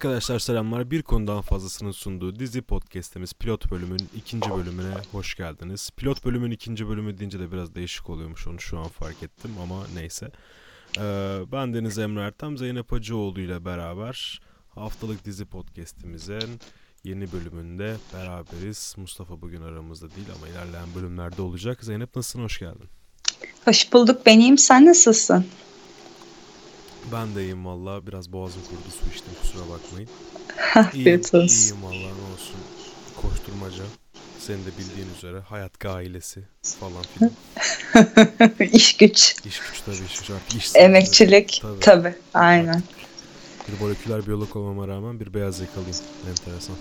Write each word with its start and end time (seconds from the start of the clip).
Arkadaşlar 0.00 0.38
selamlar. 0.38 0.90
Bir 0.90 1.02
konudan 1.02 1.40
fazlasının 1.40 1.90
sunduğu 1.90 2.38
dizi 2.38 2.62
podcast'imiz 2.62 3.32
pilot 3.32 3.70
bölümün 3.70 4.08
ikinci 4.16 4.50
bölümüne 4.50 4.94
hoş 5.12 5.34
geldiniz. 5.34 5.90
Pilot 5.96 6.24
bölümün 6.24 6.50
ikinci 6.50 6.88
bölümü 6.88 7.18
deyince 7.18 7.40
de 7.40 7.52
biraz 7.52 7.74
değişik 7.74 8.10
oluyormuş 8.10 8.46
onu 8.46 8.60
şu 8.60 8.78
an 8.78 8.88
fark 8.88 9.22
ettim 9.22 9.50
ama 9.62 9.86
neyse. 9.94 10.30
Ee, 10.98 11.38
ben 11.52 11.74
Deniz 11.74 11.98
Emre 11.98 12.20
Ertem, 12.20 12.58
Zeynep 12.58 12.92
Hacıoğlu 12.92 13.40
ile 13.40 13.64
beraber 13.64 14.40
haftalık 14.68 15.24
dizi 15.24 15.44
podcast'imizin 15.44 16.60
yeni 17.04 17.32
bölümünde 17.32 17.96
beraberiz. 18.14 18.94
Mustafa 18.96 19.40
bugün 19.40 19.62
aramızda 19.62 20.10
değil 20.10 20.28
ama 20.36 20.48
ilerleyen 20.48 20.88
bölümlerde 20.94 21.42
olacak. 21.42 21.84
Zeynep 21.84 22.16
nasılsın? 22.16 22.42
Hoş 22.42 22.58
geldin. 22.58 22.88
Hoş 23.64 23.92
bulduk. 23.92 24.26
Ben 24.26 24.38
iyiyim. 24.38 24.58
Sen 24.58 24.86
nasılsın? 24.86 25.46
Ben 27.12 27.34
de 27.34 27.42
iyiyim 27.42 27.66
valla. 27.66 28.06
Biraz 28.06 28.32
boğazım 28.32 28.62
kurudu 28.62 28.90
su 28.90 29.10
içtim 29.14 29.32
kusura 29.42 29.62
bakmayın. 29.70 30.08
Olsun. 31.18 31.46
iyiyim 31.46 31.82
valla 31.82 31.94
ne 31.94 32.32
olsun. 32.34 32.56
Koşturmaca. 33.22 33.84
Senin 34.38 34.58
de 34.58 34.68
bildiğin 34.78 35.08
üzere 35.18 35.40
hayat 35.40 35.84
ailesi 35.84 36.40
falan 36.62 37.02
filan. 37.02 37.32
İş 38.72 38.96
güç. 38.96 39.36
İş 39.46 39.60
güç 39.60 39.80
tabii 39.86 40.06
iş 40.06 40.18
güç 40.18 40.30
artık 40.30 40.62
iş 40.62 40.70
Emekçilik. 40.74 41.58
Tabii. 41.62 41.80
Tabii. 41.80 42.14
Aynen. 42.34 42.82
Bir 43.68 43.80
moleküler 43.80 44.26
biyolog 44.26 44.56
olmama 44.56 44.88
rağmen 44.88 45.20
bir 45.20 45.34
beyaz 45.34 45.60
yakalıyım. 45.60 45.96
Enteresan. 46.30 46.76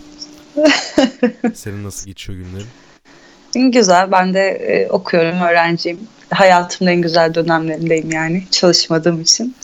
Senin 1.56 1.84
nasıl 1.84 2.08
geçiyor 2.08 2.40
günlerin? 2.40 3.72
Güzel. 3.72 4.12
Ben 4.12 4.34
de 4.34 4.50
e, 4.50 4.90
okuyorum, 4.90 5.42
öğrenciyim. 5.42 6.00
Hayatımın 6.30 6.92
en 6.92 7.02
güzel 7.02 7.34
dönemlerindeyim 7.34 8.12
yani. 8.12 8.44
Çalışmadığım 8.52 9.22
için. 9.22 9.56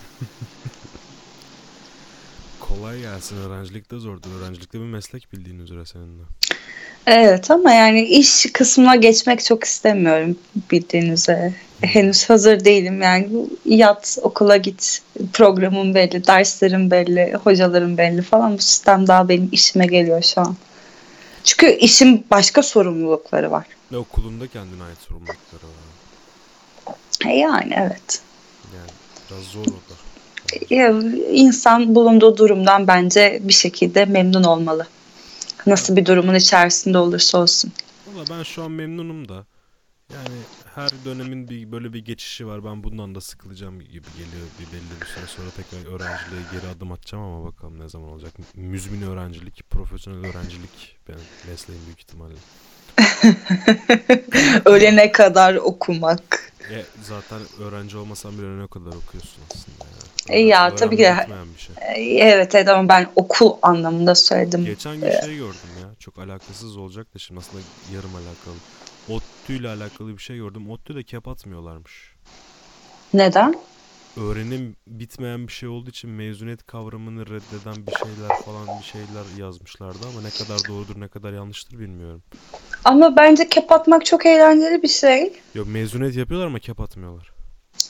Kolay 2.75 2.99
gelsin. 2.99 3.37
Öğrencilik 3.37 3.91
de 3.91 3.99
zordur. 3.99 4.29
Öğrencilikte 4.41 4.79
bir 4.79 4.85
meslek 4.85 5.33
bildiğin 5.33 5.59
üzere 5.59 5.85
senin 5.85 6.19
de. 6.19 6.23
Evet 7.05 7.51
ama 7.51 7.71
yani 7.71 8.03
iş 8.03 8.45
kısmına 8.53 8.95
geçmek 8.95 9.43
çok 9.43 9.63
istemiyorum 9.63 10.37
bildiğin 10.71 11.11
üzere. 11.11 11.53
Henüz 11.81 12.29
hazır 12.29 12.65
değilim 12.65 13.01
yani 13.01 13.29
yat 13.65 14.17
okula 14.21 14.57
git 14.57 15.01
programım 15.33 15.95
belli 15.95 16.27
derslerim 16.27 16.91
belli 16.91 17.33
hocalarım 17.33 17.97
belli 17.97 18.21
falan 18.21 18.57
bu 18.57 18.61
sistem 18.61 19.07
daha 19.07 19.29
benim 19.29 19.49
işime 19.51 19.87
geliyor 19.87 20.21
şu 20.21 20.41
an. 20.41 20.55
Çünkü 21.43 21.71
işin 21.71 22.25
başka 22.31 22.63
sorumlulukları 22.63 23.51
var. 23.51 23.65
Ve 23.91 23.97
okulunda 23.97 24.47
kendine 24.47 24.83
ait 24.83 24.97
sorumlulukları 24.97 25.63
var. 25.63 26.95
E 27.25 27.35
Yani 27.35 27.73
evet. 27.77 28.21
Yani 28.75 28.91
biraz 29.29 29.43
zor 29.43 29.61
o 29.61 29.65
da. 29.65 30.04
İnsan 31.31 31.95
bulunduğu 31.95 32.37
durumdan 32.37 32.87
bence 32.87 33.39
bir 33.43 33.53
şekilde 33.53 34.05
memnun 34.05 34.43
olmalı. 34.43 34.87
Nasıl 35.67 35.95
bir 35.95 36.05
durumun 36.05 36.35
içerisinde 36.35 36.97
olursa 36.97 37.37
olsun. 37.37 37.71
Valla 38.07 38.25
ben 38.29 38.43
şu 38.43 38.63
an 38.63 38.71
memnunum 38.71 39.29
da. 39.29 39.45
Yani 40.13 40.37
her 40.75 40.89
dönemin 41.05 41.49
bir 41.49 41.71
böyle 41.71 41.93
bir 41.93 42.05
geçişi 42.05 42.47
var. 42.47 42.65
Ben 42.65 42.83
bundan 42.83 43.15
da 43.15 43.21
sıkılacağım 43.21 43.79
gibi 43.79 43.89
geliyor 43.91 44.47
bir 44.59 44.65
belli 44.65 45.01
bir 45.01 45.05
süre 45.05 45.27
sonra 45.27 45.49
tekrar 45.49 45.95
öğrenciliğe 45.95 46.41
geri 46.51 46.71
adım 46.77 46.91
atacağım 46.91 47.23
ama 47.23 47.45
bakalım 47.45 47.79
ne 47.79 47.89
zaman 47.89 48.09
olacak. 48.09 48.33
Müzmin 48.55 49.01
öğrencilik, 49.01 49.69
profesyonel 49.69 50.19
öğrencilik 50.19 50.97
benim 51.07 51.19
mesleğim 51.49 51.85
büyük 51.85 51.99
ihtimalle. 51.99 52.35
Ölene 54.65 55.11
kadar 55.11 55.55
okumak. 55.55 56.53
E, 56.71 56.85
zaten 57.03 57.39
öğrenci 57.59 57.97
olmasan 57.97 58.37
bile 58.37 58.63
ne 58.63 58.67
kadar 58.67 58.97
okuyorsun 58.97 59.41
aslında. 59.51 59.84
E, 60.29 60.39
ya, 60.39 60.75
tabii 60.75 60.97
ki 60.97 61.03
şey. 61.57 61.75
E, 61.95 62.19
Evet 62.19 62.55
evet 62.55 62.67
ama 62.69 62.89
ben 62.89 63.07
okul 63.15 63.51
anlamında 63.61 64.15
söyledim. 64.15 64.65
Geçen 64.65 64.95
gün 65.01 65.11
şey 65.11 65.37
gördüm 65.37 65.69
ya. 65.81 65.89
Çok 65.99 66.19
alakasız 66.19 66.77
olacak 66.77 67.15
da 67.15 67.19
şimdi 67.19 67.39
aslında 67.39 67.63
yarım 67.93 68.11
alakalı. 68.15 68.55
ODTÜ 69.09 69.53
ile 69.53 69.69
alakalı 69.69 70.13
bir 70.17 70.21
şey 70.21 70.37
gördüm. 70.37 70.69
ODTÜ'de 70.69 71.03
kep 71.03 71.27
atmıyorlarmış. 71.27 72.13
Neden? 73.13 73.55
Öğrenim 74.17 74.75
bitmeyen 74.87 75.47
bir 75.47 75.51
şey 75.53 75.69
olduğu 75.69 75.89
için 75.89 76.09
mezuniyet 76.09 76.65
kavramını 76.65 77.25
reddeden 77.25 77.87
bir 77.87 77.91
şeyler 77.91 78.37
falan 78.45 78.79
bir 78.79 78.85
şeyler 78.85 79.37
yazmışlardı 79.45 79.97
ama 80.11 80.21
ne 80.21 80.29
kadar 80.29 80.59
doğrudur 80.69 80.99
ne 81.01 81.07
kadar 81.07 81.33
yanlıştır 81.33 81.79
bilmiyorum. 81.79 82.23
Ama 82.83 83.15
bence 83.15 83.49
kep 83.49 83.71
atmak 83.71 84.05
çok 84.05 84.25
eğlenceli 84.25 84.83
bir 84.83 84.87
şey. 84.87 85.33
Yok 85.55 85.67
mezuniyet 85.67 86.15
yapıyorlar 86.15 86.47
ama 86.47 86.59
kep 86.59 86.79
atmıyorlar. 86.79 87.31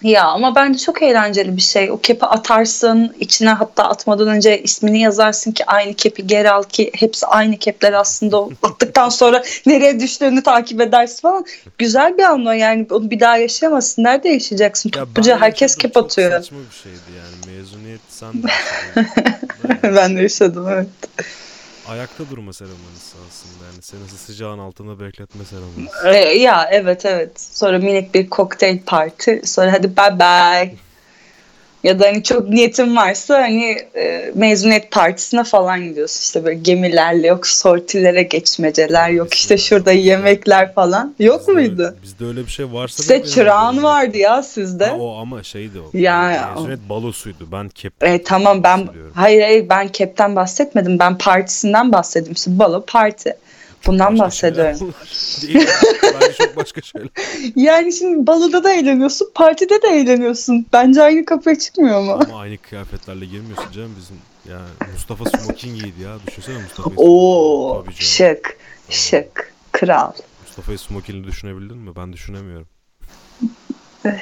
Ya 0.01 0.23
ama 0.23 0.55
bence 0.55 0.79
çok 0.79 1.01
eğlenceli 1.01 1.57
bir 1.57 1.61
şey. 1.61 1.91
O 1.91 1.97
kepi 1.97 2.25
atarsın, 2.25 3.15
içine 3.19 3.49
hatta 3.49 3.83
atmadan 3.83 4.27
önce 4.27 4.61
ismini 4.61 5.01
yazarsın 5.01 5.51
ki 5.51 5.65
aynı 5.65 5.93
kepi 5.93 6.27
geri 6.27 6.51
al 6.51 6.63
ki 6.63 6.91
hepsi 6.95 7.25
aynı 7.25 7.57
kepler 7.57 7.93
aslında. 7.93 8.41
O 8.41 8.51
attıktan 8.63 9.09
sonra 9.09 9.43
nereye 9.65 9.99
düştüğünü 9.99 10.43
takip 10.43 10.81
edersin 10.81 11.21
falan. 11.21 11.45
Güzel 11.77 12.17
bir 12.17 12.23
an 12.23 12.45
o 12.45 12.51
yani 12.51 12.87
onu 12.91 13.11
bir 13.11 13.19
daha 13.19 13.37
yaşayamazsın. 13.37 14.03
Nerede 14.03 14.29
yaşayacaksın? 14.29 14.91
Ya 14.95 15.05
Topluca 15.05 15.41
herkes 15.41 15.75
kep 15.75 15.93
çok 15.93 16.05
atıyor. 16.05 16.31
saçma 16.31 16.57
bir 16.71 16.75
şeydi 16.75 16.97
yani. 17.17 17.57
Mezuniyet 17.57 18.01
sen 18.09 18.43
de 18.43 18.47
ben 19.95 20.17
de 20.17 20.21
yaşadım 20.21 20.67
evet. 20.69 20.87
Ayakta 21.89 22.29
durma 22.29 22.53
seremonisi 22.53 23.17
aslında 23.27 23.65
yani 23.71 23.81
seni 23.81 24.17
sıcağın 24.17 24.59
altında 24.59 24.99
bekletme 24.99 25.45
seremonisi. 25.45 26.07
Ee, 26.07 26.37
ya 26.37 26.69
evet 26.71 27.05
evet. 27.05 27.41
Sonra 27.41 27.77
minik 27.79 28.13
bir 28.15 28.29
kokteyl 28.29 28.79
parti. 28.85 29.41
Sonra 29.43 29.73
hadi 29.73 29.97
bye 29.97 30.19
bye. 30.19 30.75
Ya 31.85 31.99
da 31.99 32.05
hani 32.05 32.23
çok 32.23 32.49
niyetin 32.49 32.95
varsa 32.95 33.41
hani 33.41 33.77
e, 33.95 34.31
mezuniyet 34.35 34.91
partisine 34.91 35.43
falan 35.43 35.83
gidiyorsun. 35.83 36.21
İşte 36.21 36.45
böyle 36.45 36.59
gemilerle 36.59 37.27
yok 37.27 37.47
sortilere 37.47 38.23
geçmeceler 38.23 39.09
yok 39.09 39.33
işte 39.33 39.57
şurada 39.57 39.91
yemekler 39.91 40.73
falan. 40.73 41.15
Yok 41.19 41.41
Bizde- 41.41 41.51
muydu? 41.51 41.95
Bizde 42.03 42.25
öyle 42.25 42.45
bir 42.45 42.51
şey 42.51 42.73
varsa 42.73 43.03
Size 43.03 43.23
çırağın 43.23 43.83
vardı 43.83 44.17
ya 44.17 44.43
sizde. 44.43 44.85
Ha, 44.85 44.95
o 44.99 45.17
ama 45.17 45.43
şeydi 45.43 45.79
o. 45.79 45.97
Ya, 45.97 46.31
ya, 46.31 46.49
o- 46.51 46.59
Mezuniyet 46.59 46.89
balosuydu. 46.89 47.47
Ben 47.51 47.69
kep. 47.69 48.03
E, 48.03 48.23
tamam 48.23 48.63
ben 48.63 48.87
hayır 49.13 49.41
hayır 49.41 49.69
ben 49.69 49.87
kepten 49.87 50.35
bahsetmedim. 50.35 50.99
Ben 50.99 51.17
partisinden 51.17 51.91
bahsettim. 51.91 52.33
İşte 52.33 52.59
balo 52.59 52.83
parti. 52.87 53.37
Bundan 53.85 54.13
Başka 54.13 54.25
bahsediyorum. 54.25 54.79
Değil. 55.41 55.67
Bence 56.03 56.33
çok 56.33 56.55
başka 56.55 56.81
şeyler. 56.81 57.09
Yani 57.55 57.93
şimdi 57.93 58.27
baloda 58.27 58.63
da 58.63 58.73
eğleniyorsun, 58.73 59.31
partide 59.35 59.81
de 59.81 59.87
eğleniyorsun. 59.87 60.65
Bence 60.73 61.01
aynı 61.01 61.25
kapıya 61.25 61.59
çıkmıyor 61.59 62.01
mu? 62.01 62.19
Ama 62.29 62.39
aynı 62.39 62.57
kıyafetlerle 62.57 63.25
girmiyorsun 63.25 63.71
canım 63.71 63.95
bizim. 63.99 64.17
Yani 64.49 64.91
Mustafa 64.93 65.25
smoking 65.25 65.81
giydi 65.81 66.01
ya. 66.03 66.17
Düşünsene 66.27 66.57
Mustafa'yı. 66.61 66.95
Oo, 66.97 67.73
Tabii 67.73 67.95
canım. 67.95 68.01
şık, 68.01 68.57
şık, 68.89 69.53
kral. 69.71 70.11
Mustafa'yı 70.45 70.77
smokingli 70.79 71.27
düşünebildin 71.27 71.77
mi? 71.77 71.95
Ben 71.95 72.13
düşünemiyorum. 72.13 72.67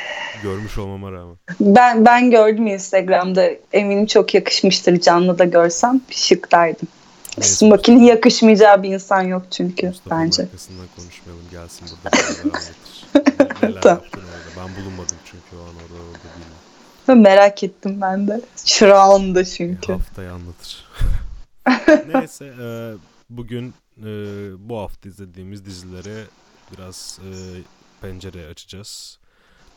Görmüş 0.44 0.78
olmama 0.78 1.12
rağmen. 1.12 1.36
Ben 1.60 2.06
ben 2.06 2.32
gördüm 2.32 2.68
Instagram'da. 2.68 3.50
Eminim 3.74 4.06
çok 4.06 4.34
yakışmıştır 4.34 5.00
canlı 5.00 5.40
da 5.40 5.46
görsem. 5.46 6.02
Şık 6.10 6.52
derdim. 6.52 6.88
Smokin'in 7.42 8.04
yakışmayacağı 8.04 8.84
bir 8.84 8.90
insan 8.90 9.22
yok 9.22 9.44
çünkü 9.52 9.88
Mustafa'nın 9.88 10.26
bence. 10.26 10.44
arkasından 10.44 10.86
konuşmayalım. 10.96 11.46
Gelsin 11.52 11.88
burada. 12.04 12.18
Neler 13.68 13.82
Tamam. 13.82 13.98
yaptın 14.04 14.22
orada. 14.22 14.68
Ben 14.70 14.76
bulunmadım 14.84 15.18
çünkü 15.26 15.56
o 15.56 15.60
an 15.60 15.68
orada 15.76 16.04
orada 16.04 16.20
değilim. 16.24 17.22
Merak 17.22 17.64
ettim 17.64 18.02
ben 18.02 18.28
de. 18.28 18.42
Şurağında 18.66 19.40
Bir 19.40 19.46
çünkü. 19.46 19.94
haftaya 19.94 20.34
anlatır. 20.34 20.86
Neyse 22.14 22.46
e, 22.62 22.94
bugün 23.30 23.74
e, 23.98 24.06
bu 24.70 24.78
hafta 24.78 25.10
izlediğimiz 25.10 25.66
dizilere 25.66 26.24
biraz 26.78 27.20
e, 27.24 27.30
pencere 28.02 28.48
açacağız. 28.48 29.20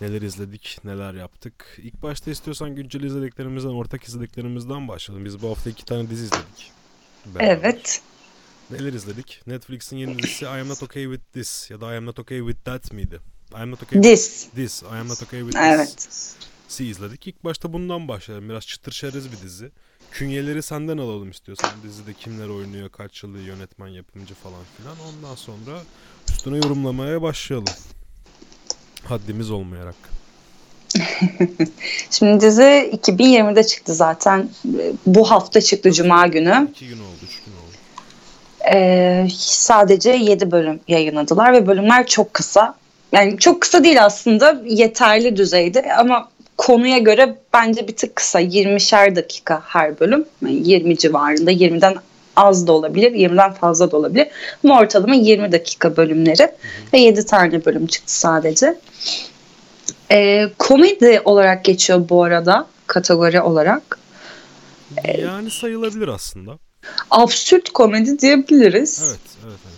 Neler 0.00 0.23
izledik, 0.23 0.79
neler 0.85 1.14
yaptık. 1.14 1.79
İlk 1.79 2.02
başta 2.02 2.31
istiyorsan 2.31 2.75
güncel 2.75 3.02
izlediklerimizden, 3.02 3.69
ortak 3.70 4.05
izlediklerimizden 4.05 4.88
başlayalım. 4.88 5.25
Biz 5.25 5.43
bu 5.43 5.50
hafta 5.50 5.70
iki 5.70 5.85
tane 5.85 6.11
dizi 6.11 6.25
izledik. 6.25 6.73
Beraber. 7.34 7.58
Evet. 7.61 8.02
Neler 8.70 8.93
izledik? 8.93 9.43
Netflix'in 9.46 9.96
yeni 9.96 10.19
dizisi 10.19 10.44
I 10.44 10.49
Am 10.49 10.69
Not 10.69 10.82
Okay 10.82 11.05
With 11.05 11.32
This 11.32 11.70
ya 11.70 11.81
da 11.81 11.94
I 11.94 11.96
Am 11.96 12.06
Not 12.06 12.19
Okay 12.19 12.38
With 12.38 12.64
That 12.64 12.93
miydi? 12.93 13.20
I 13.52 13.62
Am 13.62 13.70
Not 13.70 13.82
Okay 13.82 14.02
With 14.02 14.12
Diz. 14.12 14.49
This. 14.55 14.82
I 14.82 14.87
Am 14.87 15.08
Not 15.08 15.23
Okay 15.23 15.40
With 15.40 15.58
This. 15.58 15.75
Evet. 15.75 16.08
Si 16.69 16.84
izledik. 16.87 17.26
İlk 17.26 17.44
başta 17.44 17.73
bundan 17.73 18.08
başlayalım. 18.08 18.49
Biraz 18.49 18.67
çıtır 18.67 18.93
şeriz 18.93 19.32
bir 19.32 19.40
dizi. 19.43 19.70
Künyeleri 20.11 20.62
senden 20.62 20.99
alalım 20.99 21.31
istiyorsan. 21.31 21.70
Dizide 21.82 22.12
kimler 22.14 22.49
oynuyor, 22.49 22.88
kaç 22.88 23.23
yılı 23.23 23.38
yönetmen, 23.38 23.88
yapımcı 23.88 24.34
falan 24.34 24.62
filan. 24.76 24.96
Ondan 25.08 25.34
sonra 25.34 25.82
üstüne 26.28 26.56
yorumlamaya 26.56 27.23
başlayalım. 27.23 27.75
Haddimiz 29.05 29.50
olmayarak. 29.50 29.94
Şimdi 32.11 32.40
dizi 32.40 32.90
2020'de 33.06 33.64
çıktı 33.64 33.94
zaten. 33.94 34.50
Bu 35.06 35.31
hafta 35.31 35.61
çıktı 35.61 35.93
Cuma 35.93 36.26
günü. 36.26 36.69
İki 36.70 36.88
gün 36.88 36.99
oldu. 36.99 37.16
Ee, 38.73 39.27
sadece 39.39 40.11
7 40.11 40.51
bölüm 40.51 40.81
yayınladılar 40.89 41.53
ve 41.53 41.67
bölümler 41.67 42.07
çok 42.07 42.35
kısa. 42.35 42.75
Yani 43.13 43.39
çok 43.39 43.61
kısa 43.63 43.85
değil 43.85 44.05
aslında 44.05 44.63
yeterli 44.65 45.37
düzeyde 45.37 45.95
ama 45.95 46.29
konuya 46.57 46.99
göre 46.99 47.39
bence 47.55 47.89
bir 47.89 47.97
tık 47.97 48.17
kısa 48.17 48.41
20'şer 48.41 49.17
dakika 49.17 49.63
her 49.67 50.01
bölüm. 50.01 50.25
Yani 50.43 50.69
20 50.69 50.99
civarında 50.99 51.53
20'den 51.53 51.95
az 52.37 52.67
da 52.67 52.73
olabilir 52.73 53.13
20'den 53.13 53.53
fazla 53.53 53.91
da 53.91 53.97
olabilir. 53.97 54.27
Ama 54.65 54.81
ortalama 54.81 55.15
20 55.15 55.53
dakika 55.53 55.97
bölümleri 55.97 56.51
ve 56.93 56.99
7 56.99 57.27
tane 57.27 57.65
bölüm 57.65 57.87
çıktı 57.87 58.19
sadece. 58.19 58.79
Ee, 60.11 60.49
komedi 60.59 61.21
olarak 61.25 61.65
geçiyor 61.65 62.09
bu 62.09 62.23
arada 62.25 62.67
kategori 62.87 63.41
olarak. 63.41 63.99
Yani 65.19 65.51
sayılabilir 65.51 66.09
aslında. 66.09 66.59
Absürt 67.11 67.71
komedi 67.71 68.19
diyebiliriz. 68.19 69.03
Evet, 69.05 69.21
evet, 69.44 69.59
evet. 69.67 69.77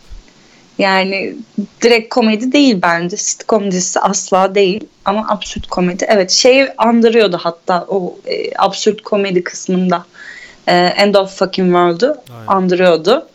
Yani 0.79 1.35
direkt 1.83 2.15
komedi 2.15 2.53
değil 2.53 2.79
bence. 2.83 3.17
Sitcom 3.17 3.71
dizisi 3.71 4.01
asla 4.01 4.55
değil. 4.55 4.85
Ama 5.05 5.29
absürt 5.29 5.67
komedi. 5.67 6.07
Evet 6.09 6.31
şey 6.31 6.69
andırıyordu 6.79 7.39
hatta 7.43 7.87
o 7.89 8.19
e, 8.27 8.59
absürt 8.59 9.03
komedi 9.03 9.45
kısmında. 9.45 10.05
E, 10.67 10.77
End 10.77 11.15
of 11.15 11.39
Fucking 11.39 11.69
World'u 11.69 12.17
andırıyordu. 12.47 13.29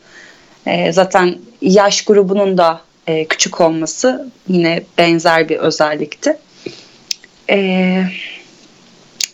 E, 0.66 0.94
zaten 0.94 1.38
yaş 1.62 2.06
grubunun 2.06 2.58
da 2.58 2.82
e, 3.08 3.26
küçük 3.26 3.62
olması 3.62 4.30
yine 4.48 4.84
benzer 4.98 5.50
bir 5.50 5.58
özellikti. 5.58 6.38
E, 7.50 8.04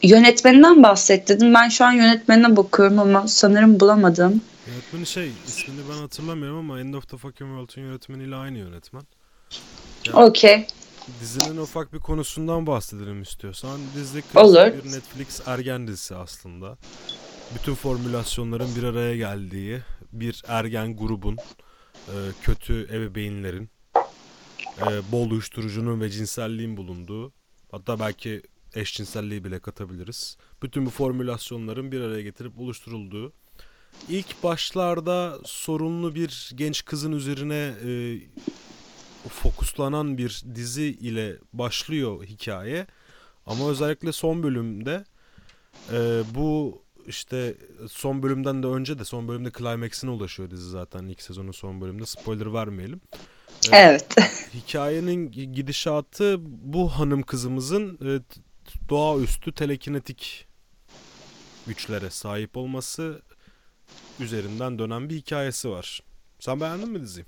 yönetmeninden 0.04 0.84
bahsettin. 0.84 1.54
Ben 1.54 1.70
şu 1.70 1.86
an 1.86 1.92
yönetmenine 1.92 2.58
bakıyorum 2.58 3.00
ama 3.00 3.28
sanırım 3.28 3.80
bulamadım. 3.80 4.42
Yönetmeni 4.68 5.06
şey 5.06 5.32
ismini 5.48 5.80
ben 5.90 6.02
hatırlamıyorum 6.02 6.58
ama 6.58 6.80
End 6.80 6.94
of 6.94 7.10
the 7.10 7.18
Fucking 7.18 7.50
World'un 7.50 7.82
yönetmeniyle 7.82 8.36
aynı 8.36 8.58
yönetmen. 8.58 9.04
Yani 10.06 10.26
Okey. 10.26 10.68
Dizinin 11.22 11.58
ufak 11.58 11.94
bir 11.94 12.00
konusundan 12.00 12.68
bahsedelim 12.68 13.22
istiyorsan. 13.22 13.80
Dizi 13.96 14.24
Olur. 14.36 14.56
bir 14.56 14.92
Netflix 14.92 15.48
ergen 15.48 15.88
dizisi 15.88 16.16
aslında. 16.16 16.78
Bütün 17.56 17.76
formülasyonların 17.76 18.76
bir 18.76 18.84
araya 18.84 19.18
geldiği 19.18 19.80
bir 20.12 20.44
ergen 20.48 20.98
grubun 20.98 21.38
e, 22.08 22.16
kötü 22.42 22.84
ebeveynlerin 22.84 23.70
e, 24.82 25.12
bol 25.12 25.32
uyuşturucunun 25.32 26.02
ve 26.02 26.10
cinselliğin 26.10 26.78
bulunduğu 26.78 27.34
hatta 27.72 28.00
belki 28.00 28.42
eşcinselliği 28.76 29.44
bile 29.44 29.60
katabiliriz. 29.60 30.38
Bütün 30.64 30.86
bu 30.86 30.90
formülasyonların 30.90 31.92
bir 31.92 32.02
araya 32.02 32.22
getirip 32.22 32.60
oluşturulduğu 32.60 33.34
ilk 34.10 34.44
başlarda 34.44 35.40
sorunlu 35.46 36.16
bir 36.16 36.52
genç 36.56 36.86
kızın 36.86 37.12
üzerine 37.12 37.74
e, 37.86 38.20
fokuslanan 39.30 40.18
bir 40.18 40.44
dizi 40.56 40.84
ile 40.84 41.38
başlıyor 41.54 42.24
hikaye. 42.24 42.88
Ama 43.46 43.70
özellikle 43.70 44.12
son 44.12 44.44
bölümde 44.44 45.04
e, 45.92 46.22
bu 46.36 46.82
işte 47.08 47.58
son 47.90 48.24
bölümden 48.24 48.64
de 48.64 48.68
önce 48.68 49.00
de 49.00 49.06
son 49.06 49.28
bölümde 49.28 49.52
climax'ine 49.58 50.10
ulaşıyor 50.12 50.52
dizi 50.52 50.70
zaten 50.70 51.06
ilk 51.06 51.22
sezonun 51.22 51.52
son 51.52 51.82
bölümünde. 51.82 52.06
Spoiler 52.06 52.54
vermeyelim. 52.54 53.02
E, 53.72 53.78
evet. 53.78 54.16
hikayenin 54.54 55.32
gidişatı 55.32 56.38
bu 56.42 56.90
hanım 56.90 57.22
kızımızın 57.22 57.98
e, 58.06 58.20
doğaüstü 58.90 59.52
telekinetik 59.52 60.48
güçlere 61.68 62.10
sahip 62.10 62.58
olması 62.58 63.22
üzerinden 64.20 64.80
dönen 64.80 65.10
bir 65.10 65.16
hikayesi 65.16 65.70
var. 65.70 66.04
Sen 66.40 66.60
beğendin 66.60 66.90
mi 66.90 67.02
diziyi? 67.02 67.26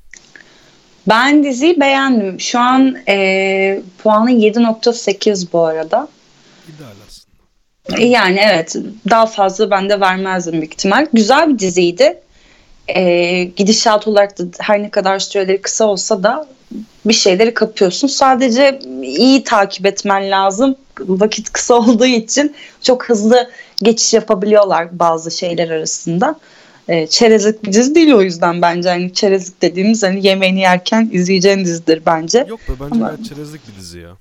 Ben 1.08 1.44
diziyi 1.44 1.80
beğendim. 1.80 2.40
Şu 2.40 2.60
an 2.60 2.98
e, 3.08 3.82
puanı 4.04 4.32
7.8 4.32 5.48
bu 5.54 5.66
arada. 5.66 6.08
İdeal 6.68 6.96
aslında. 7.08 8.04
Yani 8.04 8.40
evet 8.40 8.76
daha 9.10 9.26
fazla 9.26 9.72
ben 9.72 9.90
de 9.90 10.00
vermezdim 10.00 10.54
büyük 10.54 10.74
ihtimal. 10.74 11.08
Güzel 11.14 11.50
bir 11.50 11.60
diziydi. 11.60 12.22
E, 12.88 13.44
gidişat 13.44 14.08
olarak 14.08 14.40
da 14.40 14.44
her 14.60 14.84
ne 14.84 14.90
kadar 14.92 15.20
süreleri 15.20 15.62
kısa 15.62 15.86
olsa 15.86 16.24
da 16.24 16.48
bir 17.06 17.14
şeyleri 17.14 17.54
kapıyorsun. 17.54 18.08
Sadece 18.08 18.80
iyi 19.04 19.44
takip 19.44 19.86
etmen 19.86 20.32
lazım. 20.32 20.76
Vakit 21.07 21.53
kısa 21.53 21.74
olduğu 21.74 22.06
için 22.06 22.56
çok 22.81 23.09
hızlı 23.09 23.50
geçiş 23.83 24.13
yapabiliyorlar 24.13 25.00
bazı 25.00 25.31
şeyler 25.31 25.69
arasında 25.69 26.39
e, 26.88 27.07
çerezlik 27.07 27.63
bir 27.63 27.74
dizi 27.74 27.95
değil 27.95 28.12
o 28.13 28.21
yüzden 28.21 28.62
bence. 28.62 28.89
Hani 28.89 29.13
çerezlik 29.13 29.62
dediğimiz 29.62 30.03
hani 30.03 30.27
yemeğini 30.27 30.59
yerken 30.59 31.09
izleyeceğin 31.12 31.65
dizidir 31.65 32.01
bence. 32.06 32.45
Yok 32.50 32.59
be 32.59 32.74
bence 32.80 32.95
Ama... 32.95 33.24
çerezlik 33.24 33.62
bir 33.68 33.75
dizi 33.75 34.00
ya. 34.00 34.18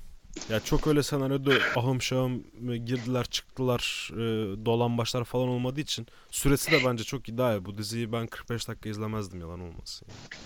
Ya 0.49 0.59
çok 0.59 0.87
öyle 0.87 1.03
senaryoda 1.03 1.51
ahım 1.75 2.01
şahım 2.01 2.43
girdiler 2.85 3.25
çıktılar 3.25 4.11
e, 4.13 4.19
dolan 4.65 4.97
başlar 4.97 5.23
falan 5.23 5.47
olmadığı 5.47 5.79
için 5.79 6.07
süresi 6.31 6.71
de 6.71 6.77
bence 6.85 7.03
çok 7.03 7.29
ideal. 7.29 7.65
Bu 7.65 7.77
diziyi 7.77 8.11
ben 8.11 8.27
45 8.27 8.67
dakika 8.67 8.89
izlemezdim 8.89 9.41
yalan 9.41 9.59
olmasın. 9.59 10.07
Yani. 10.09 10.41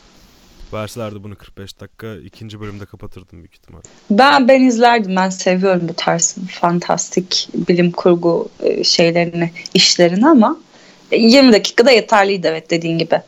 Verselerdi 0.73 1.23
bunu 1.23 1.35
45 1.35 1.79
dakika 1.79 2.15
ikinci 2.15 2.59
bölümde 2.59 2.85
kapatırdım 2.85 3.39
büyük 3.39 3.53
ihtimal. 3.53 3.81
Ben 4.09 4.47
ben 4.47 4.61
izlerdim. 4.61 5.15
Ben 5.15 5.29
seviyorum 5.29 5.87
bu 5.89 5.93
tarz 5.93 6.35
fantastik 6.49 7.49
bilim 7.53 7.91
kurgu 7.91 8.49
e, 8.59 8.83
şeylerini, 8.83 9.51
işlerini 9.73 10.27
ama 10.27 10.57
20 11.11 11.53
dakikada 11.53 11.91
yeterliydi 11.91 12.47
evet 12.47 12.71
dediğin 12.71 12.97
gibi. 12.97 13.21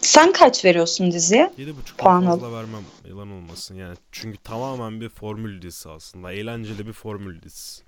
Sen 0.00 0.32
kaç 0.32 0.64
veriyorsun 0.64 1.12
diziye? 1.12 1.52
7.5 1.58 1.72
puan 1.98 2.24
fazla 2.24 2.52
vermem 2.52 2.82
yalan 3.08 3.30
olmasın 3.30 3.74
yani. 3.74 3.96
Çünkü 4.12 4.38
tamamen 4.38 5.00
bir 5.00 5.08
formül 5.08 5.62
dizisi 5.62 5.88
aslında. 5.88 6.32
Eğlenceli 6.32 6.86
bir 6.86 6.92
formül 6.92 7.42
dizisi. 7.42 7.82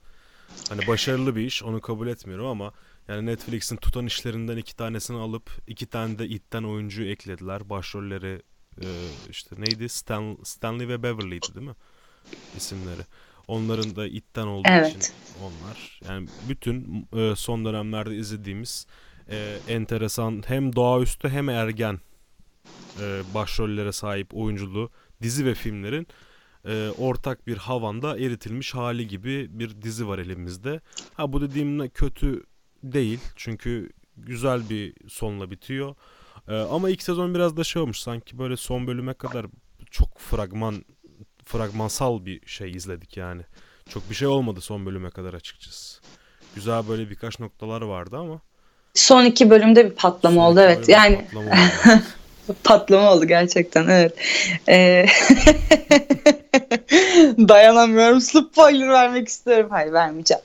Hani 0.69 0.87
başarılı 0.87 1.37
bir 1.37 1.43
iş 1.43 1.63
onu 1.63 1.81
kabul 1.81 2.09
etmiyorum 2.09 2.47
ama 2.47 2.73
yani 3.09 3.27
Netflix'in 3.27 3.77
tutan 3.77 4.07
işlerinden 4.07 4.57
iki 4.57 4.77
tanesini 4.77 5.17
alıp 5.17 5.51
iki 5.67 5.87
tane 5.87 6.19
de 6.19 6.27
itten 6.29 6.63
oyuncuyu 6.63 7.11
eklediler. 7.11 7.71
Başrolleri 7.71 8.43
e, 8.83 8.89
işte 9.31 9.57
neydi? 9.59 9.89
Stan, 9.89 10.39
Stanley 10.45 10.89
ve 10.89 11.03
Beverly'di 11.03 11.55
değil 11.55 11.67
mi? 11.67 11.75
İsimleri. 12.57 13.03
Onların 13.49 13.97
da 13.97 14.07
itten 14.07 14.47
olduğu 14.47 14.69
evet. 14.69 14.97
için 14.97 15.15
onlar. 15.43 16.01
Yani 16.09 16.29
bütün 16.49 17.07
e, 17.17 17.37
son 17.37 17.65
dönemlerde 17.65 18.17
izlediğimiz 18.17 18.87
e, 19.31 19.59
enteresan 19.69 20.43
hem 20.47 20.77
doğaüstü 20.77 21.29
hem 21.29 21.49
ergen 21.49 22.01
e, 23.01 23.23
başrollere 23.35 23.93
sahip 23.93 24.35
oyunculuğu 24.35 24.91
dizi 25.23 25.47
ve 25.47 25.55
filmlerin 25.55 26.07
e, 26.65 26.91
ortak 26.99 27.47
bir 27.47 27.57
havanda 27.57 28.19
eritilmiş 28.19 28.75
hali 28.75 29.09
gibi 29.09 29.59
bir 29.59 29.83
dizi 29.83 30.09
var 30.09 30.19
elimizde. 30.19 30.81
Ha 31.15 31.33
bu 31.33 31.41
dediğim 31.41 31.89
kötü 31.89 32.43
değil 32.83 33.21
çünkü 33.37 33.91
güzel 34.17 34.71
bir 34.71 34.95
sonla 35.09 35.51
bitiyor. 35.51 35.95
E, 36.49 36.55
ama 36.55 36.91
ilk 36.91 37.03
sezon 37.03 37.35
biraz 37.35 37.57
da 37.57 37.65
şey 37.65 37.83
olmuş 37.83 37.99
sanki 38.01 38.39
böyle 38.39 38.57
son 38.57 38.87
bölüme 38.87 39.15
kadar 39.15 39.47
çok 39.91 40.19
fragman 40.19 40.85
fragmansal 41.45 42.25
bir 42.25 42.47
şey 42.47 42.71
izledik 42.71 43.17
yani. 43.17 43.43
Çok 43.89 44.11
bir 44.11 44.15
şey 44.15 44.29
olmadı 44.29 44.61
son 44.61 44.87
bölüme 44.87 45.11
kadar 45.11 45.35
açıkçası. 45.35 46.01
Güzel 46.55 46.89
böyle 46.89 47.11
birkaç 47.11 47.41
noktalar 47.41 47.83
vardı 47.83 48.17
ama 48.17 48.41
Son 48.95 49.25
iki 49.25 49.51
bölümde 49.51 49.91
bir 49.91 49.95
patlama 49.95 50.35
Son 50.35 50.43
oldu 50.43 50.61
evet. 50.61 50.89
Yani 50.89 51.17
patlama 51.17 51.51
oldu. 51.51 52.01
patlama 52.65 53.13
oldu 53.13 53.27
gerçekten 53.27 53.89
evet. 53.89 54.15
Ee... 54.69 55.07
Dayanamıyorum. 57.49 58.21
Spoiler 58.21 58.89
vermek 58.89 59.29
istiyorum. 59.29 59.69
Hayır 59.71 59.93
vermeyeceğim. 59.93 60.43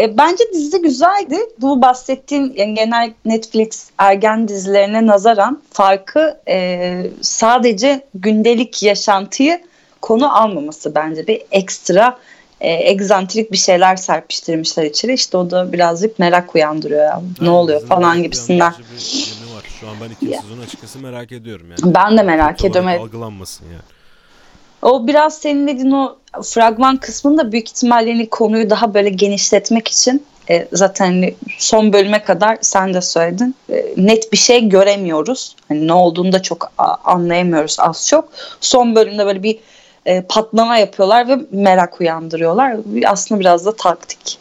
E, 0.00 0.18
bence 0.18 0.44
dizi 0.54 0.82
güzeldi. 0.82 1.36
Bu 1.58 1.82
bahsettiğim 1.82 2.52
yani 2.56 2.74
genel 2.74 3.12
Netflix 3.24 3.90
ergen 3.98 4.48
dizilerine 4.48 5.06
nazaran 5.06 5.62
farkı 5.70 6.40
e, 6.48 7.06
sadece 7.20 8.06
gündelik 8.14 8.82
yaşantıyı 8.82 9.60
konu 10.00 10.40
almaması 10.40 10.94
bence 10.94 11.26
bir 11.26 11.42
ekstra 11.50 12.18
e, 12.60 12.90
egzantrik 12.90 13.52
bir 13.52 13.56
şeyler 13.56 13.96
serpiştirmişler 13.96 14.84
içeri. 14.84 15.14
İşte 15.14 15.36
o 15.36 15.50
da 15.50 15.72
birazcık 15.72 16.18
merak 16.18 16.54
uyandırıyor 16.54 17.04
ya. 17.04 17.22
Evet, 17.26 17.40
ne 17.40 17.50
oluyor 17.50 17.86
falan 17.86 18.22
gibisinden. 18.22 18.74
Şu 19.80 19.88
an 19.88 19.94
ben 20.04 20.10
ikinci 20.10 20.36
sezonu 20.42 20.60
açıkçası 20.62 20.98
merak 20.98 21.32
ediyorum 21.32 21.66
yani. 21.70 21.94
Ben 21.94 22.18
de 22.18 22.22
merak 22.22 22.64
ediyorum. 22.64 23.02
Algılanmasın 23.02 23.64
yani. 23.64 23.99
O 24.82 25.06
biraz 25.06 25.38
senin 25.38 25.68
dediğin 25.68 25.90
o 25.90 26.16
fragman 26.42 26.96
kısmında 26.96 27.52
büyük 27.52 27.68
ihtimalle 27.68 28.12
hani 28.12 28.28
konuyu 28.28 28.70
daha 28.70 28.94
böyle 28.94 29.08
genişletmek 29.08 29.88
için 29.88 30.26
e, 30.50 30.68
zaten 30.72 31.04
hani 31.04 31.34
son 31.58 31.92
bölüme 31.92 32.24
kadar 32.24 32.58
sen 32.60 32.94
de 32.94 33.00
söyledin 33.00 33.54
e, 33.68 33.94
net 33.96 34.32
bir 34.32 34.36
şey 34.36 34.68
göremiyoruz. 34.68 35.56
Hani 35.68 35.86
ne 35.86 35.92
olduğunu 35.92 36.32
da 36.32 36.42
çok 36.42 36.72
anlayamıyoruz 37.04 37.76
az 37.80 38.08
çok. 38.08 38.28
Son 38.60 38.94
bölümde 38.94 39.26
böyle 39.26 39.42
bir 39.42 39.58
e, 40.06 40.22
patlama 40.22 40.76
yapıyorlar 40.76 41.28
ve 41.28 41.38
merak 41.50 42.00
uyandırıyorlar. 42.00 42.76
Aslında 43.06 43.40
biraz 43.40 43.66
da 43.66 43.76
taktik. 43.76 44.38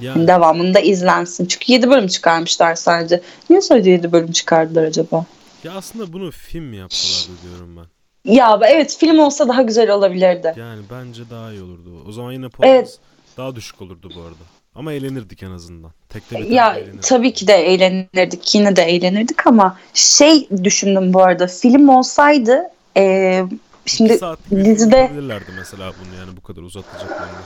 Yani. 0.00 0.28
Devamında 0.28 0.80
izlensin. 0.80 1.46
Çünkü 1.46 1.72
7 1.72 1.90
bölüm 1.90 2.06
çıkarmışlar 2.06 2.74
sadece. 2.74 3.20
Niye 3.50 3.60
sadece 3.60 3.90
7 3.90 4.12
bölüm 4.12 4.32
çıkardılar 4.32 4.82
acaba? 4.82 5.24
Ya 5.64 5.72
aslında 5.76 6.12
bunu 6.12 6.30
film 6.30 6.64
mi 6.64 6.76
yapsalardı 6.76 7.42
diyorum 7.42 7.76
ben. 7.76 7.91
Ya 8.24 8.60
evet 8.68 8.96
film 9.00 9.18
olsa 9.18 9.48
daha 9.48 9.62
güzel 9.62 9.90
olabilirdi. 9.90 10.54
Yani 10.56 10.82
bence 10.90 11.22
daha 11.30 11.52
iyi 11.52 11.62
olurdu. 11.62 12.04
O 12.08 12.12
zaman 12.12 12.32
yine 12.32 12.48
podcast, 12.48 12.74
evet. 12.74 12.98
Daha 13.36 13.56
düşük 13.56 13.82
olurdu 13.82 14.12
bu 14.16 14.20
arada. 14.20 14.44
Ama 14.74 14.92
eğlenirdik 14.92 15.42
en 15.42 15.50
azından. 15.50 15.90
Tekte 16.08 16.38
bir 16.38 16.44
Ya 16.50 16.78
tabii 17.02 17.32
ki 17.32 17.46
de 17.46 17.54
eğlenirdik. 17.54 18.54
Yine 18.54 18.76
de 18.76 18.82
eğlenirdik 18.82 19.46
ama 19.46 19.78
şey 19.94 20.48
düşündüm 20.64 21.12
bu 21.14 21.22
arada. 21.22 21.46
Film 21.46 21.88
olsaydı 21.88 22.62
e, 22.96 23.42
şimdi 23.86 24.12
dizide- 24.50 25.10
mesela 25.58 25.92
bunu 26.04 26.18
yani 26.20 26.36
bu 26.36 26.40
kadar 26.40 26.62
uzatacaklarını. 26.62 27.36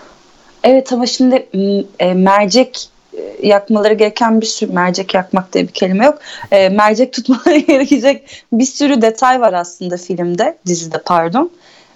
Evet 0.64 0.92
ama 0.92 1.06
şimdi 1.06 1.48
m, 1.54 1.84
e, 1.98 2.14
mercek 2.14 2.88
yakmaları 3.42 3.94
gereken 3.94 4.40
bir 4.40 4.46
sürü 4.46 4.72
mercek 4.72 5.14
yakmak 5.14 5.52
diye 5.52 5.68
bir 5.68 5.72
kelime 5.72 6.04
yok. 6.04 6.18
E, 6.50 6.68
mercek 6.68 7.12
tutmaları 7.12 7.58
gerekecek 7.68 8.44
bir 8.52 8.64
sürü 8.64 9.02
detay 9.02 9.40
var 9.40 9.52
aslında 9.52 9.96
filmde, 9.96 10.58
dizide 10.66 10.98
pardon. 10.98 11.50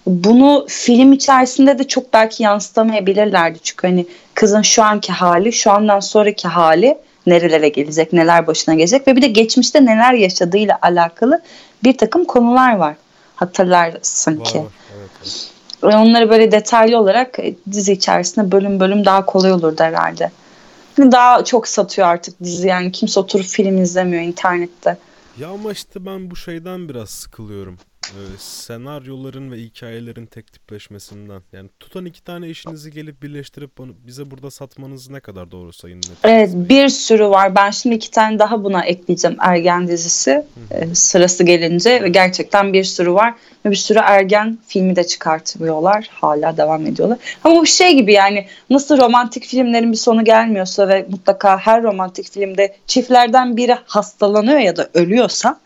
Bunu 0.07 0.67
film 0.69 1.13
içerisinde 1.13 1.79
de 1.79 1.89
çok 1.89 2.13
belki 2.13 2.43
yansıtamayabilirlerdi. 2.43 3.59
Çünkü 3.63 3.87
hani 3.87 4.07
kızın 4.35 4.63
şu 4.63 4.83
anki 4.83 5.13
hali, 5.13 5.53
şu 5.53 5.71
andan 5.71 6.01
sonraki 6.01 6.49
hali 6.49 6.99
nerelere 7.27 7.69
gelecek, 7.69 8.13
neler 8.13 8.47
başına 8.47 8.75
gelecek 8.75 9.09
ve 9.09 9.17
bir 9.17 9.23
de 9.23 9.27
geçmişte 9.27 9.85
neler 9.85 10.13
yaşadığıyla 10.13 10.79
alakalı 10.83 11.43
bir 11.85 11.99
takım 11.99 12.25
konular 12.25 12.77
var. 12.77 12.95
Hatırlarsın 13.37 14.41
Var 14.41 14.45
ki. 14.45 14.59
Evet, 14.59 15.11
evet. 15.23 15.51
Ve 15.83 15.97
onları 15.97 16.31
böyle 16.31 16.53
detaylı 16.53 16.99
olarak 16.99 17.39
e, 17.39 17.55
dizi 17.73 17.93
içerisinde 17.93 18.53
bölüm 18.53 18.81
bölüm 18.81 19.05
daha 19.05 19.27
kolay 19.27 19.53
olurdu 19.53 19.83
herhalde. 19.83 20.31
Daha 20.99 21.45
çok 21.45 21.69
satıyor 21.69 22.09
artık 22.09 22.41
dizi 22.45 22.69
yani 22.69 22.93
kimse 22.93 23.21
oturup 23.21 23.47
film 23.47 23.83
izlemiyor 23.83 24.23
internette. 24.23 24.99
Ya 25.39 25.49
ama 25.49 25.73
işte 25.73 26.07
ben 26.07 26.31
bu 26.31 26.37
şeyden 26.37 26.89
biraz 26.89 27.11
sıkılıyorum. 27.11 27.79
Ee, 28.11 28.39
senaryoların 28.39 29.53
ve 29.53 29.57
hikayelerin 29.57 30.27
tek 30.27 30.53
tipleşmesinden. 30.53 31.43
Yani 31.53 31.71
tutan 31.81 32.05
iki 32.05 32.25
tane 32.25 32.49
işinizi 32.49 32.93
gelip 32.93 33.23
birleştirip 33.23 33.79
bunu 33.79 33.93
bize 34.07 34.31
burada 34.31 34.51
satmanız 34.51 35.11
ne 35.11 35.21
kadar 35.21 35.51
doğru 35.51 35.73
sayın 35.73 36.01
Evet 36.25 36.51
bir 36.55 36.89
sürü 36.89 37.27
var. 37.27 37.55
Ben 37.57 37.71
şimdi 37.71 37.95
iki 37.95 38.11
tane 38.11 38.39
daha 38.39 38.65
buna 38.65 38.85
ekleyeceğim 38.85 39.37
ergen 39.41 39.89
dizisi 39.89 40.45
e, 40.71 40.95
sırası 40.95 41.45
gelince 41.45 42.03
ve 42.03 42.09
gerçekten 42.09 42.73
bir 42.73 42.85
sürü 42.85 43.13
var. 43.13 43.35
Ve 43.67 43.71
bir 43.71 43.77
sürü 43.77 43.99
ergen 43.99 44.59
filmi 44.67 44.97
de 44.97 45.05
çıkartıyorlar. 45.05 46.09
Hala 46.13 46.57
devam 46.57 46.87
ediyorlar. 46.87 47.19
Ama 47.45 47.61
bu 47.61 47.67
şey 47.67 47.95
gibi 47.97 48.13
yani 48.13 48.47
nasıl 48.71 48.99
romantik 48.99 49.45
filmlerin 49.45 49.93
bir 49.93 49.97
sonu 49.97 50.25
gelmiyorsa 50.25 50.89
ve 50.89 51.07
mutlaka 51.11 51.59
her 51.59 51.83
romantik 51.83 52.33
filmde 52.33 52.77
çiftlerden 52.87 53.57
biri 53.57 53.77
hastalanıyor 53.85 54.59
ya 54.59 54.77
da 54.77 54.91
ölüyorsa 54.95 55.61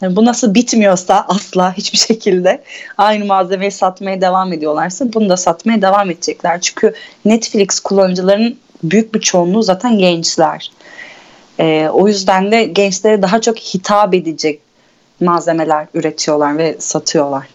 yani 0.00 0.16
bu 0.16 0.24
nasıl 0.24 0.54
bitmiyorsa 0.54 1.24
asla 1.28 1.72
hiçbir 1.76 1.98
şekilde 1.98 2.62
aynı 2.98 3.24
malzemeyi 3.24 3.70
satmaya 3.70 4.20
devam 4.20 4.52
ediyorlarsa 4.52 5.12
bunu 5.12 5.28
da 5.28 5.36
satmaya 5.36 5.82
devam 5.82 6.10
edecekler. 6.10 6.60
Çünkü 6.60 6.94
Netflix 7.24 7.80
kullanıcılarının 7.80 8.58
büyük 8.82 9.14
bir 9.14 9.20
çoğunluğu 9.20 9.62
zaten 9.62 9.98
gençler. 9.98 10.72
Ee, 11.58 11.88
o 11.92 12.08
yüzden 12.08 12.52
de 12.52 12.64
gençlere 12.64 13.22
daha 13.22 13.40
çok 13.40 13.58
hitap 13.58 14.14
edecek 14.14 14.60
malzemeler 15.20 15.86
üretiyorlar 15.94 16.58
ve 16.58 16.76
satıyorlar. 16.78 17.46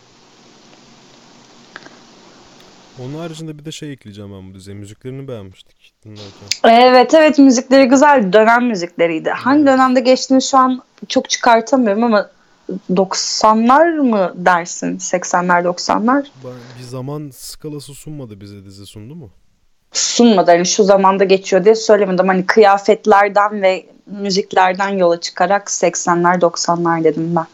Onun 3.00 3.20
haricinde 3.20 3.60
bir 3.60 3.66
de 3.66 3.72
şey 3.72 3.92
ekleyeceğim 3.92 4.32
ben 4.34 4.50
bu 4.50 4.56
diziye. 4.56 4.76
Müziklerini 4.76 5.28
beğenmiştik 5.28 5.94
dinlerken. 6.06 6.48
Evet 6.64 7.14
evet 7.14 7.40
müzikleri 7.40 7.86
güzel 7.86 8.34
dönem 8.34 8.68
müzikleriydi. 8.68 9.30
Hangi 9.30 9.66
dönemde 9.66 10.00
geçtiğini 10.00 10.42
şu 10.42 10.58
an 10.58 10.84
çok 11.08 11.30
çıkartamıyorum 11.30 12.04
ama 12.04 12.30
90'lar 12.92 13.98
mı 14.00 14.34
dersin? 14.36 14.98
80'ler 14.98 15.64
90'lar 15.64 16.26
Ben, 16.44 16.52
bir 16.80 16.84
zaman 16.84 17.30
skalası 17.34 17.94
sunmadı 17.94 18.42
bize 18.42 18.66
dizi 18.66 18.86
sundu 18.86 19.16
mu? 19.16 19.30
sunmadı. 19.98 20.52
Hani 20.52 20.66
şu 20.66 20.84
zamanda 20.84 21.24
geçiyor 21.24 21.66
diye 21.66 21.76
söylemedim. 21.76 22.28
Hani 22.28 22.46
kıyafetlerden 22.46 23.62
ve 23.62 23.86
müziklerden 24.06 24.90
yola 24.90 25.22
çıkarak 25.22 25.68
80'ler 25.68 26.40
90'lar 26.40 27.04
dedim 27.04 27.36
ben. 27.36 27.46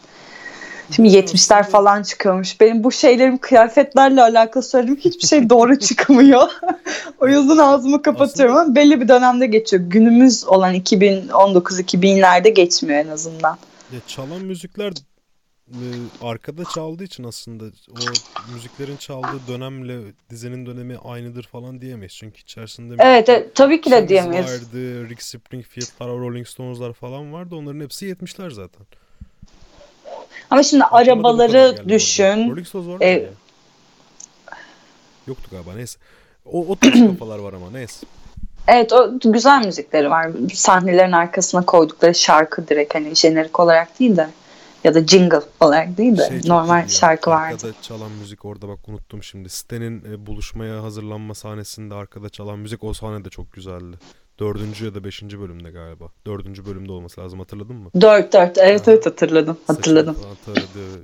Şimdi 0.90 1.08
70'ler 1.08 1.64
falan 1.64 2.02
çıkıyormuş. 2.02 2.60
Benim 2.60 2.84
bu 2.84 2.92
şeylerim 2.92 3.38
kıyafetlerle 3.38 4.22
alakalı 4.22 4.62
söylediğim 4.62 5.00
hiçbir 5.00 5.26
şey 5.26 5.50
doğru 5.50 5.78
çıkmıyor. 5.78 6.50
o 7.20 7.28
yüzden 7.28 7.58
ağzımı 7.58 8.02
kapatıyorum 8.02 8.56
ama 8.56 8.74
belli 8.74 9.00
bir 9.00 9.08
dönemde 9.08 9.46
geçiyor. 9.46 9.82
Günümüz 9.86 10.44
olan 10.44 10.74
2019-2000'lerde 10.74 12.48
geçmiyor 12.48 13.04
en 13.04 13.08
azından. 13.08 13.56
Ya 13.92 14.00
çalan 14.06 14.42
müzikler 14.42 14.92
e, 15.68 15.86
arkada 16.22 16.64
çaldığı 16.64 17.04
için 17.04 17.24
aslında 17.24 17.64
o 17.92 18.00
müziklerin 18.54 18.96
çaldığı 18.96 19.40
dönemle 19.48 20.00
dizinin 20.30 20.66
dönemi 20.66 20.96
aynıdır 20.96 21.42
falan 21.42 21.80
diyemeyiz. 21.80 22.12
Çünkü 22.12 22.40
içerisinde 22.42 22.94
Evet, 22.98 23.28
evet 23.28 23.54
tabii 23.54 23.80
ki 23.80 23.90
de 23.90 24.08
diyemeyiz. 24.08 24.46
vardı, 24.46 25.08
Rick 25.08 25.22
Springfield'lar, 25.22 26.08
Rolling 26.08 26.46
Stones'lar 26.46 26.92
falan 26.92 27.32
vardı. 27.32 27.54
Onların 27.54 27.80
hepsi 27.80 28.06
70'ler 28.06 28.50
zaten. 28.50 28.86
Ama 30.50 30.62
şimdi 30.62 30.84
Aklıma 30.84 30.98
arabaları 30.98 31.88
düşün. 31.88 32.50
Rolling 32.50 32.66
Stones 32.66 32.86
var 32.88 32.96
mı? 32.96 33.04
E, 33.04 33.30
Yoktu 35.26 35.48
galiba 35.50 35.74
neyse. 35.74 35.98
O, 36.44 36.66
o 36.68 36.76
tarz 36.76 36.94
kafalar 37.06 37.38
var 37.38 37.52
ama 37.52 37.70
neyse. 37.70 38.06
Evet 38.68 38.92
o 38.92 39.12
güzel 39.24 39.64
müzikleri 39.66 40.10
var. 40.10 40.30
Sahnelerin 40.54 41.12
arkasına 41.12 41.62
koydukları 41.66 42.14
şarkı 42.14 42.68
direkt 42.68 42.94
hani 42.94 43.14
jenerik 43.14 43.60
olarak 43.60 44.00
değil 44.00 44.16
de 44.16 44.28
ya 44.84 44.94
da 44.94 45.06
jingle 45.06 45.40
olarak 45.60 45.96
değil 45.98 46.18
de 46.18 46.28
Şey 46.28 46.40
normal 46.50 46.78
iyiydi 46.82 46.92
ya. 46.92 46.98
şarkı 46.98 47.30
vardı. 47.30 47.54
Arkada 47.54 47.72
çalan 47.82 48.10
müzik 48.10 48.44
orada 48.44 48.68
bak 48.68 48.78
unuttum 48.88 49.22
şimdi. 49.22 49.48
Stan'in 49.48 50.04
e, 50.12 50.26
buluşmaya 50.26 50.82
hazırlanma 50.82 51.34
sahnesinde 51.34 51.94
arkada 51.94 52.28
çalan 52.28 52.58
müzik 52.58 52.84
o 52.84 52.92
sahne 52.94 53.24
de 53.24 53.28
çok 53.28 53.52
güzeldi. 53.52 53.96
Dördüncü 54.40 54.84
ya 54.84 54.94
da 54.94 55.04
beşinci 55.04 55.40
bölümde 55.40 55.70
galiba. 55.70 56.04
Dördüncü 56.26 56.66
bölümde 56.66 56.92
olması 56.92 57.20
lazım 57.20 57.38
hatırladın 57.38 57.76
mı? 57.76 57.90
Dört 58.00 58.32
dört 58.32 58.58
evet 58.58 58.86
Ha. 58.86 58.90
evet 58.92 59.06
hatırladım 59.06 59.56
hatırladım. 59.66 60.16
Taradı. 60.46 61.02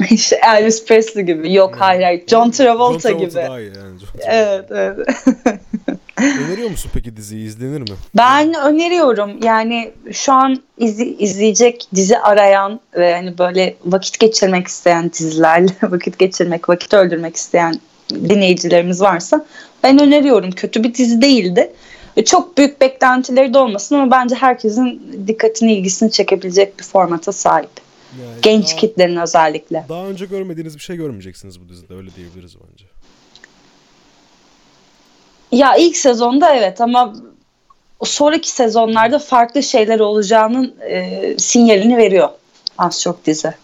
işte 0.10 0.40
Elvis 0.56 0.84
Presley 0.86 1.24
gibi 1.24 1.52
yok 1.54 1.74
hayır 1.78 2.02
hayır 2.02 2.26
John 2.26 2.50
Travolta, 2.50 3.08
John 3.10 3.18
gibi. 3.20 3.30
Travolta 3.30 3.48
daha 3.50 3.60
iyi 3.60 3.66
yani. 3.76 3.98
Travolta. 3.98 4.32
Evet 4.32 4.64
evet. 4.70 5.08
Musun 6.74 6.90
peki 6.94 7.16
diziyi? 7.16 7.46
izlenir 7.46 7.80
mi? 7.80 7.96
Ben 8.16 8.54
öneriyorum 8.54 9.42
yani 9.42 9.92
şu 10.12 10.32
an 10.32 10.62
izli- 10.78 11.16
izleyecek 11.18 11.86
dizi 11.94 12.18
arayan 12.18 12.80
ve 12.96 13.14
hani 13.14 13.38
böyle 13.38 13.76
vakit 13.84 14.18
geçirmek 14.18 14.66
isteyen 14.66 15.12
dizilerle 15.12 15.72
vakit 15.82 16.18
geçirmek, 16.18 16.68
vakit 16.68 16.94
öldürmek 16.94 17.36
isteyen 17.36 17.80
dinleyicilerimiz 18.10 19.00
varsa 19.00 19.46
ben 19.82 19.98
öneriyorum. 19.98 20.50
Kötü 20.50 20.84
bir 20.84 20.94
dizi 20.94 21.22
değildi. 21.22 21.72
Çok 22.24 22.58
büyük 22.58 22.80
beklentileri 22.80 23.54
de 23.54 23.58
olmasın 23.58 23.94
ama 23.94 24.10
bence 24.10 24.34
herkesin 24.34 25.02
dikkatini, 25.26 25.74
ilgisini 25.74 26.10
çekebilecek 26.10 26.78
bir 26.78 26.84
formata 26.84 27.32
sahip. 27.32 27.70
Yani 28.20 28.40
Genç 28.42 28.70
daha, 28.70 28.76
kitlerin 28.76 29.16
özellikle. 29.16 29.84
Daha 29.88 30.06
önce 30.06 30.26
görmediğiniz 30.26 30.74
bir 30.74 30.82
şey 30.82 30.96
görmeyeceksiniz 30.96 31.60
bu 31.60 31.68
dizide. 31.68 31.94
Öyle 31.94 32.14
diyebiliriz 32.16 32.56
bence. 32.70 32.84
Ya 35.54 35.76
ilk 35.76 35.96
sezonda 35.96 36.54
evet 36.56 36.80
ama 36.80 37.14
sonraki 38.04 38.50
sezonlarda 38.50 39.18
farklı 39.18 39.62
şeyler 39.62 40.00
olacağının 40.00 40.74
e, 40.90 41.20
sinyalini 41.38 41.96
veriyor 41.96 42.28
az 42.78 43.00
çok 43.02 43.26
dizi. 43.26 43.54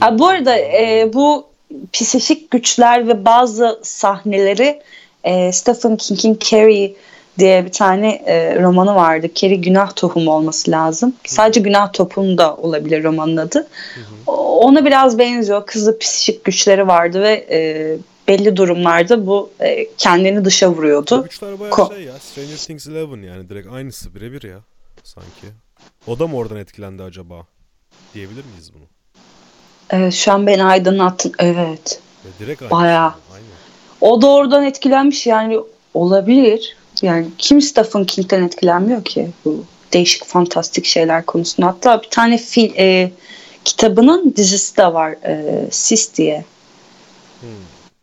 Ha, 0.00 0.18
bu 0.18 0.26
arada 0.26 0.58
e, 0.58 1.10
bu 1.12 1.46
psişik 1.92 2.50
güçler 2.50 3.08
ve 3.08 3.24
bazı 3.24 3.80
sahneleri 3.82 4.80
e, 5.24 5.52
Stephen 5.52 5.96
King'in 5.96 6.38
Carrie 6.50 6.94
diye 7.38 7.64
bir 7.64 7.72
tane 7.72 8.10
e, 8.26 8.60
romanı 8.62 8.94
vardı. 8.94 9.26
Carrie 9.34 9.56
Günah 9.56 9.96
Tohumu 9.96 10.32
olması 10.32 10.70
lazım. 10.70 11.14
Sadece 11.26 11.60
Günah 11.60 11.92
Tohumu 11.92 12.38
da 12.38 12.56
olabilir 12.56 13.04
romanın 13.04 13.36
adı. 13.36 13.66
O- 14.26 14.58
Ona 14.58 14.84
biraz 14.84 15.18
benziyor. 15.18 15.66
Kızı 15.66 15.98
psişik 15.98 16.44
güçleri 16.44 16.86
vardı 16.86 17.22
ve 17.22 17.46
e, 17.50 17.58
belli 18.28 18.56
durumlarda 18.56 19.26
bu 19.26 19.50
e, 19.60 19.88
kendini 19.98 20.44
dışa 20.44 20.70
vuruyordu. 20.70 21.22
güçler 21.22 21.60
bayağı 21.60 21.74
Ko- 21.74 21.94
şey 21.94 22.04
ya. 22.04 22.18
Stranger 22.18 22.56
Things 22.56 22.86
11 22.86 23.28
yani. 23.28 23.48
Direkt 23.48 23.68
aynısı 23.72 24.14
birebir 24.14 24.42
ya. 24.42 24.58
Sanki. 25.04 25.46
O 26.06 26.18
da 26.18 26.26
mı 26.26 26.36
oradan 26.36 26.56
etkilendi 26.56 27.02
acaba? 27.02 27.46
Diyebilir 28.14 28.44
miyiz 28.44 28.70
bunu? 28.74 28.84
Evet, 29.90 30.14
şu 30.14 30.32
an 30.32 30.46
beni 30.46 30.64
aydınlattın. 30.64 31.32
Evet. 31.38 32.00
Ve 32.24 32.44
direkt 32.44 32.62
aynı. 32.62 32.70
Bayağı. 32.70 33.14
Aynen. 33.34 33.48
O 34.00 34.22
da 34.22 34.26
oradan 34.26 34.64
etkilenmiş 34.64 35.26
yani 35.26 35.60
olabilir. 35.94 36.76
Yani 37.02 37.26
kim 37.38 37.60
Stephen 37.60 38.04
King'den 38.04 38.42
etkilenmiyor 38.42 39.04
ki 39.04 39.30
bu 39.44 39.64
değişik 39.92 40.24
fantastik 40.24 40.84
şeyler 40.84 41.26
konusunda. 41.26 41.66
Hatta 41.66 42.02
bir 42.02 42.10
tane 42.10 42.38
fil, 42.38 42.74
e, 42.76 43.12
kitabının 43.64 44.34
dizisi 44.36 44.76
de 44.76 44.92
var. 44.92 45.10
E, 45.10 45.66
Sis 45.70 46.14
diye. 46.14 46.44
Hmm. 47.40 47.48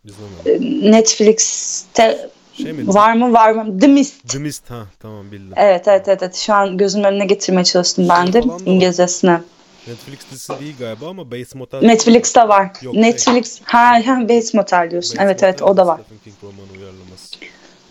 İzlemedim. 0.06 0.92
Netflix'te 0.92 2.30
Şey 2.54 2.74
mi? 2.74 2.88
var 2.88 3.14
mı 3.14 3.34
var 3.34 3.52
mı? 3.52 3.80
The 3.80 3.88
Mist. 3.88 4.30
The 4.30 4.40
Mist 4.40 4.70
ha 4.72 4.86
tamam 5.00 5.32
bildim. 5.32 5.54
Evet 5.56 5.88
evet 5.88 6.08
evet. 6.08 6.24
evet. 6.24 6.36
Şu 6.36 6.54
an 6.54 6.78
gözümün 6.78 7.04
önüne 7.04 7.26
getirmeye 7.26 7.64
çalıştım 7.64 8.10
ben 8.10 8.34
de 8.34 8.42
Şey 8.42 8.52
var. 8.52 8.62
İngilizcesine. 8.66 9.42
Netflix 9.88 10.20
dizisi 10.32 10.60
değil 10.60 10.76
galiba 10.80 11.10
ama 11.10 11.32
Bates 11.32 11.56
Motel. 11.56 11.80
Netflix'te 11.82 12.48
var. 12.48 12.72
Yok, 12.82 12.96
Netflix. 12.96 13.62
Ha, 13.64 14.02
ha 14.06 14.22
Bates 14.22 14.54
Motel 14.54 14.92
diyorsun. 14.92 15.18
Bates 15.18 15.26
evet 15.26 15.44
evet 15.44 15.62
Motel 15.62 15.74
o 15.74 15.78
da 15.78 15.88
var. 15.88 16.00
Stephen 16.00 16.20
King 16.24 16.36
romanı 16.44 16.72
uyarlaması. 16.80 17.36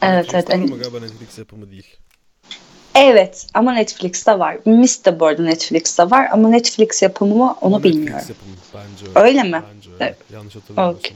Evet 0.02 0.34
evet. 0.34 0.34
Netflix'te 0.34 0.52
hani- 0.56 0.72
ama 0.72 0.76
galiba 0.76 1.00
Netflix 1.00 1.38
yapımı 1.38 1.70
değil. 1.70 1.96
Evet 2.94 3.46
ama 3.54 3.72
Netflix'te 3.72 4.38
var. 4.38 4.56
Miss 4.64 5.04
de 5.04 5.20
bu 5.20 5.26
arada 5.26 5.42
Netflix'te 5.42 6.10
var 6.10 6.28
ama 6.32 6.48
Netflix 6.48 7.02
yapımı 7.02 7.34
mı 7.34 7.56
onu 7.60 7.74
Ama 7.74 7.84
bilmiyorum. 7.84 8.14
Netflix 8.14 8.28
yapımı 8.36 8.54
bence 8.74 9.20
öyle. 9.20 9.28
Öyle 9.28 9.42
mi? 9.42 9.62
Bence 9.76 9.90
öyle. 9.94 10.04
Evet. 10.04 10.16
Yanlış 10.32 10.56
hatırlamıyorsam 10.56 10.98
Okey. 10.98 11.12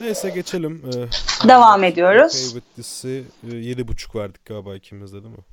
Neyse 0.00 0.30
geçelim. 0.30 0.82
Ee, 0.86 1.48
Devam 1.48 1.84
ediyoruz. 1.84 2.48
Favorite 2.50 2.66
dizisi 2.76 3.24
e, 3.44 3.50
7.5 3.50 4.18
verdik 4.18 4.44
galiba 4.44 4.76
ikimiz 4.76 5.12
de 5.12 5.22
değil 5.22 5.34
mi? 5.34 5.44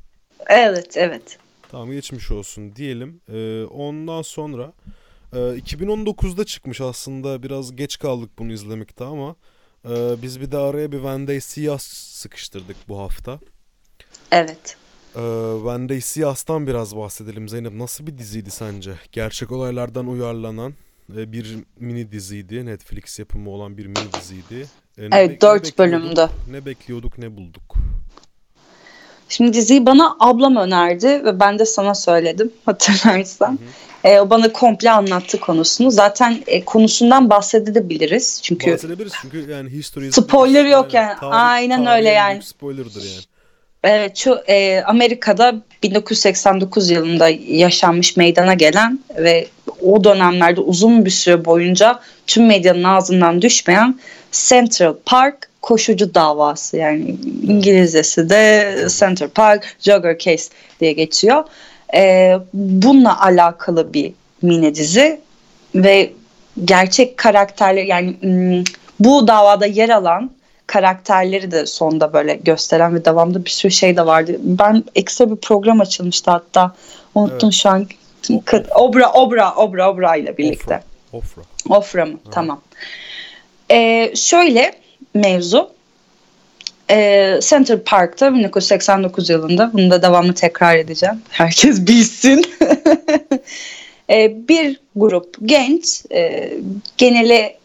Evet 0.48 0.98
evet. 0.98 1.38
Tamam 1.72 1.92
geçmiş 1.92 2.32
olsun 2.32 2.76
diyelim. 2.76 3.22
Ee, 3.30 3.64
ondan 3.64 4.22
sonra 4.22 4.74
e, 5.34 5.38
2019'da 5.38 6.46
çıkmış 6.46 6.82
aslında 6.82 7.44
biraz 7.44 7.76
geç 7.76 8.00
kaldık 8.00 8.30
bunu 8.40 8.52
izlemekte 8.54 9.04
ama 9.04 9.36
e, 9.90 10.22
biz 10.22 10.42
bir 10.42 10.52
de 10.52 10.58
araya 10.58 10.92
bir 10.92 11.00
Vendée 11.00 11.40
Siyas 11.42 11.84
sıkıştırdık 11.88 12.78
bu 12.88 13.00
hafta. 13.00 13.40
Evet. 14.32 14.78
Ee, 15.16 15.20
Vendée 15.66 16.02
Siyas'tan 16.02 16.68
biraz 16.68 16.96
bahsedelim 16.96 17.50
Zeynep. 17.50 17.74
Nasıl 17.74 18.08
bir 18.08 18.18
diziydi 18.18 18.52
sence? 18.52 18.94
Gerçek 19.12 19.52
olaylardan 19.52 20.08
uyarlanan 20.08 20.74
e, 21.18 21.32
bir 21.32 21.56
mini 21.80 22.12
diziydi. 22.12 22.66
Netflix 22.66 23.20
yapımı 23.20 23.50
olan 23.50 23.78
bir 23.78 23.86
mini 23.86 24.14
diziydi. 24.22 24.66
E, 24.98 25.02
ne 25.02 25.08
Evet 25.12 25.30
ne 25.32 25.42
4 25.42 25.64
bekliyorduk- 25.66 25.78
bölümdü. 25.78 26.30
Ne 26.52 26.66
bekliyorduk 26.66 27.18
ne 27.18 27.36
bulduk. 27.38 27.76
Şimdi 29.30 29.54
diziyi 29.54 29.86
bana 29.86 30.16
ablam 30.20 30.56
önerdi 30.56 31.08
ve 31.08 31.40
ben 31.40 31.60
de 31.60 31.66
sana 31.66 31.96
söyledim 31.96 32.52
hatırlarsan. 32.66 33.60
E, 34.04 34.20
o 34.20 34.30
bana 34.30 34.52
komple 34.54 34.92
anlattı 34.92 35.40
konusunu. 35.40 35.92
Zaten 35.92 36.44
e, 36.48 36.66
konusundan 36.66 37.30
bahsedebiliriz. 37.30 38.40
Çünkü 38.44 38.72
Bahsedebiliriz 38.72 39.14
çünkü 39.22 39.52
yani 39.52 39.70
history 39.70 40.06
is- 40.08 40.12
Spoiler 40.22 40.66
yok 40.66 40.94
yani. 40.94 41.14
Aynen 41.22 41.80
öyle 41.80 41.88
tarihin 42.14 42.16
yani. 42.16 42.44
Spoiler'dır 42.44 43.04
yani. 43.04 43.24
Evet, 43.84 44.18
şu 44.18 44.36
e, 44.48 44.82
Amerika'da 44.82 45.56
1989 45.84 46.90
yılında 46.90 47.30
yaşanmış 47.48 48.18
meydana 48.18 48.54
gelen 48.54 49.00
ve 49.18 49.48
o 49.86 50.04
dönemlerde 50.04 50.62
uzun 50.62 51.06
bir 51.06 51.10
süre 51.10 51.46
boyunca 51.46 52.00
tüm 52.28 52.46
medyanın 52.46 52.84
ağzından 52.84 53.42
düşmeyen 53.42 54.00
Central 54.32 54.96
Park 55.06 55.50
koşucu 55.62 56.16
davası 56.16 56.78
yani 56.78 57.16
İngilizcesi 57.44 58.30
de 58.30 58.76
Central 59.00 59.30
Park 59.30 59.76
Jogger 59.80 60.18
Case 60.18 60.50
diye 60.80 60.94
geçiyor. 60.94 61.44
E, 61.96 62.34
bununla 62.54 63.22
alakalı 63.22 63.94
bir 63.94 64.14
mini 64.42 64.76
dizi 64.76 65.20
ve 65.76 66.14
gerçek 66.66 67.18
karakterler 67.18 67.84
yani 67.84 68.16
hmm, 68.20 68.64
bu 69.00 69.28
davada 69.28 69.66
yer 69.66 69.90
alan 69.90 70.32
karakterleri 70.68 71.52
de 71.52 71.66
sonda 71.66 72.14
böyle 72.14 72.36
gösteren 72.36 72.96
ve 72.96 73.06
devamlı 73.06 73.46
bir 73.46 73.50
sürü 73.50 73.72
şey 73.72 73.98
de 73.98 74.06
vardı. 74.06 74.36
Ben 74.40 74.84
ekstra 74.96 75.32
bir 75.32 75.36
program 75.36 75.82
açılmıştı 75.82 76.32
hatta. 76.32 76.76
Unuttum 77.16 77.52
şu 77.52 77.70
an. 77.70 77.88
Obra, 78.76 79.12
Obra, 79.12 79.54
Obra, 79.56 79.92
Obra 79.92 80.16
ile 80.16 80.38
birlikte. 80.38 80.84
Ofra. 81.14 81.42
Ofra. 81.70 81.78
Ofra 81.78 82.06
mı? 82.06 82.20
Tamam. 82.32 82.62
Ee, 83.72 84.12
şöyle 84.16 84.74
mevzu. 85.14 85.72
Ee, 86.90 87.40
Center 87.44 87.84
Park'ta 87.84 88.34
1989 88.34 89.30
yılında 89.30 89.72
bunu 89.74 89.92
da 89.92 90.02
devamlı 90.02 90.34
tekrar 90.34 90.78
edeceğim. 90.78 91.22
Herkes 91.30 91.88
bilsin. 91.88 92.46
Ee, 94.10 94.48
bir 94.48 94.80
grup 94.96 95.36
genç 95.46 96.06
e, 96.12 96.54
geneli 96.98 97.56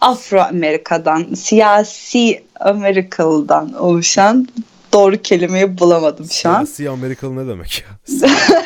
Afro-Amerika'dan, 0.00 1.34
siyasi 1.34 2.44
Amerikalı'dan 2.60 3.72
oluşan 3.72 4.48
doğru 4.92 5.22
kelimeyi 5.22 5.78
bulamadım 5.78 6.26
şu 6.30 6.48
an. 6.48 6.64
Siyasi 6.64 6.90
Amerikalı 6.90 7.36
ne 7.36 7.48
demek 7.48 7.84
ya? 7.86 8.18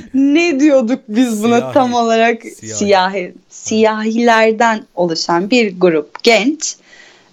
Ne 0.14 0.60
diyorduk 0.60 1.00
biz 1.08 1.42
buna 1.42 1.58
Siyahi. 1.58 1.74
tam 1.74 1.94
olarak? 1.94 2.42
Siyahi. 2.42 2.78
Siyahi. 2.78 3.34
Siyahilerden 3.48 4.86
oluşan 4.94 5.50
bir 5.50 5.80
grup 5.80 6.22
genç 6.22 6.76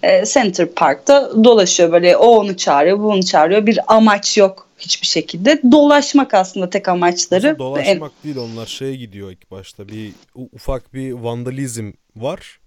e, 0.04 0.26
Center 0.26 0.68
Park'ta 0.68 1.44
dolaşıyor 1.44 1.92
böyle 1.92 2.18
o 2.18 2.28
onu 2.28 2.58
çağırıyor 2.58 3.00
bu 3.00 3.08
onu 3.08 3.26
çağırıyor 3.26 3.66
bir 3.66 3.80
amaç 3.88 4.38
yok 4.38 4.68
hiçbir 4.80 5.08
şekilde 5.08 5.62
dolaşmak 5.72 6.34
aslında 6.34 6.70
tek 6.70 6.88
amaçları 6.88 7.48
Aslında 7.48 7.60
dolaşmak 7.60 8.12
değil 8.24 8.38
onlar 8.38 8.66
şeye 8.66 8.96
gidiyor 8.96 9.32
ilk 9.32 9.52
başta 9.52 9.88
bir 9.88 10.14
ufak 10.36 10.94
bir 10.94 11.12
vandalizm 11.12 11.92
var 12.16 12.60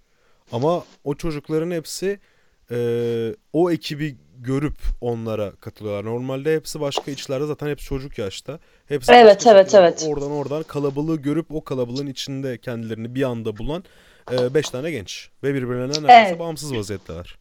ama 0.51 0.83
o 1.03 1.15
çocukların 1.15 1.71
hepsi 1.71 2.19
e, 2.71 2.77
o 3.53 3.71
ekibi 3.71 4.15
görüp 4.43 4.77
onlara 5.01 5.51
katılıyorlar. 5.51 6.05
Normalde 6.11 6.55
hepsi 6.55 6.79
başka 6.79 7.11
içlerde 7.11 7.45
zaten 7.45 7.67
hepsi 7.67 7.85
çocuk 7.85 8.17
yaşta. 8.17 8.59
Hepsi 8.87 9.11
Evet, 9.11 9.47
evet, 9.47 9.75
evet. 9.75 10.05
Oradan 10.09 10.31
oradan 10.31 10.63
kalabalığı 10.63 11.15
görüp 11.15 11.45
o 11.51 11.63
kalabalığın 11.63 12.07
içinde 12.07 12.57
kendilerini 12.57 13.15
bir 13.15 13.23
anda 13.23 13.57
bulan 13.57 13.83
e, 14.31 14.53
beş 14.53 14.69
tane 14.69 14.91
genç 14.91 15.29
ve 15.43 15.53
birbirlerinden 15.53 16.03
neredeyse 16.03 16.29
Evet. 16.29 16.39
bağımsız 16.39 16.75
vaziyetteler. 16.75 17.37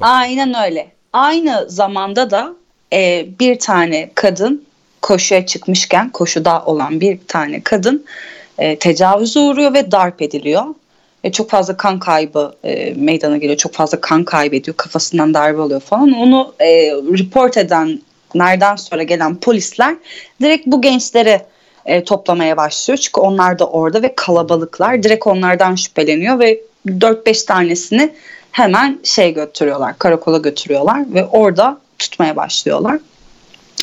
Aynen 0.00 0.54
öyle. 0.64 0.92
Aynı 1.12 1.70
zamanda 1.70 2.30
da 2.30 2.56
e, 2.92 3.26
bir 3.40 3.58
tane 3.58 4.10
kadın 4.14 4.66
koşuya 5.02 5.46
çıkmışken 5.46 6.10
koşuda 6.10 6.64
olan 6.64 7.00
bir 7.00 7.18
tane 7.28 7.62
kadın 7.62 8.04
e, 8.58 8.78
tecavüze 8.78 9.40
uğruyor 9.40 9.74
ve 9.74 9.90
darp 9.90 10.22
ediliyor. 10.22 10.64
E, 11.24 11.32
çok 11.32 11.50
fazla 11.50 11.76
kan 11.76 11.98
kaybı 11.98 12.54
e, 12.64 12.94
meydana 12.94 13.36
geliyor. 13.36 13.56
Çok 13.58 13.72
fazla 13.74 14.00
kan 14.00 14.24
kaybediyor. 14.24 14.76
Kafasından 14.76 15.34
darbe 15.34 15.60
oluyor 15.60 15.80
falan. 15.80 16.12
Onu 16.12 16.54
e, 16.60 16.66
report 16.92 17.56
edenlerden 17.56 18.76
sonra 18.76 19.02
gelen 19.02 19.36
polisler 19.36 19.96
direkt 20.42 20.66
bu 20.66 20.82
gençleri 20.82 21.40
e, 21.86 22.04
toplamaya 22.04 22.56
başlıyor. 22.56 22.98
Çünkü 22.98 23.20
onlar 23.20 23.58
da 23.58 23.66
orada 23.68 24.02
ve 24.02 24.14
kalabalıklar. 24.16 25.02
Direkt 25.02 25.26
onlardan 25.26 25.74
şüpheleniyor 25.74 26.38
ve 26.38 26.60
4-5 26.86 27.46
tanesini 27.46 28.14
hemen 28.52 29.00
şey 29.04 29.34
götürüyorlar. 29.34 29.98
Karakola 29.98 30.38
götürüyorlar 30.38 31.14
ve 31.14 31.24
orada 31.24 31.80
tutmaya 31.98 32.36
başlıyorlar. 32.36 32.98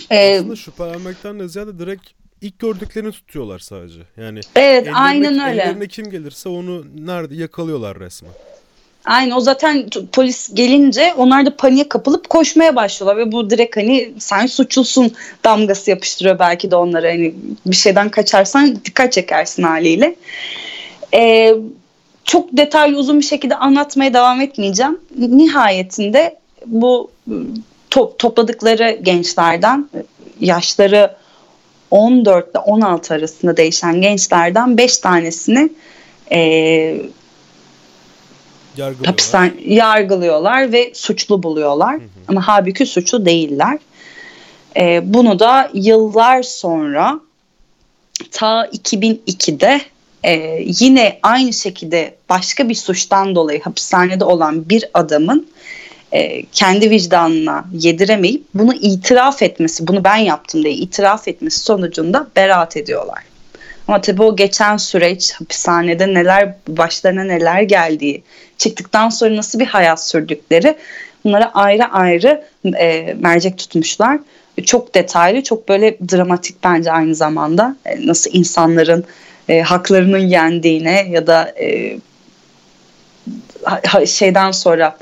E, 0.10 0.40
Aslında 0.40 0.56
şüphelenmekten 0.56 1.40
de 1.40 1.48
ziyade 1.48 1.80
direkt 1.80 2.21
ilk 2.42 2.60
gördüklerini 2.60 3.12
tutuyorlar 3.12 3.60
sadece. 3.60 4.00
Yani 4.18 4.40
evet 4.56 4.88
ellerine- 4.88 4.98
aynen 4.98 5.40
öyle. 5.50 5.62
Ellerine 5.62 5.88
kim 5.88 6.10
gelirse 6.10 6.50
onu 6.50 6.86
nerede 6.96 7.36
yakalıyorlar 7.36 8.00
resmen. 8.00 8.32
Aynen 9.06 9.32
o 9.32 9.40
zaten 9.40 9.90
t- 9.90 10.06
polis 10.12 10.54
gelince 10.54 11.14
onlar 11.18 11.46
da 11.46 11.56
paniğe 11.56 11.90
kapılıp 11.90 12.30
koşmaya 12.30 12.76
başlıyorlar 12.76 13.18
ve 13.28 13.32
bu 13.32 13.50
direkt 13.50 13.78
hani 13.78 14.14
sen 14.20 14.46
suçlusun 14.46 15.12
damgası 15.44 15.90
yapıştırıyor 15.90 16.40
belki 16.40 16.72
de 16.72 16.76
onlara 16.76 17.08
hani 17.10 17.36
bir 17.66 17.76
şeyden 17.76 18.10
kaçarsan 18.10 18.76
dikkat 18.86 19.14
çekersin 19.14 19.64
haliyle. 19.64 20.16
Ee, 21.14 21.56
çok 22.24 22.58
detaylı 22.58 22.98
uzun 22.98 23.20
bir 23.20 23.26
şekilde 23.26 23.56
anlatmaya 23.56 24.14
devam 24.14 24.42
etmeyeceğim. 24.42 25.00
Nihayetinde 25.18 26.40
bu 26.66 27.12
to- 27.92 28.18
topladıkları 28.18 29.00
gençlerden 29.02 29.90
yaşları 30.40 31.16
14 31.92 32.52
ile 32.52 32.60
16 32.60 33.14
arasında 33.14 33.58
değişen 33.58 34.02
gençlerden 34.02 34.78
5 34.78 34.98
tanesini 34.98 35.70
eee 36.32 37.02
Yargılıyorlar. 38.78 39.08
hapisten 39.08 39.54
yargılıyorlar 39.66 40.72
ve 40.72 40.92
suçlu 40.94 41.44
buluyorlar. 41.44 42.00
Ama 42.28 42.48
halbuki 42.48 42.86
suçlu 42.86 43.26
değiller. 43.26 43.80
Ee, 44.78 45.02
bunu 45.14 45.40
da 45.40 45.70
yıllar 45.74 46.44
sonra 46.44 47.20
ta 48.32 48.66
2002'de 48.66 49.82
e, 50.24 50.64
yine 50.80 51.20
aynı 51.24 51.54
şekilde 51.54 52.16
başka 52.30 52.70
bir 52.70 52.76
suçtan 52.76 53.36
dolayı 53.36 53.62
hapishanede 53.62 54.24
olan 54.26 54.70
bir 54.70 54.86
adamın 54.94 55.48
e, 56.12 56.46
kendi 56.46 56.90
vicdanına 56.90 57.66
yediremeyip 57.74 58.44
bunu 58.54 58.74
itiraf 58.74 59.42
etmesi, 59.42 59.88
bunu 59.88 60.04
ben 60.04 60.16
yaptım 60.16 60.64
diye 60.64 60.74
itiraf 60.74 61.28
etmesi 61.28 61.60
sonucunda 61.60 62.28
beraat 62.36 62.78
ediyorlar. 62.78 63.24
Ama 63.88 64.02
tabii 64.02 64.22
o 64.22 64.36
geçen 64.36 64.78
süreç 64.78 65.34
hapishanede 65.34 66.14
neler 66.14 66.56
başlarına 66.68 67.24
neler 67.24 67.62
geldiği, 67.62 68.24
çıktıktan 68.58 69.10
sonra 69.10 69.36
nasıl 69.36 69.60
bir 69.60 69.66
hayat 69.66 70.08
sürdükleri 70.08 70.78
bunlara 71.24 71.52
ayrı 71.54 71.86
ayrı 71.86 72.44
e, 72.80 73.16
mercek 73.20 73.58
tutmuşlar. 73.58 74.20
Çok 74.66 74.96
detaylı, 74.96 75.44
çok 75.44 75.70
böyle 75.70 75.98
dramatik 76.00 76.64
bence 76.64 76.92
aynı 76.92 77.16
zamanda. 77.16 77.76
E, 77.86 78.08
nasıl 78.08 78.32
insanların 78.34 79.06
e, 79.50 79.62
haklarının 79.62 80.28
yendiğine 80.28 81.08
ya 81.10 81.28
da 81.28 81.54
e, 81.60 81.98
şeyden 84.06 84.52
sonra 84.52 84.98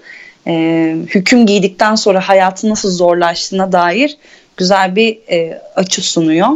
e, 0.47 0.95
hüküm 1.07 1.45
giydikten 1.45 1.95
sonra 1.95 2.29
hayatın 2.29 2.69
nasıl 2.69 2.91
zorlaştığına 2.91 3.71
dair 3.71 4.17
güzel 4.57 4.95
bir 4.95 5.19
e, 5.31 5.61
açı 5.75 6.01
sunuyor. 6.01 6.49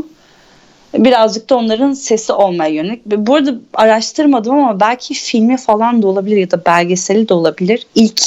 Birazcık 0.98 1.50
da 1.50 1.56
onların 1.56 1.94
sesi 1.94 2.34
olmaya 2.34 2.70
yönelik. 2.70 3.06
Bu 3.06 3.36
arada 3.36 3.56
araştırmadım 3.74 4.56
ama 4.56 4.80
belki 4.80 5.14
filmi 5.14 5.58
falan 5.58 6.02
da 6.02 6.08
olabilir 6.08 6.38
ya 6.38 6.52
da 6.52 6.66
belgeseli 6.66 7.30
de 7.30 7.34
olabilir. 7.34 7.88
İlk 7.96 8.22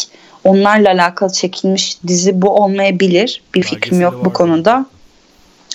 onlarla 0.45 0.91
alakalı 0.91 1.33
çekilmiş 1.33 1.99
dizi 2.07 2.43
bu 2.43 2.51
olmayabilir. 2.51 3.43
Bir 3.55 3.63
Belgeseli 3.63 3.81
fikrim 3.81 4.01
yok 4.01 4.25
bu 4.25 4.33
konuda. 4.33 4.87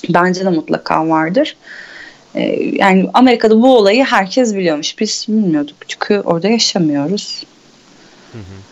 Bence 0.09 0.45
de 0.45 0.49
mutlaka 0.49 1.09
vardır. 1.09 1.55
Ee, 2.35 2.41
yani 2.73 3.09
Amerika'da 3.13 3.61
bu 3.61 3.77
olayı 3.77 4.03
herkes 4.03 4.55
biliyormuş. 4.55 4.99
Biz 4.99 5.25
bilmiyorduk 5.29 5.75
çünkü 5.87 6.19
orada 6.19 6.47
yaşamıyoruz. 6.47 7.43
Hı 8.31 8.37
hı. 8.37 8.70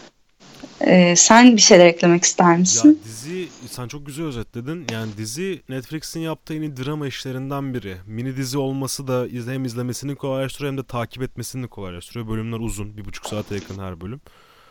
Ee, 0.81 1.15
sen 1.15 1.55
bir 1.55 1.61
şeyler 1.61 1.85
eklemek 1.85 2.23
ister 2.23 2.51
Ya 2.51 2.57
misin? 2.57 2.99
dizi 3.03 3.47
sen 3.69 3.87
çok 3.87 4.05
güzel 4.05 4.25
özetledin. 4.25 4.85
Yani 4.91 5.11
dizi 5.17 5.61
Netflix'in 5.69 6.19
yaptığı 6.19 6.53
en 6.53 6.61
iyi 6.61 6.77
drama 6.77 7.07
işlerinden 7.07 7.73
biri. 7.73 7.97
Mini 8.07 8.37
dizi 8.37 8.57
olması 8.57 9.07
da 9.07 9.27
hem 9.51 9.65
izlemesini 9.65 10.15
kolaylaştırıyor 10.15 10.71
hem 10.71 10.77
de 10.77 10.83
takip 10.83 11.23
etmesini 11.23 11.67
kolaylaştırıyor. 11.67 12.27
Bölümler 12.27 12.57
uzun. 12.59 12.97
Bir 12.97 13.05
buçuk 13.05 13.25
saate 13.25 13.55
yakın 13.55 13.79
her 13.79 14.01
bölüm. 14.01 14.21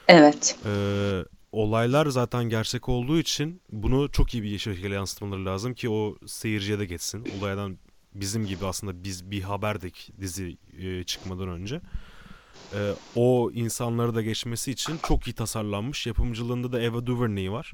Evet. 0.08 0.56
Ee, 0.66 1.24
olaylar 1.52 2.06
zaten 2.06 2.44
gerçek 2.44 2.88
olduğu 2.88 3.18
için 3.18 3.60
bunu 3.72 4.10
çok 4.12 4.34
iyi 4.34 4.42
bir 4.42 4.58
şekilde 4.58 4.94
yansıtmaları 4.94 5.46
lazım 5.46 5.74
ki 5.74 5.88
o 5.90 6.16
seyirciye 6.26 6.78
de 6.78 6.84
geçsin. 6.86 7.26
Olaydan 7.40 7.78
bizim 8.14 8.46
gibi 8.46 8.66
aslında 8.66 9.04
biz 9.04 9.30
bir 9.30 9.42
haberdik 9.42 10.10
dizi 10.20 10.56
e, 10.78 11.04
çıkmadan 11.04 11.48
önce. 11.48 11.80
Ee, 12.74 12.94
o 13.14 13.50
insanları 13.54 14.14
da 14.14 14.22
geçmesi 14.22 14.70
için 14.70 14.98
çok 15.02 15.26
iyi 15.26 15.32
tasarlanmış. 15.32 16.06
Yapımcılığında 16.06 16.72
da 16.72 16.80
Eva 16.80 17.06
DuVernay 17.06 17.52
var. 17.52 17.72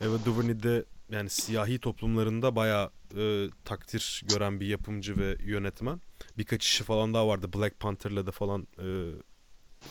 Eva 0.00 0.24
DuVernay 0.24 0.62
de 0.62 0.84
yani 1.10 1.30
siyahi 1.30 1.78
toplumlarında 1.78 2.56
bayağı 2.56 2.90
e, 3.16 3.48
takdir 3.64 4.22
gören 4.28 4.60
bir 4.60 4.66
yapımcı 4.66 5.18
ve 5.18 5.36
yönetmen. 5.40 6.00
Birkaç 6.38 6.64
işi 6.64 6.84
falan 6.84 7.14
daha 7.14 7.28
vardı. 7.28 7.52
Black 7.54 7.80
Panther'la 7.80 8.26
da 8.26 8.30
falan 8.30 8.66
e, 8.78 8.86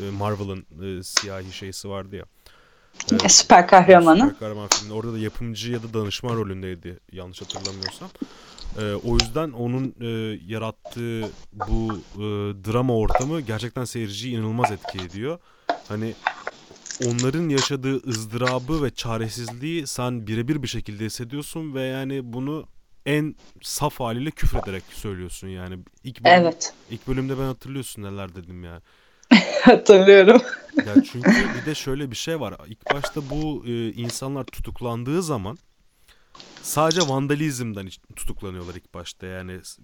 e, 0.05 0.09
Marvel'ın 0.09 0.65
e, 0.83 1.03
siyahi 1.03 1.53
şeysi 1.53 1.89
vardı 1.89 2.15
ya. 2.15 2.25
E, 3.25 3.29
Süper 3.29 3.67
kahramanı. 3.67 4.19
Süper 4.19 4.39
kahraman 4.39 4.67
filminde. 4.67 4.93
Orada 4.93 5.13
da 5.13 5.17
yapımcı 5.19 5.71
ya 5.71 5.83
da 5.83 5.93
danışman 5.93 6.35
rolündeydi 6.35 6.99
yanlış 7.11 7.41
hatırlamıyorsam. 7.41 8.09
Ee, 8.79 8.93
o 8.93 9.13
yüzden 9.13 9.51
onun 9.51 9.95
e, 10.01 10.07
yarattığı 10.47 11.21
bu 11.53 11.93
e, 12.15 12.21
drama 12.71 12.97
ortamı 12.97 13.41
gerçekten 13.41 13.85
seyirciyi 13.85 14.35
inanılmaz 14.35 14.71
etki 14.71 14.97
ediyor. 14.99 15.39
Hani 15.87 16.13
onların 17.07 17.49
yaşadığı 17.49 18.09
ızdırabı 18.09 18.83
ve 18.83 18.89
çaresizliği 18.89 19.87
sen 19.87 20.27
birebir 20.27 20.63
bir 20.63 20.67
şekilde 20.67 21.05
hissediyorsun 21.05 21.73
ve 21.73 21.81
yani 21.81 22.33
bunu 22.33 22.65
en 23.05 23.35
saf 23.61 23.99
haliyle 23.99 24.31
küfrederek 24.31 24.83
söylüyorsun 24.93 25.47
yani. 25.47 25.77
İlk 26.03 26.23
bölüm, 26.23 26.33
Evet. 26.35 26.73
ilk 26.89 27.07
bölümde 27.07 27.37
ben 27.37 27.43
hatırlıyorsun 27.43 28.03
neler 28.03 28.35
dedim 28.35 28.63
ya. 28.63 28.81
Hatırlıyorum. 29.61 30.41
Ya 30.77 31.03
çünkü 31.11 31.31
bir 31.61 31.65
de 31.65 31.75
şöyle 31.75 32.11
bir 32.11 32.15
şey 32.15 32.39
var. 32.39 32.55
İlk 32.67 32.93
başta 32.93 33.29
bu 33.29 33.63
e, 33.67 33.91
insanlar 33.91 34.43
tutuklandığı 34.43 35.23
zaman 35.23 35.57
sadece 36.61 37.01
vandalizmden 37.01 37.89
tutuklanıyorlar 38.15 38.75
ilk 38.75 38.93
başta. 38.93 39.25
Yani 39.27 39.59
s- 39.63 39.81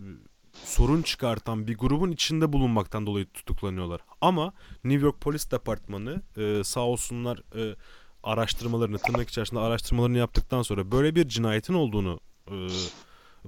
sorun 0.66 1.02
çıkartan 1.02 1.68
bir 1.68 1.78
grubun 1.78 2.12
içinde 2.12 2.54
bulunmaktan 2.54 3.06
dolayı 3.06 3.26
tutuklanıyorlar. 3.34 4.02
Ama 4.22 4.54
New 4.84 5.06
York 5.06 5.22
Polis 5.22 5.52
Departmanı 5.52 6.22
e, 6.38 6.64
sağ 6.64 6.80
olsunlar 6.82 7.38
e, 7.56 7.76
araştırmalarını 8.24 8.98
tırnak 8.98 9.30
içerisinde 9.30 9.60
araştırmalarını 9.60 10.18
yaptıktan 10.18 10.62
sonra 10.62 10.92
böyle 10.92 11.16
bir 11.16 11.28
cinayetin 11.28 11.74
olduğunu 11.74 12.20
e, 12.48 12.56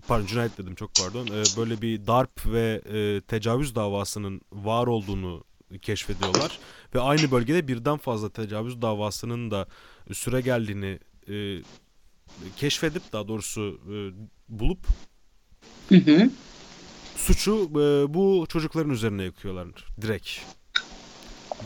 pardon 0.07 0.25
cinayet 0.25 0.57
dedim 0.57 0.75
çok 0.75 0.91
pardon 0.95 1.27
e, 1.27 1.43
böyle 1.57 1.81
bir 1.81 2.07
darp 2.07 2.45
ve 2.45 2.81
e, 2.93 3.21
tecavüz 3.21 3.75
davasının 3.75 4.41
var 4.51 4.87
olduğunu 4.87 5.43
keşfediyorlar 5.79 6.59
ve 6.95 6.99
aynı 6.99 7.31
bölgede 7.31 7.67
birden 7.67 7.97
fazla 7.97 8.29
tecavüz 8.29 8.81
davasının 8.81 9.51
da 9.51 9.67
süre 10.13 10.41
geldiğini 10.41 10.99
e, 11.29 11.61
keşfedip 12.57 13.13
daha 13.13 13.27
doğrusu 13.27 13.79
e, 13.85 13.95
bulup 14.49 14.79
Hı 15.89 15.95
hı. 15.95 16.29
suçu 17.15 17.69
e, 17.71 18.13
bu 18.13 18.45
çocukların 18.49 18.91
üzerine 18.91 19.23
yıkıyorlar 19.23 19.67
direkt. 20.01 20.29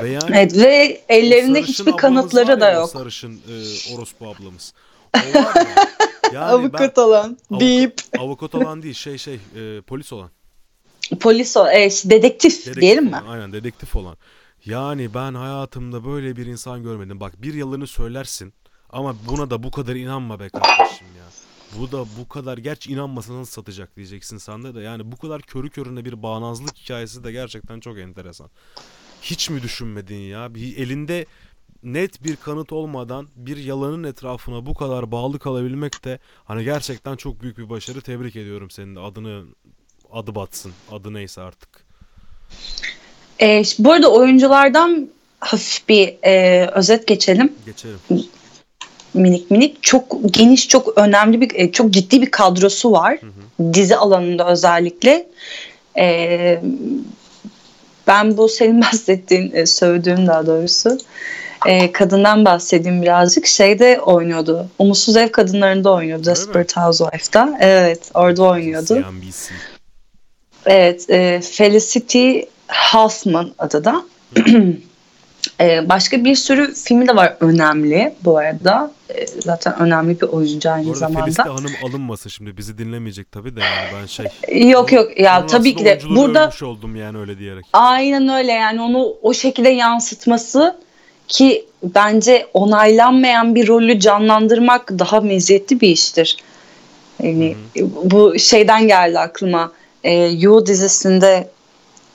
Ve 0.04 0.10
yani 0.10 0.24
Evet 0.30 0.58
ve 0.58 1.02
ellerinde 1.10 1.62
hiçbir 1.62 1.92
kanıtları 1.92 2.62
da 2.62 2.72
yok. 2.72 2.90
Sarışın 2.90 3.34
e, 3.34 3.96
orospu 3.96 4.28
ablamız. 4.28 4.74
O 5.16 5.44
var 5.44 5.56
ya, 5.56 5.88
yani 6.34 6.46
Avukat 6.46 6.98
olan 6.98 7.38
ben, 7.52 7.60
deyip 7.60 8.02
avukat, 8.18 8.22
avukat 8.22 8.56
olan 8.56 8.84
değil 8.84 8.94
şey 8.94 9.18
şey 9.18 9.40
e, 9.56 9.82
polis 9.82 10.14
olan. 10.14 10.30
Polis 11.10 11.58
o 11.58 11.68
e, 11.70 11.90
dedektif, 11.90 12.12
Dedektif 12.54 12.82
diyelim 12.82 13.06
mi? 13.06 13.16
Aynen 13.28 13.54
dedektif 13.54 13.96
olan. 13.96 14.18
Yani 14.66 15.14
ben 15.14 15.34
hayatımda 15.34 16.06
böyle 16.06 16.36
bir 16.36 16.46
insan 16.46 16.84
görmedim. 16.84 17.20
Bak 17.20 17.42
bir 17.42 17.54
yalanı 17.54 17.88
söylersin 17.88 18.54
ama 18.90 19.16
buna 19.28 19.50
da 19.50 19.64
bu 19.64 19.72
kadar 19.72 19.96
inanma 19.96 20.40
be 20.40 20.50
kardeşim 20.50 21.08
ya. 21.18 21.26
Bu 21.80 21.92
da 21.92 22.06
bu 22.20 22.30
kadar 22.30 22.58
gerçi 22.58 22.92
inanmasa 22.92 23.34
nasıl 23.34 23.52
satacak 23.52 23.96
diyeceksin 23.96 24.38
sen 24.38 24.64
de 24.64 24.76
de 24.76 24.82
yani 24.82 25.12
bu 25.12 25.18
kadar 25.18 25.42
körü 25.42 25.70
körüne 25.70 26.06
bir 26.06 26.24
bağnazlık 26.24 26.78
hikayesi 26.78 27.24
de 27.24 27.32
gerçekten 27.32 27.80
çok 27.80 28.00
enteresan. 28.00 28.50
Hiç 29.22 29.50
mi 29.50 29.64
düşünmedin 29.64 30.16
ya? 30.20 30.56
Bir 30.56 30.78
elinde 30.78 31.26
net 31.84 32.24
bir 32.24 32.36
kanıt 32.36 32.72
olmadan 32.72 33.28
bir 33.36 33.58
yalanın 33.58 34.04
etrafına 34.04 34.66
bu 34.66 34.74
kadar 34.74 35.12
bağlı 35.12 35.40
kalabilmek 35.40 36.06
de 36.06 36.20
hani 36.46 36.64
gerçekten 36.64 37.16
çok 37.16 37.42
büyük 37.42 37.58
bir 37.58 37.70
başarı. 37.70 38.02
Tebrik 38.02 38.36
ediyorum 38.36 38.70
senin 38.70 38.96
de 38.96 39.00
adını 39.00 39.46
adı 40.16 40.36
batsın. 40.36 40.72
Adı 40.92 41.14
neyse 41.14 41.42
artık. 41.42 41.70
E, 43.42 43.64
bu 43.80 43.92
arada 43.92 44.12
oyunculardan 44.12 45.10
hafif 45.40 45.90
bir 45.90 46.16
e, 46.24 46.66
özet 46.68 47.08
geçelim. 47.08 47.54
Geçelim. 47.66 48.00
Minik 49.14 49.52
minik. 49.52 49.84
Çok 49.84 50.34
geniş, 50.34 50.68
çok 50.68 50.98
önemli 50.98 51.42
bir, 51.42 51.52
e, 51.56 51.72
çok 51.72 51.92
ciddi 51.92 52.22
bir 52.22 52.32
kadrosu 52.32 52.92
var. 52.92 53.18
Hı 53.22 53.28
hı. 53.28 53.74
Dizi 53.74 53.96
alanında 53.96 54.48
özellikle. 54.48 55.28
E, 55.98 56.60
ben 58.08 58.38
bu 58.38 58.50
senin 58.50 58.82
bahsettiğin, 58.82 59.52
e, 59.54 59.66
sövdüğün 59.66 60.28
daha 60.28 60.48
doğrusu 60.48 60.98
e, 61.66 61.92
kadından 61.92 62.46
bahsedeyim 62.46 63.02
birazcık. 63.02 63.46
Şeyde 63.46 64.02
oynuyordu. 64.02 64.68
Umutsuz 64.80 65.18
Ev 65.18 65.30
Kadınlarında 65.32 65.94
oynuyordu. 65.94 66.26
Desperate 66.26 66.82
Housewife'da. 66.82 67.58
Evet, 67.60 68.12
orada 68.14 68.44
oynuyordu. 68.44 68.88
CNBC. 68.88 69.75
Evet, 70.66 71.10
e, 71.10 71.42
Felicity 71.42 72.40
Huffman 72.92 73.52
adı 73.60 73.84
da. 73.84 74.06
E, 75.60 75.90
başka 75.90 76.24
bir 76.24 76.36
sürü 76.36 76.74
filmi 76.74 77.08
de 77.08 77.16
var 77.16 77.36
önemli 77.40 78.14
bu 78.24 78.38
arada. 78.38 78.92
E, 79.10 79.28
zaten 79.28 79.80
önemli 79.80 80.22
bir 80.22 80.28
oyuncu 80.28 80.70
Bu 80.70 80.74
aynı 80.74 80.86
arada 80.86 81.00
zamanda. 81.00 81.22
Felicite 81.22 81.50
Hanım 81.50 81.72
alınmasın 81.90 82.30
şimdi 82.30 82.58
bizi 82.58 82.78
dinlemeyecek 82.78 83.32
tabii 83.32 83.56
de 83.56 83.60
yani 83.60 84.02
ben 84.02 84.06
şey. 84.06 84.26
Yok 84.70 84.92
yok 84.92 85.20
ya 85.20 85.40
Onun 85.40 85.48
tabii 85.48 85.76
ki 85.76 85.86
de 85.86 86.00
burada 86.16 86.52
oldum 86.64 86.96
yani 86.96 87.18
öyle 87.18 87.40
diyerek. 87.40 87.66
aynen 87.74 88.28
öyle 88.28 88.52
yani 88.52 88.82
onu 88.82 89.16
o 89.22 89.34
şekilde 89.34 89.70
yansıtması 89.70 90.76
ki 91.28 91.66
bence 91.84 92.48
onaylanmayan 92.54 93.56
bir 93.56 93.68
rolü 93.68 94.00
canlandırmak 94.00 95.00
daha 95.00 95.22
meziyetli 95.22 95.82
bir 95.82 95.90
iştir. 95.90 96.38
Yani 97.24 97.56
bu 98.04 98.40
şeyden 98.40 98.88
geldi 98.88 99.20
aklıma. 99.20 99.72
E, 100.06 100.14
You 100.14 100.66
dizisinde 100.66 101.48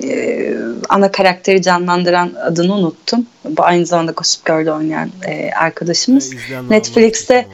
e, 0.05 0.55
ana 0.89 1.13
karakteri 1.13 1.63
canlandıran 1.63 2.33
adını 2.45 2.75
unuttum. 2.75 3.27
Bu 3.45 3.65
aynı 3.65 3.87
zamanda 3.87 4.13
Gossip 4.13 4.47
Girl'de 4.47 4.73
oynayan 4.73 5.11
e, 5.27 5.51
arkadaşımız. 5.51 6.33
İzleyenler 6.33 6.77
Netflix'te-. 6.77 7.47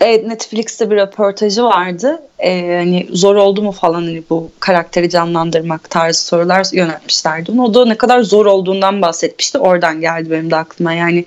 Evet 0.00 0.26
Netflix'te 0.26 0.90
bir 0.90 0.96
röportajı 0.96 1.62
vardı. 1.64 2.22
Ee, 2.38 2.76
hani 2.78 3.08
zor 3.12 3.36
oldu 3.36 3.62
mu 3.62 3.72
falan 3.72 3.94
hani 3.94 4.22
bu 4.30 4.50
karakteri 4.60 5.10
canlandırmak 5.10 5.90
tarzı 5.90 6.24
sorular 6.24 6.66
yöneltmişlerdi. 6.72 7.52
onu. 7.52 7.64
O 7.64 7.74
da 7.74 7.84
ne 7.84 7.96
kadar 7.96 8.22
zor 8.22 8.46
olduğundan 8.46 9.02
bahsetmişti. 9.02 9.58
Oradan 9.58 10.00
geldi 10.00 10.30
benim 10.30 10.50
de 10.50 10.56
aklıma. 10.56 10.92
Yani 10.92 11.24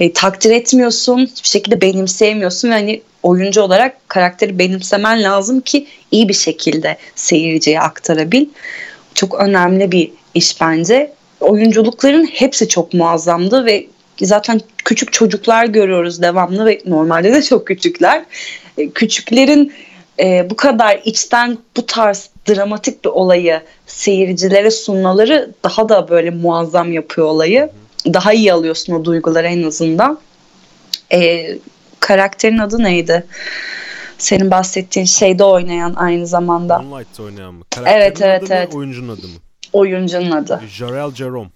e, 0.00 0.12
takdir 0.12 0.50
etmiyorsun, 0.50 1.18
hiçbir 1.18 1.48
şekilde 1.48 1.80
benimseyemiyorsun 1.80 2.68
ve 2.68 2.72
hani 2.72 3.02
oyuncu 3.22 3.62
olarak 3.62 4.08
karakteri 4.08 4.58
benimsemen 4.58 5.22
lazım 5.22 5.60
ki 5.60 5.86
iyi 6.10 6.28
bir 6.28 6.34
şekilde 6.34 6.96
seyirciye 7.14 7.80
aktarabil. 7.80 8.46
Çok 9.14 9.40
önemli 9.40 9.92
bir 9.92 10.10
iş 10.34 10.60
bence. 10.60 11.12
Oyunculukların 11.40 12.24
hepsi 12.24 12.68
çok 12.68 12.94
muazzamdı 12.94 13.64
ve 13.64 13.86
zaten 14.22 14.60
küçük 14.84 15.12
çocuklar 15.12 15.64
görüyoruz 15.64 16.22
devamlı 16.22 16.66
ve 16.66 16.80
normalde 16.86 17.32
de 17.32 17.42
çok 17.42 17.66
küçükler. 17.66 18.24
E, 18.78 18.90
Küçüklerin 18.90 19.72
e, 20.20 20.50
bu 20.50 20.56
kadar 20.56 21.00
içten 21.04 21.58
bu 21.76 21.86
tarz 21.86 22.30
dramatik 22.48 23.04
bir 23.04 23.08
olayı 23.08 23.60
seyircilere 23.86 24.70
sunmaları 24.70 25.50
daha 25.64 25.88
da 25.88 26.08
böyle 26.08 26.30
muazzam 26.30 26.92
yapıyor 26.92 27.26
olayı. 27.26 27.70
Daha 28.06 28.32
iyi 28.32 28.52
alıyorsun 28.52 28.92
o 28.92 29.04
duyguları 29.04 29.46
en 29.46 29.62
azından. 29.62 30.18
E, 31.12 31.48
karakterin 32.00 32.58
adı 32.58 32.82
neydi? 32.82 33.26
Senin 34.18 34.50
bahsettiğin 34.50 35.06
şeyde 35.06 35.44
oynayan 35.44 35.94
aynı 35.94 36.26
zamanda 36.26 36.78
Moonlight'ta 36.78 37.22
oynayan 37.22 37.54
mı? 37.54 37.64
Karakterin 37.70 38.00
Evet, 38.00 38.22
evet, 38.22 38.42
adı 38.42 38.50
mı, 38.50 38.54
evet. 38.58 38.74
oyuncunun 38.74 39.08
adı 39.08 39.26
mı? 39.26 39.34
oyuncunun 39.72 40.30
adı. 40.30 40.60
Jarell 40.68 41.14
Jerome. 41.14 41.50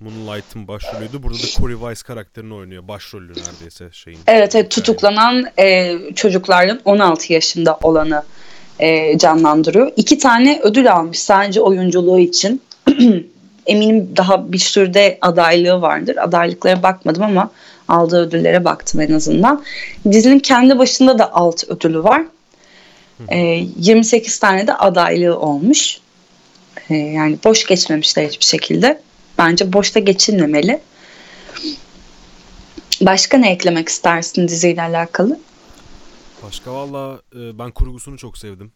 Moonlight'ın 0.00 0.68
başrolüydü. 0.68 1.22
Burada 1.22 1.38
da 1.38 1.46
Corey 1.58 1.74
Weiss 1.74 2.02
karakterini 2.02 2.54
oynuyor. 2.54 2.88
Başrolü 2.88 3.32
neredeyse 3.32 3.88
şeyin. 3.92 4.18
Evet, 4.26 4.54
evet 4.54 4.70
tutuklanan 4.70 5.46
e, 5.58 5.94
çocukların 6.14 6.80
16 6.84 7.32
yaşında 7.32 7.78
olanı 7.82 8.22
e, 8.78 9.18
canlandırıyor. 9.18 9.92
İki 9.96 10.18
tane 10.18 10.60
ödül 10.62 10.92
almış 10.92 11.18
sadece 11.18 11.60
oyunculuğu 11.60 12.20
için. 12.20 12.62
Eminim 13.66 14.16
daha 14.16 14.52
bir 14.52 14.58
sürü 14.58 14.94
de 14.94 15.18
adaylığı 15.20 15.82
vardır. 15.82 16.16
Adaylıklara 16.16 16.82
bakmadım 16.82 17.22
ama 17.22 17.50
aldığı 17.88 18.20
ödüllere 18.20 18.64
baktım 18.64 19.00
en 19.00 19.12
azından. 19.12 19.64
Dizinin 20.12 20.38
kendi 20.38 20.78
başında 20.78 21.18
da 21.18 21.34
alt 21.34 21.64
ödülü 21.68 22.02
var. 22.02 22.22
E, 23.28 23.38
28 23.78 24.38
tane 24.38 24.66
de 24.66 24.74
adaylığı 24.74 25.38
olmuş. 25.38 25.98
E, 26.90 26.94
yani 26.94 27.38
boş 27.44 27.66
geçmemişler 27.66 28.28
hiçbir 28.28 28.44
şekilde. 28.44 29.02
Bence 29.38 29.72
boşta 29.72 30.00
geçilmemeli. 30.00 30.80
Başka 33.00 33.38
ne 33.38 33.52
eklemek 33.52 33.88
istersin 33.88 34.48
diziyle 34.48 34.82
alakalı? 34.82 35.40
Başka 36.42 36.74
valla 36.74 37.20
e, 37.34 37.58
ben 37.58 37.70
kurgusunu 37.70 38.18
çok 38.18 38.38
sevdim. 38.38 38.72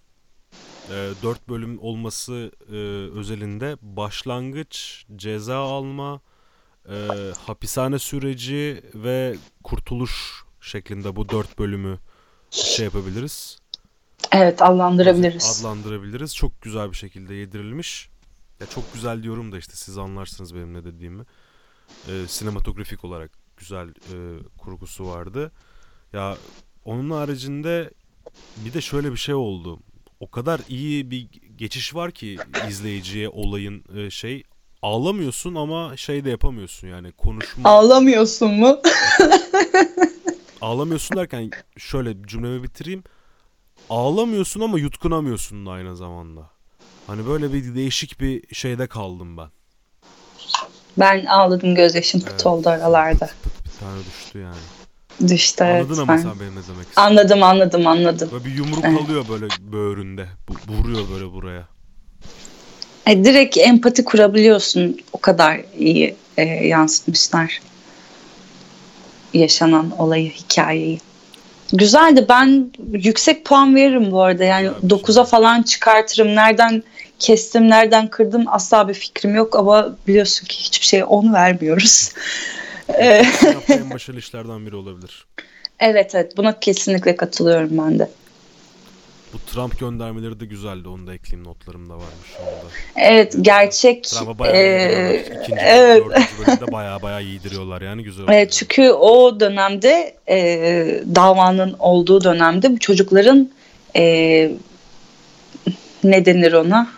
E, 0.88 0.94
4 1.22 1.48
bölüm 1.48 1.78
olması 1.82 2.52
e, 2.68 2.76
özelinde 3.18 3.76
başlangıç, 3.82 5.04
ceza 5.16 5.56
alma, 5.56 6.20
e, 6.88 6.94
hapishane 7.46 7.98
süreci 7.98 8.82
ve 8.94 9.36
kurtuluş 9.64 10.44
şeklinde 10.60 11.16
bu 11.16 11.28
dört 11.28 11.58
bölümü 11.58 11.98
şey 12.50 12.84
yapabiliriz. 12.84 13.58
Evet 14.32 14.62
adlandırabiliriz. 14.62 15.60
Adlandırabiliriz. 15.60 16.36
Çok 16.36 16.62
güzel 16.62 16.90
bir 16.90 16.96
şekilde 16.96 17.34
yedirilmiş. 17.34 18.08
Ya 18.60 18.66
çok 18.66 18.94
güzel 18.94 19.22
diyorum 19.22 19.52
da 19.52 19.58
işte 19.58 19.72
siz 19.76 19.98
anlarsınız 19.98 20.54
benim 20.54 20.74
ne 20.74 20.84
dediğimi. 20.84 21.24
E, 22.08 22.26
sinematografik 22.28 23.04
olarak 23.04 23.30
güzel 23.56 23.88
e, 23.88 24.42
kurgusu 24.58 25.06
vardı. 25.06 25.52
Ya 26.12 26.36
onun 26.84 27.10
haricinde 27.10 27.90
bir 28.64 28.72
de 28.72 28.80
şöyle 28.80 29.12
bir 29.12 29.16
şey 29.16 29.34
oldu. 29.34 29.78
O 30.20 30.30
kadar 30.30 30.60
iyi 30.68 31.10
bir 31.10 31.28
geçiş 31.56 31.94
var 31.94 32.12
ki 32.12 32.38
izleyiciye 32.68 33.28
olayın 33.28 33.84
e, 33.96 34.10
şey 34.10 34.42
ağlamıyorsun 34.82 35.54
ama 35.54 35.96
şey 35.96 36.24
de 36.24 36.30
yapamıyorsun 36.30 36.88
yani 36.88 37.12
konuşma. 37.12 37.70
Ağlamıyorsun 37.70 38.50
mu? 38.50 38.78
ağlamıyorsun 40.60 41.16
derken 41.16 41.50
şöyle 41.78 42.22
cümlemi 42.26 42.62
bitireyim. 42.62 43.04
Ağlamıyorsun 43.90 44.60
ama 44.60 44.78
yutkunamıyorsun 44.78 45.66
da 45.66 45.70
aynı 45.70 45.96
zamanda. 45.96 46.50
Hani 47.06 47.26
böyle 47.26 47.52
bir 47.52 47.74
değişik 47.74 48.20
bir 48.20 48.54
şeyde 48.54 48.86
kaldım 48.86 49.36
ben. 49.36 49.48
Ben 50.98 51.24
ağladım 51.26 51.74
gözyaşım 51.74 52.20
pıt 52.20 52.30
evet. 52.30 52.46
oldu 52.46 52.68
aralarda. 52.68 53.30
Pıt 53.42 53.42
pıt 53.42 53.64
bir 53.64 53.80
tane 53.80 54.00
düştü 54.04 54.38
yani. 54.38 55.28
Düştü 55.28 55.64
Anladın 55.64 55.88
evet. 55.88 55.98
ama 55.98 56.18
sen 56.18 56.40
benim 56.40 56.52
ne 56.52 56.66
demek 56.68 56.88
istediğimi. 56.88 56.88
Anladım 56.96 57.42
anladım 57.42 57.86
anladım. 57.86 58.28
Böyle 58.32 58.44
bir 58.44 58.54
yumruk 58.54 58.84
evet. 58.84 58.98
kalıyor 58.98 59.24
böyle 59.28 59.46
böğründe. 59.72 60.28
Bu, 60.48 60.72
vuruyor 60.72 61.04
böyle 61.14 61.32
buraya. 61.32 61.68
E, 63.06 63.24
direkt 63.24 63.58
empati 63.58 64.04
kurabiliyorsun. 64.04 64.98
O 65.12 65.18
kadar 65.18 65.60
iyi 65.78 66.16
e, 66.36 66.42
yansıtmışlar. 66.44 67.60
Yaşanan 69.34 69.90
olayı, 69.98 70.30
hikayeyi. 70.30 71.00
Güzeldi. 71.72 72.26
Ben 72.28 72.70
yüksek 72.92 73.44
puan 73.44 73.76
veririm 73.76 74.10
bu 74.10 74.22
arada. 74.22 74.44
Yani 74.44 74.68
9'a 74.86 75.24
falan 75.24 75.62
çıkartırım. 75.62 76.34
Nereden 76.34 76.82
kestim, 77.18 77.68
nereden 77.68 78.08
kırdım 78.08 78.44
asla 78.46 78.88
bir 78.88 78.94
fikrim 78.94 79.34
yok 79.34 79.56
ama 79.56 79.96
biliyorsun 80.06 80.46
ki 80.46 80.56
hiçbir 80.58 80.86
şeye 80.86 81.04
10 81.04 81.32
vermiyoruz. 81.32 82.12
en 83.68 83.90
başarılı 83.90 84.20
işlerden 84.20 84.66
biri 84.66 84.76
olabilir. 84.76 85.26
Evet 85.80 86.14
evet 86.14 86.36
buna 86.36 86.60
kesinlikle 86.60 87.16
katılıyorum 87.16 87.70
ben 87.78 87.98
de. 87.98 88.10
Bu 89.32 89.38
Trump 89.52 89.78
göndermeleri 89.80 90.40
de 90.40 90.46
güzeldi. 90.46 90.88
Onu 90.88 91.06
da 91.06 91.14
ekleyeyim 91.14 91.48
notlarımda 91.48 91.92
varmış. 91.92 92.30
Onda. 92.40 92.72
Evet 92.96 93.34
gerçek. 93.40 94.04
Trump'a 94.04 94.38
bayağı 94.38 94.56
ee, 94.56 95.24
İkinci, 95.42 95.60
evet. 95.60 96.02
bölümde 96.38 96.72
bayağı 96.72 97.02
bayağı 97.02 97.22
yediriyorlar 97.22 97.82
yani 97.82 98.04
güzel. 98.04 98.24
Evet 98.28 98.52
çünkü 98.52 98.90
o 98.90 99.40
dönemde 99.40 100.14
e, 100.28 100.36
davanın 101.14 101.76
olduğu 101.78 102.24
dönemde 102.24 102.72
bu 102.72 102.78
çocukların 102.78 103.50
e, 103.96 104.02
ne 106.04 106.24
denir 106.24 106.52
ona? 106.52 106.88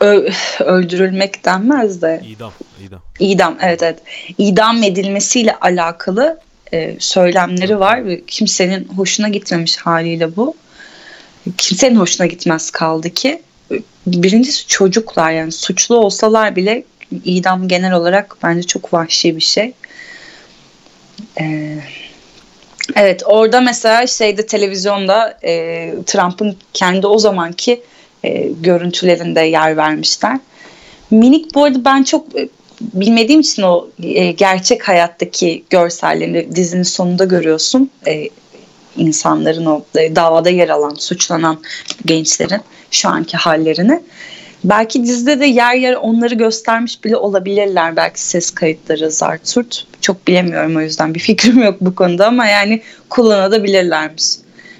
Ö, 0.00 0.28
öldürülmek 0.60 1.44
denmez 1.44 2.02
de. 2.02 2.22
İdam. 2.28 2.52
İdam. 2.86 3.00
İdam 3.20 3.58
evet 3.60 3.82
evet. 3.82 3.98
İdam 4.38 4.82
edilmesiyle 4.82 5.56
alakalı 5.56 6.40
e, 6.72 6.96
söylemleri 6.98 7.80
var 7.80 8.06
ve 8.06 8.22
kimsenin 8.26 8.84
hoşuna 8.84 9.28
gitmemiş 9.28 9.76
haliyle 9.76 10.36
bu. 10.36 10.54
Kimsenin 11.58 11.96
hoşuna 11.96 12.26
gitmez 12.26 12.70
kaldı 12.70 13.10
ki. 13.10 13.42
Birincisi 14.06 14.66
çocuklar 14.66 15.32
yani 15.32 15.52
suçlu 15.52 15.96
olsalar 15.96 16.56
bile 16.56 16.84
idam 17.24 17.68
genel 17.68 17.92
olarak 17.92 18.36
bence 18.42 18.62
çok 18.62 18.92
vahşi 18.92 19.36
bir 19.36 19.42
şey. 19.42 19.72
Ee, 21.40 21.78
evet 22.96 23.22
orada 23.26 23.60
mesela 23.60 24.06
şeyde 24.06 24.46
televizyonda 24.46 25.38
e, 25.44 25.94
Trump'ın 26.06 26.56
kendi 26.72 27.06
o 27.06 27.18
zamanki 27.18 27.82
e, 28.24 28.48
görüntülerinde 28.60 29.40
yer 29.40 29.76
vermişler. 29.76 30.38
Minik 31.10 31.54
bu 31.54 31.64
arada 31.64 31.84
ben 31.84 32.02
çok 32.02 32.26
bilmediğim 32.94 33.40
için 33.40 33.62
o 33.62 33.88
e, 34.02 34.32
gerçek 34.32 34.88
hayattaki 34.88 35.64
görsellerini 35.70 36.56
dizinin 36.56 36.82
sonunda 36.82 37.24
görüyorsun. 37.24 37.90
E, 38.06 38.28
insanların 38.96 39.66
o 39.66 39.84
e, 39.98 40.16
davada 40.16 40.50
yer 40.50 40.68
alan, 40.68 40.94
suçlanan 40.94 41.60
gençlerin 42.04 42.60
şu 42.90 43.08
anki 43.08 43.36
hallerini. 43.36 44.00
Belki 44.64 45.04
dizide 45.04 45.40
de 45.40 45.46
yer 45.46 45.74
yer 45.74 45.94
onları 45.94 46.34
göstermiş 46.34 47.04
bile 47.04 47.16
olabilirler. 47.16 47.96
Belki 47.96 48.20
ses 48.20 48.50
kayıtları 48.50 49.10
Zarturt. 49.10 49.86
Çok 50.00 50.28
bilemiyorum 50.28 50.76
o 50.76 50.80
yüzden 50.80 51.14
bir 51.14 51.20
fikrim 51.20 51.62
yok 51.62 51.76
bu 51.80 51.94
konuda 51.94 52.26
ama 52.26 52.46
yani 52.46 52.82
kullanabilirlermiş. 53.10 54.24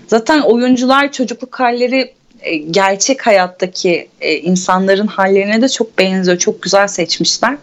Zaten 0.07 0.41
oyuncular 0.41 1.13
çocukluk 1.13 1.61
halleri 1.61 2.13
e, 2.41 2.57
gerçek 2.57 3.27
hayattaki 3.27 4.09
e, 4.21 4.37
insanların 4.37 5.07
hallerine 5.07 5.63
de 5.63 5.69
çok 5.69 5.99
benziyor. 5.99 6.39
Çok 6.39 6.63
güzel 6.63 6.89
seçmişler. 6.89 7.57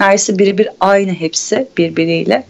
Neredeyse 0.00 0.38
birebir 0.38 0.68
aynı 0.80 1.12
hepsi 1.12 1.68
birbiriyle. 1.78 2.46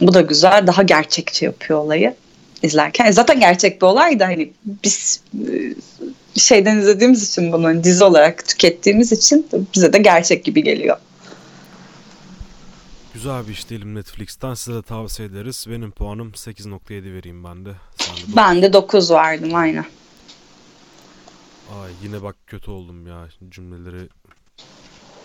Bu 0.00 0.14
da 0.14 0.20
güzel. 0.20 0.66
Daha 0.66 0.82
gerçekçi 0.82 1.44
yapıyor 1.44 1.78
olayı 1.78 2.14
izlerken. 2.62 3.06
E, 3.06 3.12
zaten 3.12 3.40
gerçek 3.40 3.82
bir 3.82 3.86
olay 3.86 4.20
da 4.20 4.26
hani 4.26 4.52
biz 4.84 5.22
e, 5.34 6.40
şeyden 6.40 6.76
izlediğimiz 6.76 7.30
için 7.30 7.52
bunu 7.52 7.66
hani 7.66 7.84
dizi 7.84 8.04
olarak 8.04 8.48
tükettiğimiz 8.48 9.12
için 9.12 9.46
bize 9.74 9.92
de 9.92 9.98
gerçek 9.98 10.44
gibi 10.44 10.62
geliyor. 10.62 10.96
Güzel 13.14 13.46
bir 13.48 13.52
iş 13.52 13.70
değilim 13.70 13.94
Netflix'ten 13.94 14.54
size 14.54 14.76
de 14.76 14.82
tavsiye 14.82 15.28
ederiz. 15.28 15.66
Benim 15.68 15.90
puanım 15.90 16.30
8.7 16.30 17.14
vereyim 17.14 17.44
ben 17.44 17.64
de. 17.64 17.70
Sen 17.98 18.16
de 18.16 18.36
ben 18.36 18.62
de 18.62 18.72
9 18.72 19.10
verdim 19.10 19.54
aynen. 19.54 19.84
Ay 21.80 21.90
yine 22.02 22.22
bak 22.22 22.36
kötü 22.46 22.70
oldum 22.70 23.06
ya 23.06 23.28
cümleleri 23.48 24.08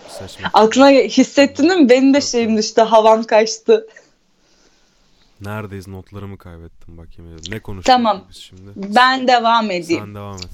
seçmek. 0.09 0.51
Aklına 0.53 0.89
hissettin 0.89 1.79
mi? 1.79 1.89
Benim 1.89 2.13
de 2.13 2.21
şeyim 2.21 2.57
düştü. 2.57 2.81
Havan 2.81 3.23
kaçtı. 3.23 3.87
Neredeyiz? 5.41 5.87
Notlarımı 5.87 6.37
kaybettim 6.37 6.97
bakayım. 6.97 7.31
Ne 7.49 7.59
konuşuyoruz 7.59 7.85
tamam. 7.85 8.23
biz 8.29 8.37
şimdi? 8.37 8.71
Ben 8.75 9.27
devam 9.27 9.71
edeyim. 9.71 10.03
Sen 10.05 10.15
devam 10.15 10.35
et. 10.35 10.49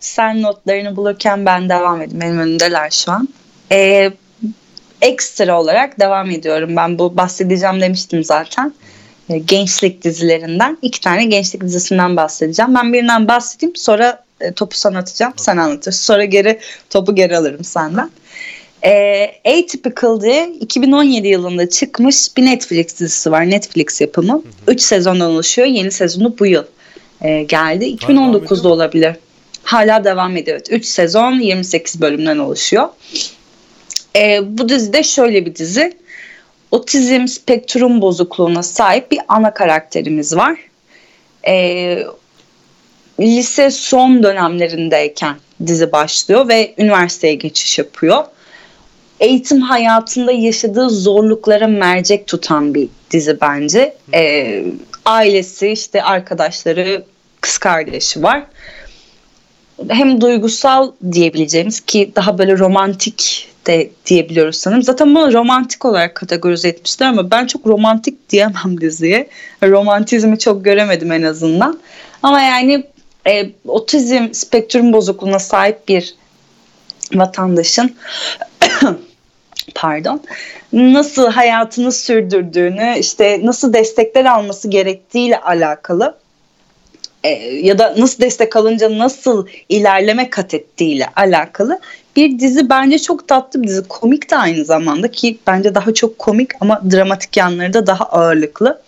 Sen 0.00 0.42
notlarını 0.42 0.96
bulurken 0.96 1.46
ben 1.46 1.68
devam 1.68 2.02
edeyim. 2.02 2.20
Benim 2.20 2.38
önümdeler 2.38 2.90
şu 2.90 3.12
an. 3.12 3.28
Ee, 3.72 4.12
ekstra 5.02 5.60
olarak 5.60 6.00
devam 6.00 6.30
ediyorum. 6.30 6.76
Ben 6.76 6.98
bu 6.98 7.16
bahsedeceğim 7.16 7.80
demiştim 7.80 8.24
zaten. 8.24 8.74
Ee, 9.28 9.38
gençlik 9.38 10.04
dizilerinden. 10.04 10.78
iki 10.82 11.00
tane 11.00 11.24
gençlik 11.24 11.62
dizisinden 11.62 12.16
bahsedeceğim. 12.16 12.74
Ben 12.74 12.92
birinden 12.92 13.28
bahsedeyim. 13.28 13.76
Sonra 13.76 14.24
e, 14.40 14.52
topu 14.52 14.76
sana 14.76 14.98
atacağım. 14.98 15.32
Sen 15.36 15.56
anlatırsın. 15.56 16.02
Sonra 16.02 16.24
geri 16.24 16.60
topu 16.90 17.14
geri 17.14 17.36
alırım 17.36 17.64
senden. 17.64 18.10
E, 18.84 19.32
Atypical 19.44 20.20
diye 20.20 20.48
2017 20.60 21.28
yılında 21.28 21.68
çıkmış 21.68 22.36
bir 22.36 22.44
Netflix 22.44 23.00
dizisi 23.00 23.30
var. 23.30 23.50
Netflix 23.50 24.00
yapımı. 24.00 24.42
3 24.68 24.80
sezondan 24.80 25.30
oluşuyor. 25.30 25.68
Yeni 25.68 25.90
sezonu 25.90 26.38
bu 26.38 26.46
yıl 26.46 26.64
e, 27.20 27.42
geldi. 27.42 27.84
2019'da 27.84 28.68
olabilir. 28.68 29.16
Hala 29.62 30.04
devam 30.04 30.36
ediyor. 30.36 30.60
3 30.70 30.86
sezon 30.86 31.32
28 31.32 32.00
bölümden 32.00 32.38
oluşuyor. 32.38 32.88
E, 34.16 34.40
bu 34.58 34.68
dizide 34.68 35.02
şöyle 35.02 35.46
bir 35.46 35.54
dizi. 35.54 35.96
Otizm 36.70 37.26
spektrum 37.26 38.00
bozukluğuna 38.00 38.62
sahip 38.62 39.10
bir 39.10 39.20
ana 39.28 39.54
karakterimiz 39.54 40.36
var. 40.36 40.58
E, 41.46 42.04
lise 43.20 43.70
son 43.70 44.22
dönemlerindeyken 44.22 45.36
dizi 45.66 45.92
başlıyor 45.92 46.48
ve 46.48 46.74
üniversiteye 46.78 47.34
geçiş 47.34 47.78
yapıyor 47.78 48.24
eğitim 49.20 49.60
hayatında 49.60 50.32
yaşadığı 50.32 50.90
zorluklara 50.90 51.66
mercek 51.66 52.26
tutan 52.26 52.74
bir 52.74 52.88
dizi 53.10 53.40
bence. 53.40 53.94
E, 54.14 54.64
ailesi 55.04 55.68
işte 55.68 56.02
arkadaşları 56.02 57.04
kız 57.40 57.58
kardeşi 57.58 58.22
var. 58.22 58.46
Hem 59.88 60.20
duygusal 60.20 60.92
diyebileceğimiz 61.12 61.80
ki 61.80 62.12
daha 62.16 62.38
böyle 62.38 62.58
romantik 62.58 63.48
de 63.66 63.90
diyebiliyoruz 64.06 64.56
sanırım. 64.56 64.82
Zaten 64.82 65.14
bunu 65.14 65.32
romantik 65.32 65.84
olarak 65.84 66.14
kategorize 66.14 66.68
etmişler 66.68 67.06
ama 67.06 67.30
ben 67.30 67.46
çok 67.46 67.66
romantik 67.66 68.30
diyemem 68.30 68.80
diziye. 68.80 69.28
Romantizmi 69.62 70.38
çok 70.38 70.64
göremedim 70.64 71.12
en 71.12 71.22
azından. 71.22 71.78
Ama 72.22 72.40
yani 72.40 72.84
e, 73.26 73.50
otizm 73.68 74.28
spektrum 74.32 74.92
bozukluğuna 74.92 75.38
sahip 75.38 75.88
bir 75.88 76.14
vatandaşın 77.14 77.96
pardon 79.74 80.20
nasıl 80.72 81.30
hayatını 81.30 81.92
sürdürdüğünü 81.92 82.98
işte 82.98 83.40
nasıl 83.42 83.72
destekler 83.72 84.24
alması 84.24 84.68
gerektiğiyle 84.68 85.40
alakalı 85.40 86.14
e, 87.24 87.28
ya 87.66 87.78
da 87.78 87.94
nasıl 87.98 88.22
destek 88.22 88.56
alınca 88.56 88.98
nasıl 88.98 89.46
ilerleme 89.68 90.30
kat 90.30 90.54
ettiğiyle 90.54 91.06
alakalı 91.16 91.80
bir 92.18 92.38
dizi 92.38 92.70
bence 92.70 92.98
çok 92.98 93.28
tatlı 93.28 93.62
bir 93.62 93.68
dizi. 93.68 93.88
Komik 93.88 94.30
de 94.30 94.36
aynı 94.36 94.64
zamanda 94.64 95.10
ki 95.10 95.38
bence 95.46 95.74
daha 95.74 95.94
çok 95.94 96.18
komik 96.18 96.50
ama 96.60 96.82
dramatik 96.92 97.36
yanları 97.36 97.72
da 97.72 97.86
daha 97.86 98.04
ağırlıklı. 98.04 98.82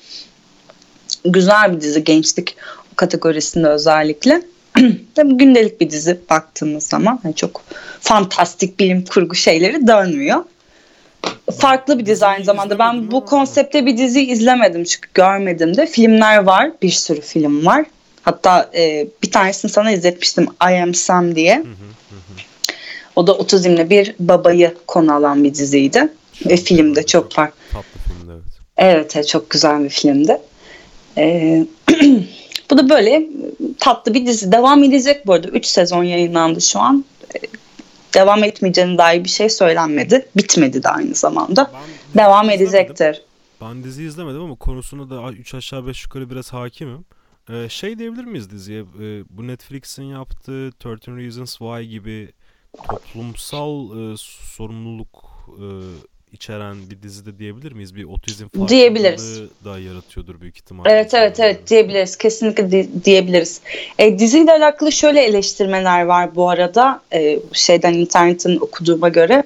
Güzel 1.24 1.76
bir 1.76 1.80
dizi 1.80 2.04
gençlik 2.04 2.56
kategorisinde 2.96 3.68
özellikle. 3.68 4.42
Tabii 5.14 5.34
gündelik 5.36 5.80
bir 5.80 5.90
dizi 5.90 6.20
baktığımız 6.30 6.86
zaman 6.86 7.20
yani 7.24 7.34
çok 7.34 7.62
fantastik 8.00 8.80
bilim 8.80 9.04
kurgu 9.04 9.34
şeyleri 9.34 9.86
dönmüyor. 9.86 10.44
Farklı 11.58 11.98
bir 11.98 12.06
dizi 12.06 12.26
aynı 12.26 12.44
zamanda. 12.44 12.78
Ben 12.78 13.10
bu 13.10 13.24
konsepte 13.24 13.86
bir 13.86 13.96
dizi 13.96 14.20
izlemedim 14.20 14.84
çünkü 14.84 15.08
görmedim 15.14 15.76
de. 15.76 15.86
Filmler 15.86 16.38
var, 16.38 16.70
bir 16.82 16.90
sürü 16.90 17.20
film 17.20 17.66
var. 17.66 17.84
Hatta 18.22 18.70
e, 18.74 19.06
bir 19.22 19.30
tanesini 19.30 19.70
sana 19.70 19.90
izletmiştim 19.90 20.46
I 20.70 20.82
Am 20.82 20.94
Sam 20.94 21.34
diye. 21.34 21.56
Hı 21.56 21.62
hı 21.62 21.64
hı. 21.64 21.90
O 23.16 23.26
da 23.26 23.34
otizmli 23.34 23.90
bir 23.90 24.14
babayı 24.18 24.74
konu 24.86 25.14
alan 25.14 25.44
bir 25.44 25.54
diziydi. 25.54 26.08
Ve 26.46 26.56
filmde 26.56 27.06
çok 27.06 27.32
farklı. 27.32 27.58
Tatlı 27.72 28.00
filmdi 28.08 28.32
evet. 28.32 28.42
Evet, 28.76 29.16
evet 29.16 29.28
çok 29.28 29.50
güzel 29.50 29.84
bir 29.84 29.88
filmdi. 29.88 30.38
Ee, 31.18 31.66
bu 32.70 32.78
da 32.78 32.88
böyle 32.88 33.28
tatlı 33.78 34.14
bir 34.14 34.26
dizi. 34.26 34.52
Devam 34.52 34.82
edecek 34.84 35.26
bu 35.26 35.32
arada. 35.32 35.48
3 35.48 35.66
sezon 35.66 36.04
yayınlandı 36.04 36.60
şu 36.60 36.80
an. 36.80 37.04
Devam 38.14 38.44
etmeyeceğine 38.44 38.98
dair 38.98 39.24
bir 39.24 39.28
şey 39.28 39.48
söylenmedi. 39.48 40.28
Bitmedi 40.36 40.82
de 40.82 40.88
aynı 40.88 41.14
zamanda. 41.14 41.70
Ben 41.74 42.24
devam 42.24 42.50
edecektir. 42.50 43.22
Ben 43.60 43.84
dizi 43.84 44.04
izlemedim 44.04 44.40
ama 44.40 44.54
konusuna 44.54 45.10
da 45.10 45.32
3 45.32 45.54
aşağı 45.54 45.86
5 45.86 46.04
yukarı 46.04 46.30
biraz 46.30 46.52
hakimim. 46.52 47.04
Ee, 47.50 47.68
şey 47.68 47.98
diyebilir 47.98 48.24
miyiz 48.24 48.50
diziye? 48.50 48.80
Ee, 48.80 49.24
bu 49.30 49.46
Netflix'in 49.46 50.02
yaptığı 50.02 50.70
13 50.86 51.08
Reasons 51.08 51.58
Why 51.58 51.86
gibi 51.86 52.32
toplumsal 52.88 53.84
e, 53.86 54.16
sorumluluk 54.56 55.24
e, 55.48 55.66
içeren 56.32 56.90
bir 56.90 57.02
dizide 57.02 57.38
diyebilir 57.38 57.72
miyiz? 57.72 57.94
Bir 57.94 58.04
otizm 58.04 58.46
diyebiliriz. 58.68 59.40
da 59.64 59.78
yaratıyordur 59.78 60.40
büyük 60.40 60.56
ihtimalle. 60.56 60.90
Evet 60.90 61.14
evet 61.14 61.40
evet 61.40 61.70
diyebiliriz. 61.70 62.16
Kesinlikle 62.16 62.72
di- 62.72 63.04
diyebiliriz. 63.04 63.60
E, 63.98 64.18
diziyle 64.18 64.52
alakalı 64.52 64.92
şöyle 64.92 65.22
eleştirmeler 65.22 66.02
var 66.04 66.34
bu 66.34 66.50
arada. 66.50 67.02
E, 67.12 67.38
şeyden 67.52 67.94
internetin 67.94 68.56
okuduğuma 68.56 69.08
göre. 69.08 69.42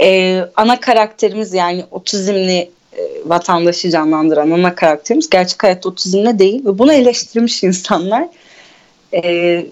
E, 0.00 0.40
ana 0.56 0.80
karakterimiz 0.80 1.54
yani 1.54 1.84
otizmli 1.90 2.70
e, 2.92 3.02
vatandaşı 3.24 3.90
canlandıran 3.90 4.50
ana 4.50 4.74
karakterimiz 4.74 5.30
gerçek 5.30 5.62
hayatta 5.62 5.88
otizmle 5.88 6.38
değil 6.38 6.64
ve 6.64 6.78
bunu 6.78 6.92
eleştirmiş 6.92 7.62
insanlar. 7.62 8.28
E, 9.14 9.66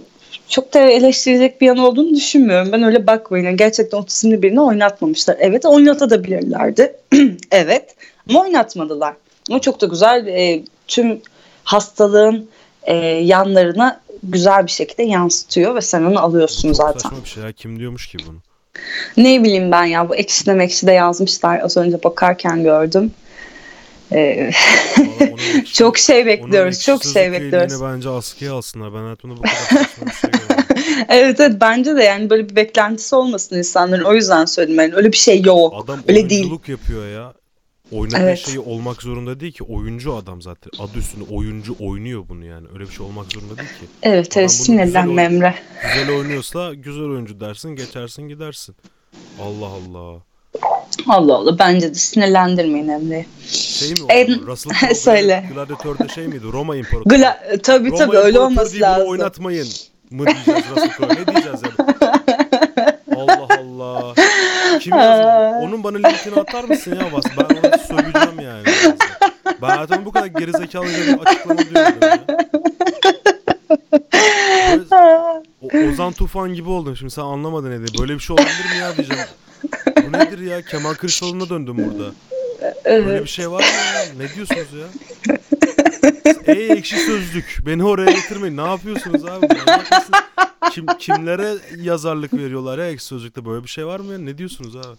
çok 0.48 0.74
da 0.74 0.78
eleştirilecek 0.80 1.60
bir 1.60 1.66
yan 1.66 1.78
olduğunu 1.78 2.14
düşünmüyorum. 2.14 2.72
Ben 2.72 2.82
öyle 2.82 3.06
bakmayın. 3.06 3.44
Yani 3.44 3.56
gerçekten 3.56 3.98
otizmli 3.98 4.42
birini 4.42 4.60
oynatmamışlar. 4.60 5.36
Evet 5.40 5.66
oynatabilirlerdi. 5.66 6.96
evet 7.50 7.94
ama 8.28 8.40
oynatmadılar. 8.40 9.14
Ama 9.50 9.60
çok 9.60 9.80
da 9.80 9.86
güzel 9.86 10.26
e, 10.26 10.62
tüm 10.88 11.20
hastalığın 11.64 12.48
e, 12.82 12.94
yanlarına 13.06 14.00
güzel 14.22 14.66
bir 14.66 14.70
şekilde 14.70 15.02
yansıtıyor 15.02 15.74
ve 15.74 15.80
sen 15.80 16.02
onu 16.02 16.20
alıyorsun 16.20 16.68
çok 16.68 16.76
zaten. 16.76 16.98
Saçma 17.00 17.24
bir 17.24 17.28
şey 17.28 17.42
ya. 17.42 17.52
Kim 17.52 17.78
diyormuş 17.78 18.06
ki 18.06 18.18
bunu? 18.26 18.36
Ne 19.16 19.44
bileyim 19.44 19.72
ben 19.72 19.84
ya 19.84 20.08
bu 20.08 20.16
ekşide 20.16 20.54
mekşide 20.54 20.92
yazmışlar. 20.92 21.60
Az 21.60 21.76
önce 21.76 22.02
bakarken 22.02 22.62
gördüm. 22.62 23.12
Ee, 24.14 24.50
çok 25.72 25.98
şey 25.98 26.26
bekliyoruz. 26.26 26.80
Çok 26.82 27.04
şey 27.04 27.32
bekliyoruz. 27.32 27.82
bence 27.82 28.08
askıya 28.08 28.54
alsınlar. 28.54 28.94
Ben 28.94 28.98
hayatımda 28.98 29.36
bu 29.36 29.42
kadar 29.42 29.84
şey 30.14 30.30
evet 31.08 31.40
evet 31.40 31.56
bence 31.60 31.96
de 31.96 32.02
yani 32.02 32.30
böyle 32.30 32.48
bir 32.48 32.56
beklentisi 32.56 33.14
olmasın 33.16 33.56
insanların. 33.56 34.04
O 34.04 34.14
yüzden 34.14 34.44
söyledim 34.44 34.80
yani 34.80 34.94
öyle 34.94 35.12
bir 35.12 35.16
şey 35.16 35.42
yok. 35.42 35.74
Adam 35.84 36.00
öyle 36.08 36.30
değil. 36.30 36.50
yapıyor 36.68 37.08
ya. 37.08 37.34
Oynadığı 37.92 38.16
evet. 38.16 38.38
şeyi 38.38 38.58
olmak 38.58 39.02
zorunda 39.02 39.40
değil 39.40 39.52
ki. 39.52 39.64
Oyuncu 39.64 40.14
adam 40.14 40.42
zaten. 40.42 40.70
Adı 40.78 40.98
üstünde 40.98 41.34
oyuncu 41.34 41.76
oynuyor 41.80 42.24
bunu 42.28 42.44
yani. 42.44 42.66
Öyle 42.74 42.84
bir 42.84 42.92
şey 42.92 43.06
olmak 43.06 43.32
zorunda 43.32 43.56
değil 43.56 43.68
ki. 43.68 43.86
Evet 44.02 44.36
evet 44.36 44.52
sinirlenme 44.52 45.22
Emre. 45.22 45.54
Güzel 45.82 46.16
oynuyorsa 46.16 46.74
güzel 46.74 47.04
oyuncu 47.04 47.40
dersin 47.40 47.70
geçersin 47.70 48.22
gidersin. 48.22 48.76
Allah 49.40 49.66
Allah. 49.66 50.22
Allah 51.08 51.34
Allah 51.34 51.58
bence 51.58 51.90
de 51.90 51.94
sinirlendirmeyin 51.94 52.88
Emre'yi. 52.88 53.26
Şey 53.48 53.90
mi 53.90 53.98
o? 54.02 54.46
Russell 54.46 54.94
Söyle. 54.94 55.44
Gladiatör'de 55.54 56.08
şey 56.08 56.26
miydi? 56.28 56.44
Roma 56.52 56.76
İmparatoru. 56.76 57.04
Gla 57.04 57.38
tabii 57.62 57.90
Roma 57.90 57.98
tabii 57.98 58.16
öyle 58.16 58.40
olması 58.40 58.80
lazım. 58.80 59.08
oynatmayın 59.08 59.68
mı 60.10 60.26
diyeceğiz 60.26 60.64
Russell 60.70 60.90
Crowe? 60.96 61.14
Ne 61.14 61.26
diyeceğiz 61.26 61.60
yani? 61.62 61.94
Allah 63.16 63.48
Allah. 63.60 64.14
Kim 64.80 64.94
yazdı? 64.96 65.56
Onun 65.62 65.84
bana 65.84 65.96
linkini 66.08 66.40
atar 66.40 66.64
mısın 66.64 66.96
ya 67.00 67.12
Bas? 67.12 67.24
Ben 67.38 67.44
onu 67.56 67.78
söyleyeceğim 67.88 68.40
yani. 68.40 68.64
Ben 69.62 69.68
hayatımda 69.68 70.04
bu 70.04 70.12
kadar 70.12 70.26
gerizekalı 70.26 70.86
bir 70.86 71.18
açıklama 71.26 71.60
duymadım 71.60 71.98
ya. 72.02 72.18
Böyle, 75.72 75.90
Ozan 75.92 76.12
Tufan 76.12 76.54
gibi 76.54 76.68
oldum 76.68 76.96
şimdi 76.96 77.12
sen 77.12 77.22
anlamadın 77.22 77.70
ne 77.70 77.76
diye. 77.86 78.00
Böyle 78.00 78.14
bir 78.14 78.20
şey 78.20 78.34
olabilir 78.34 78.70
mi 78.74 78.78
ya 78.80 78.96
diyeceğim. 78.96 79.24
Bu 80.06 80.12
nedir 80.12 80.38
ya? 80.38 80.62
Kemal 80.62 80.94
Kılıçdaroğlu'na 80.94 81.48
döndüm 81.48 81.76
burada. 81.76 82.12
Evet. 82.84 83.06
Böyle 83.06 83.22
bir 83.22 83.28
şey 83.28 83.50
var 83.50 83.60
mı 83.60 83.66
ya? 83.96 84.04
Ne 84.18 84.34
diyorsunuz 84.34 84.68
ya? 84.80 84.86
Ey 86.46 86.72
ekşi 86.72 86.96
sözlük. 86.96 87.58
Beni 87.66 87.84
oraya 87.84 88.10
getirmeyin. 88.12 88.56
Ne 88.56 88.66
yapıyorsunuz 88.66 89.24
abi? 89.24 89.48
Kim, 90.72 90.86
kimlere 90.98 91.54
yazarlık 91.82 92.34
veriyorlar 92.34 92.78
ya 92.78 92.90
ekşi 92.90 93.04
sözlükte? 93.04 93.44
Böyle 93.44 93.64
bir 93.64 93.68
şey 93.68 93.86
var 93.86 94.00
mı 94.00 94.12
ya? 94.12 94.18
Ne 94.18 94.38
diyorsunuz 94.38 94.76
abi? 94.76 94.96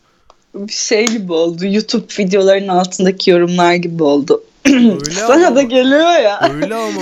Bir 0.55 0.73
şey 0.73 1.05
gibi 1.05 1.33
oldu. 1.33 1.65
YouTube 1.65 2.05
videolarının 2.19 2.67
altındaki 2.67 3.31
yorumlar 3.31 3.73
gibi 3.73 4.03
oldu. 4.03 4.43
Öyle 4.65 4.99
Sana 5.27 5.47
ama, 5.47 5.55
da 5.55 5.61
geliyor 5.61 6.19
ya. 6.19 6.49
Öyle 6.53 6.75
ama. 6.75 7.01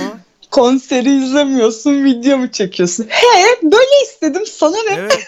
Konseri 0.50 1.24
izlemiyorsun, 1.24 2.04
video 2.04 2.38
mu 2.38 2.50
çekiyorsun? 2.52 3.06
He, 3.08 3.62
böyle 3.62 4.02
istedim. 4.04 4.42
Sana 4.46 4.76
ne? 4.76 4.92
Evet. 4.98 5.18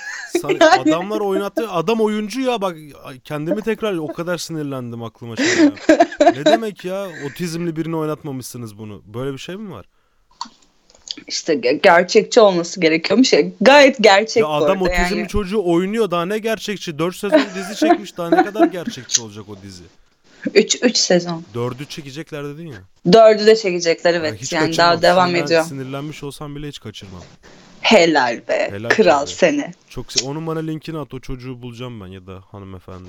yani... 0.61 0.65
Adamlar 0.65 1.21
oynattı. 1.21 1.71
Adam 1.71 2.01
oyuncu 2.01 2.41
ya 2.41 2.61
bak 2.61 2.77
kendimi 3.25 3.63
tekrar 3.63 3.97
o 3.97 4.07
kadar 4.07 4.39
sinirlendim 4.39 5.03
aklıma 5.03 5.37
şey 5.37 5.47
ya. 5.47 5.73
Ne 6.21 6.45
demek 6.45 6.85
ya 6.85 7.09
otizmli 7.27 7.77
birini 7.77 7.97
oynatmamışsınız 7.97 8.79
bunu. 8.79 9.03
Böyle 9.07 9.33
bir 9.33 9.39
şey 9.39 9.57
mi 9.57 9.73
var? 9.73 9.87
İşte 11.27 11.55
gerçekçi 11.83 12.41
olması 12.41 12.81
gerekiyormuş 12.81 13.33
ya. 13.33 13.43
Gayet 13.61 13.97
gerçek 14.01 14.43
ya 14.43 14.49
adam 14.49 14.83
otizmli 14.83 15.19
yani. 15.19 15.29
çocuğu 15.29 15.63
oynuyor 15.65 16.11
daha 16.11 16.27
ne 16.27 16.39
gerçekçi. 16.39 16.99
4 16.99 17.17
sezon 17.17 17.41
dizi 17.55 17.77
çekmiş 17.77 18.17
daha 18.17 18.31
ne 18.31 18.45
kadar 18.45 18.67
gerçekçi 18.67 19.23
olacak 19.23 19.45
o 19.49 19.63
dizi. 19.63 19.83
3 20.55 20.79
3 20.83 20.97
sezon. 20.97 21.45
4'ü 21.55 21.87
çekecekler 21.89 22.45
dedin 22.45 22.67
ya. 22.67 22.79
4'ü 23.07 23.47
de 23.47 23.57
çekecekler 23.57 24.15
evet. 24.15 24.53
Yani, 24.53 24.65
yani 24.65 24.77
daha 24.77 25.03
devam 25.03 25.37
ediyor. 25.37 25.65
Sinirlenmiş 25.65 26.23
olsam 26.23 26.57
bile 26.57 26.69
hiç 26.69 26.81
kaçırmam. 26.81 27.23
Helal 27.87 28.41
be. 28.49 28.69
Helal 28.71 28.89
Kral 28.89 29.21
tabii. 29.21 29.31
seni. 29.31 29.71
Çok 29.89 30.07
onun 30.25 30.47
bana 30.47 30.59
linkini 30.59 30.99
at 30.99 31.15
o 31.15 31.21
çocuğu 31.21 31.63
bulacağım 31.63 32.01
ben 32.01 32.07
ya 32.07 32.27
da 32.27 32.43
hanımefendi. 32.51 33.09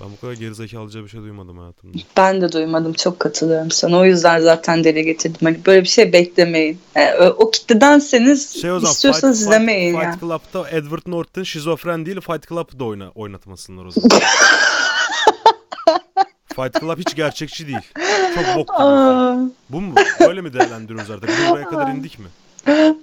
Ben 0.00 0.08
bu 0.12 0.20
kadar 0.20 0.32
gerizekalıca 0.32 1.04
bir 1.04 1.08
şey 1.08 1.20
duymadım 1.20 1.58
hayatımda. 1.58 1.98
Ben 2.16 2.40
de 2.40 2.52
duymadım. 2.52 2.92
Çok 2.92 3.20
katılıyorum 3.20 3.70
sana. 3.70 3.98
O 3.98 4.04
yüzden 4.04 4.40
zaten 4.40 4.84
deli 4.84 5.04
getirdim. 5.04 5.40
Hani 5.42 5.58
böyle 5.66 5.82
bir 5.82 5.88
şey 5.88 6.12
beklemeyin. 6.12 6.78
Yani 6.94 7.28
o 7.28 7.50
kitledenseniz 7.50 8.62
şey 8.62 8.72
o 8.72 8.80
zaman, 8.80 8.92
istiyorsanız 8.92 9.38
Fight, 9.38 9.46
izlemeyin 9.48 9.92
Fight, 9.92 10.04
ya. 10.04 10.12
Fight 10.12 10.20
Club'da 10.20 10.70
Edward 10.70 11.02
Norton 11.06 11.42
şizofren 11.42 12.06
değil 12.06 12.20
Fight 12.20 12.48
Club'da 12.48 12.84
oyna, 12.84 13.10
oynatmasınlar 13.14 13.84
o 13.84 13.90
zaman. 13.90 14.08
Fight 16.56 16.80
Club 16.80 16.98
hiç 16.98 17.16
gerçekçi 17.16 17.66
değil. 17.66 17.92
Çok 18.34 18.56
bok. 18.56 18.80
Bu 19.70 19.80
mu? 19.80 19.94
Böyle 20.20 20.40
mi 20.40 20.52
değerlendiriyoruz 20.52 21.10
artık? 21.10 21.30
Buraya 21.50 21.68
kadar 21.68 21.88
indik 21.88 22.18
mi? 22.18 22.26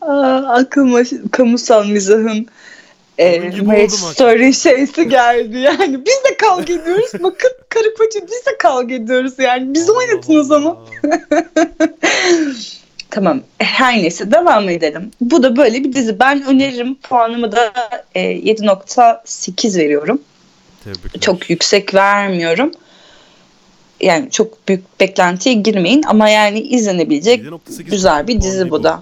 Aa, 0.02 0.54
aklıma 0.54 1.00
kamusal 1.32 1.86
mizahın 1.86 2.48
e, 3.18 3.40
Marriage 3.62 3.90
Story 3.90 4.54
şeysi 4.54 5.10
geldi 5.10 5.58
yani. 5.58 6.06
Biz 6.06 6.32
de 6.32 6.38
kavga 6.38 6.74
ediyoruz. 6.74 7.12
Bakın 7.24 7.52
karı 7.70 7.96
koca 7.96 8.28
biz 8.28 8.46
de 8.46 8.58
kavga 8.60 8.96
ediyoruz 8.96 9.34
yani. 9.38 9.74
Biz 9.74 9.90
oynatın 9.90 10.36
o 10.36 10.44
zaman. 10.44 10.78
tamam 13.10 13.42
her 13.58 13.98
neyse 13.98 14.32
devam 14.32 14.70
edelim. 14.70 15.12
Bu 15.22 15.44
da 15.44 15.56
böyle 15.56 15.84
bir 15.84 15.94
dizi. 15.94 16.20
Ben 16.20 16.46
öneririm. 16.46 16.96
Puanımı 16.96 17.52
da 17.52 17.74
e, 18.16 18.22
7.8 18.22 19.78
veriyorum. 19.78 20.22
Tebrikler. 20.84 21.22
Çok 21.22 21.50
yüksek 21.50 21.94
vermiyorum. 21.94 22.72
Yani 24.02 24.32
çok 24.32 24.68
büyük 24.68 25.00
beklentiye 25.00 25.56
girmeyin 25.56 26.04
ama 26.08 26.30
yani 26.30 26.60
izlenebilecek 26.62 27.44
güzel 27.86 28.28
bir 28.28 28.42
dizi 28.42 28.70
bu 28.70 28.84
da. 28.84 29.02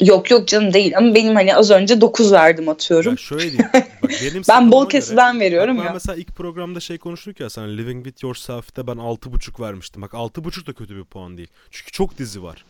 Yok 0.00 0.30
yok 0.30 0.48
canım 0.48 0.72
değil 0.72 0.98
ama 0.98 1.14
benim 1.14 1.34
hani 1.34 1.56
az 1.56 1.70
önce 1.70 2.00
9 2.00 2.32
verdim 2.32 2.68
atıyorum. 2.68 3.10
Ya 3.12 3.16
şöyle 3.16 3.42
diyeyim. 3.42 3.70
Bak 4.02 4.10
benim 4.22 4.42
ben 4.48 4.72
bol 4.72 4.88
kesiden 4.88 5.40
veriyorum 5.40 5.76
bak 5.76 5.84
ya. 5.84 5.88
Ben 5.88 5.94
mesela 5.94 6.16
ilk 6.16 6.36
programda 6.36 6.80
şey 6.80 6.98
konuştuk 6.98 7.40
ya 7.40 7.50
sen 7.50 7.78
Living 7.78 8.04
With 8.04 8.24
Yourself'te 8.24 8.86
ben 8.86 8.96
6.5 8.96 9.60
vermiştim. 9.60 10.02
Bak 10.02 10.12
6.5 10.12 10.66
da 10.66 10.72
kötü 10.72 10.96
bir 10.96 11.04
puan 11.04 11.36
değil. 11.36 11.48
Çünkü 11.70 11.92
çok 11.92 12.18
dizi 12.18 12.42
var. 12.42 12.64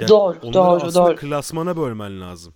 Yani 0.00 0.08
doğru 0.08 0.52
doğru 0.52 0.94
doğru. 0.94 1.16
klasmana 1.16 1.76
bölmen 1.76 2.20
lazım. 2.20 2.54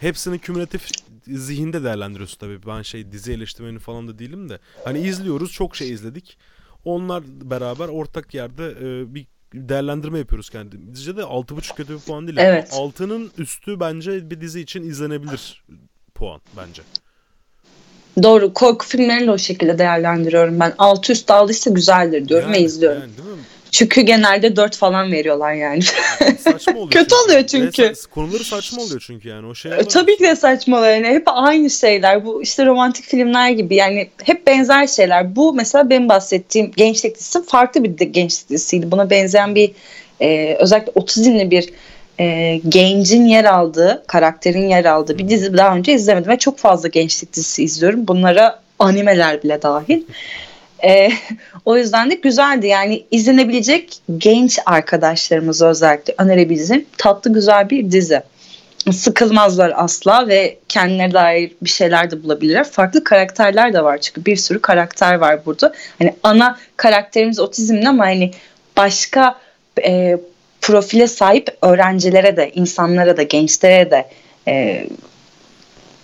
Hepsini 0.00 0.38
kümülatif 0.38 0.88
zihinde 1.26 1.84
değerlendiriyorsun 1.84 2.38
tabii. 2.38 2.66
Ben 2.66 2.82
şey 2.82 3.12
dizi 3.12 3.32
eleştirmeni 3.32 3.78
falan 3.78 4.08
da 4.08 4.18
değilim 4.18 4.48
de. 4.48 4.58
Hani 4.84 4.98
izliyoruz 5.00 5.52
çok 5.52 5.76
şey 5.76 5.90
izledik. 5.90 6.38
Onlar 6.84 7.22
beraber 7.26 7.88
ortak 7.88 8.34
yerde 8.34 8.66
e, 8.66 9.14
bir 9.14 9.26
değerlendirme 9.54 10.18
yapıyoruz 10.18 10.50
kendimizce 10.50 11.16
de 11.16 11.20
6.5 11.20 11.74
kötü 11.74 11.94
bir 11.94 11.98
puan 11.98 12.26
değil. 12.26 12.38
Evet. 12.40 12.70
6'nın 12.72 13.30
üstü 13.38 13.80
bence 13.80 14.30
bir 14.30 14.40
dizi 14.40 14.60
için 14.60 14.82
izlenebilir 14.82 15.64
puan 16.14 16.40
bence. 16.56 16.82
Doğru. 18.22 18.54
Korku 18.54 18.86
filmlerini 18.86 19.26
de 19.26 19.30
o 19.30 19.38
şekilde 19.38 19.78
değerlendiriyorum 19.78 20.60
ben. 20.60 20.74
Altı 20.78 21.12
üst 21.12 21.30
aldıysa 21.30 21.70
güzeldir 21.70 22.28
diyorum 22.28 22.52
yani, 22.52 22.60
ve 22.62 22.64
izliyorum. 22.64 23.00
Yani, 23.00 23.16
değil 23.16 23.28
mi? 23.28 23.44
Çünkü 23.72 24.00
genelde 24.00 24.56
4 24.56 24.76
falan 24.76 25.12
veriyorlar 25.12 25.52
yani. 25.52 25.82
Saçma 26.38 26.72
oluyor. 26.72 26.90
Kötü 26.90 27.08
çünkü. 27.08 27.24
oluyor 27.24 27.46
çünkü. 27.46 27.82
Ve 27.82 27.92
konuları 28.14 28.44
saçma 28.44 28.82
oluyor 28.82 29.04
çünkü 29.06 29.28
yani 29.28 29.46
o 29.46 29.54
şey. 29.54 29.72
Tabii 29.72 30.16
ki 30.16 30.24
de 30.24 30.36
saçma 30.36 30.78
oluyor. 30.78 30.92
Yani 30.92 31.06
hep 31.06 31.22
aynı 31.26 31.70
şeyler. 31.70 32.24
Bu 32.24 32.42
işte 32.42 32.66
romantik 32.66 33.04
filmler 33.04 33.50
gibi 33.50 33.74
yani 33.74 34.08
hep 34.24 34.46
benzer 34.46 34.86
şeyler. 34.86 35.36
Bu 35.36 35.54
mesela 35.54 35.90
benim 35.90 36.08
bahsettiğim 36.08 36.70
gençlik 36.76 37.18
dizisi 37.18 37.44
farklı 37.44 37.84
bir 37.84 37.98
de 37.98 38.04
gençlik 38.04 38.50
dizisiydi. 38.50 38.90
Buna 38.90 39.10
benzeyen 39.10 39.54
bir 39.54 39.72
e, 40.20 40.56
özellikle 40.60 40.92
otizmli 40.94 41.50
bir 41.50 41.70
e, 42.20 42.56
gencin 42.68 43.26
yer 43.26 43.44
aldığı, 43.44 44.04
karakterin 44.06 44.68
yer 44.68 44.84
aldığı 44.84 45.18
bir 45.18 45.28
dizi 45.28 45.56
daha 45.56 45.76
önce 45.76 45.92
izlemedim 45.92 46.30
ve 46.30 46.38
çok 46.38 46.58
fazla 46.58 46.88
gençlik 46.88 47.32
dizisi 47.32 47.64
izliyorum. 47.64 48.08
Bunlara 48.08 48.60
animeler 48.78 49.42
bile 49.42 49.62
dahil. 49.62 50.02
E, 50.84 51.10
o 51.64 51.76
yüzden 51.76 52.10
de 52.10 52.14
güzeldi. 52.14 52.66
Yani 52.66 53.04
izlenebilecek 53.10 53.94
genç 54.18 54.58
arkadaşlarımız 54.66 55.62
özellikle 55.62 56.14
önerebileceğim 56.18 56.86
tatlı 56.98 57.32
güzel 57.32 57.70
bir 57.70 57.90
dizi. 57.90 58.22
Sıkılmazlar 58.92 59.72
asla 59.76 60.28
ve 60.28 60.58
kendilerine 60.68 61.12
dair 61.12 61.52
bir 61.62 61.70
şeyler 61.70 62.10
de 62.10 62.22
bulabilirler. 62.24 62.64
Farklı 62.64 63.04
karakterler 63.04 63.72
de 63.72 63.84
var 63.84 63.98
çünkü 63.98 64.24
bir 64.24 64.36
sürü 64.36 64.62
karakter 64.62 65.14
var 65.14 65.46
burada. 65.46 65.72
Hani 65.98 66.14
ana 66.22 66.58
karakterimiz 66.76 67.40
otizmli 67.40 67.88
ama 67.88 68.04
hani 68.04 68.30
başka 68.76 69.38
e, 69.84 70.18
profile 70.60 71.06
sahip 71.06 71.56
öğrencilere 71.62 72.36
de, 72.36 72.50
insanlara 72.54 73.16
da, 73.16 73.22
gençlere 73.22 73.90
de 73.90 74.08
e, 74.48 74.86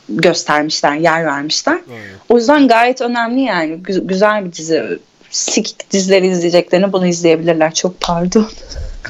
göstermişler, 0.09 0.97
yer 0.97 1.27
vermişler. 1.27 1.79
Aynen. 1.91 2.05
O 2.29 2.37
yüzden 2.39 2.69
gayet 2.69 3.01
önemli 3.01 3.41
yani. 3.41 3.75
Gü- 3.75 4.07
güzel 4.07 4.45
bir 4.45 4.53
dizi. 4.53 4.99
Sikik 5.31 5.91
dizileri 5.91 6.27
izleyeceklerini 6.27 6.93
bunu 6.93 7.07
izleyebilirler. 7.07 7.75
Çok 7.75 8.01
pardon. 8.01 8.49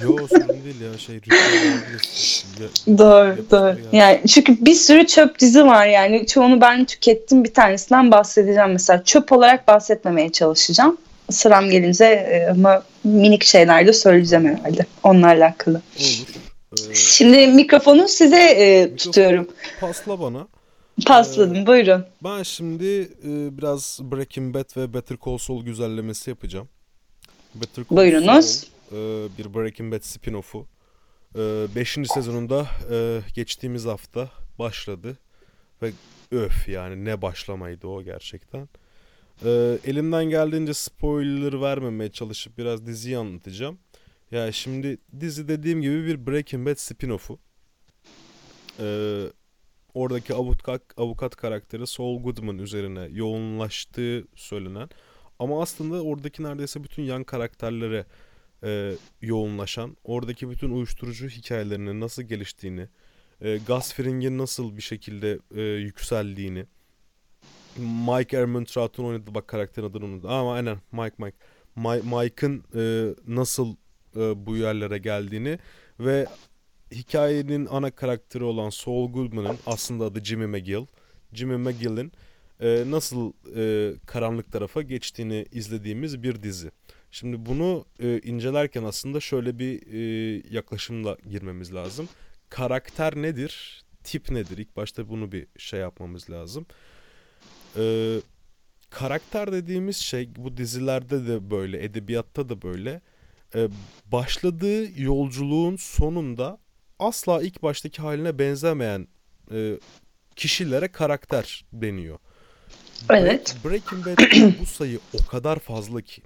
Yo 0.02 0.16
sorun 0.28 0.48
değil 0.48 0.80
ya 0.80 0.98
şey 0.98 1.20
Doğru 2.98 3.50
doğru. 3.50 3.68
Yani. 3.68 3.96
yani 3.96 4.20
çünkü 4.28 4.56
bir 4.66 4.74
sürü 4.74 5.06
çöp 5.06 5.38
dizi 5.38 5.64
var 5.66 5.86
yani 5.86 6.26
çoğunu 6.26 6.60
ben 6.60 6.84
tükettim 6.84 7.44
bir 7.44 7.54
tanesinden 7.54 8.10
bahsedeceğim 8.10 8.72
mesela 8.72 9.04
çöp 9.04 9.32
olarak 9.32 9.68
bahsetmemeye 9.68 10.32
çalışacağım. 10.32 10.96
Sıram 11.30 11.70
gelince 11.70 12.04
e, 12.04 12.48
ama 12.50 12.82
minik 13.04 13.44
şeyler 13.44 13.86
de 13.86 13.92
söyleyeceğim 13.92 14.46
herhalde 14.46 14.86
onlarla 15.02 15.44
alakalı. 15.44 15.82
Olur. 15.98 16.90
Ee, 16.90 16.94
Şimdi 16.94 17.46
mikrofonu 17.46 18.08
size 18.08 18.40
e, 18.40 18.80
mikrofonu 18.82 18.96
tutuyorum. 18.96 19.48
Pasla 19.80 20.20
bana. 20.20 20.46
Pasladım 21.06 21.56
ee, 21.56 21.66
buyurun. 21.66 22.04
Ben 22.24 22.42
şimdi 22.42 22.86
e, 23.24 23.58
biraz 23.58 24.00
Breaking 24.02 24.54
Bad 24.54 24.76
ve 24.76 24.94
Better 24.94 25.18
Call 25.24 25.38
Saul 25.38 25.64
güzellemesi 25.64 26.30
yapacağım. 26.30 26.68
Better 27.54 27.84
Call 27.90 27.96
Buyurunuz. 27.96 28.70
Saul 28.90 29.26
e, 29.26 29.28
bir 29.38 29.54
Breaking 29.54 29.94
Bad 29.94 30.02
spin-off'u. 30.02 30.66
E, 31.34 31.66
beşinci 31.74 32.08
sezonunda 32.08 32.66
e, 32.90 33.20
geçtiğimiz 33.34 33.84
hafta 33.84 34.30
başladı. 34.58 35.18
Ve 35.82 35.92
öf 36.30 36.68
yani 36.68 37.04
ne 37.04 37.22
başlamaydı 37.22 37.86
o 37.86 38.02
gerçekten. 38.02 38.68
E, 39.44 39.78
elimden 39.84 40.24
geldiğince 40.24 40.74
spoiler 40.74 41.60
vermemeye 41.60 42.12
çalışıp 42.12 42.58
biraz 42.58 42.86
diziyi 42.86 43.18
anlatacağım. 43.18 43.78
Ya 44.30 44.40
yani 44.40 44.52
şimdi 44.52 44.98
dizi 45.20 45.48
dediğim 45.48 45.82
gibi 45.82 46.06
bir 46.06 46.26
Breaking 46.26 46.68
Bad 46.68 46.76
spin-off'u. 46.76 47.38
Ee, 48.80 49.32
oradaki 49.98 50.34
avukat, 50.34 50.82
avukat 50.96 51.36
karakteri 51.36 51.86
Saul 51.86 52.22
Goodman 52.22 52.58
üzerine 52.58 53.08
yoğunlaştığı 53.10 54.24
söylenen 54.34 54.88
ama 55.38 55.62
aslında 55.62 56.02
oradaki 56.02 56.42
neredeyse 56.42 56.84
bütün 56.84 57.02
yan 57.02 57.24
karakterlere 57.24 58.06
e, 58.64 58.92
yoğunlaşan, 59.22 59.96
oradaki 60.04 60.50
bütün 60.50 60.70
uyuşturucu 60.70 61.28
hikayelerinin 61.28 62.00
nasıl 62.00 62.22
geliştiğini, 62.22 62.88
e, 63.40 63.58
Gus 63.58 63.92
Fring'in 63.92 64.38
nasıl 64.38 64.76
bir 64.76 64.82
şekilde 64.82 65.38
e, 65.54 65.62
yükseldiğini, 65.62 66.66
Mike 67.78 68.36
Ehrmantraut'un 68.36 69.04
oynadığı 69.04 69.34
bak 69.34 69.48
karakterin 69.48 69.86
adını 69.86 70.04
unuttum. 70.04 70.30
Ama 70.30 70.54
aynen 70.54 70.78
Mike. 70.92 71.16
Mike 71.76 72.16
Mike'ın 72.16 72.64
e, 72.74 73.14
nasıl 73.26 73.76
e, 74.16 74.46
bu 74.46 74.56
yerlere 74.56 74.98
geldiğini 74.98 75.58
ve 76.00 76.26
hikayenin 76.92 77.66
ana 77.66 77.90
karakteri 77.90 78.44
olan 78.44 78.70
Saul 78.70 79.12
Goodman'ın 79.12 79.58
aslında 79.66 80.04
adı 80.04 80.24
Jimmy 80.24 80.46
McGill. 80.46 80.86
Jimmy 81.32 81.56
McGill'in 81.56 82.12
e, 82.60 82.84
nasıl 82.90 83.32
e, 83.56 83.94
karanlık 84.06 84.52
tarafa 84.52 84.82
geçtiğini 84.82 85.46
izlediğimiz 85.52 86.22
bir 86.22 86.42
dizi. 86.42 86.70
Şimdi 87.10 87.46
bunu 87.46 87.84
e, 88.00 88.18
incelerken 88.18 88.84
aslında 88.84 89.20
şöyle 89.20 89.58
bir 89.58 89.92
e, 89.92 90.42
yaklaşımla 90.50 91.16
girmemiz 91.30 91.74
lazım. 91.74 92.08
Karakter 92.48 93.16
nedir? 93.16 93.84
Tip 94.04 94.30
nedir? 94.30 94.58
İlk 94.58 94.76
başta 94.76 95.08
bunu 95.08 95.32
bir 95.32 95.46
şey 95.58 95.80
yapmamız 95.80 96.30
lazım. 96.30 96.66
E, 97.76 98.14
karakter 98.90 99.52
dediğimiz 99.52 99.96
şey 99.96 100.36
bu 100.36 100.56
dizilerde 100.56 101.26
de 101.26 101.50
böyle, 101.50 101.84
edebiyatta 101.84 102.48
da 102.48 102.62
böyle. 102.62 103.00
E, 103.54 103.68
başladığı 104.06 105.02
yolculuğun 105.02 105.76
sonunda 105.76 106.58
asla 106.98 107.42
ilk 107.42 107.62
baştaki 107.62 108.02
haline 108.02 108.38
benzemeyen 108.38 109.08
e, 109.52 109.78
kişilere 110.36 110.88
karakter 110.88 111.64
deniyor. 111.72 112.18
Evet. 113.10 113.56
Breaking 113.64 114.06
Bad'de 114.06 114.54
bu 114.60 114.66
sayı 114.66 115.00
o 115.12 115.26
kadar 115.26 115.58
fazla 115.58 116.00
ki. 116.00 116.22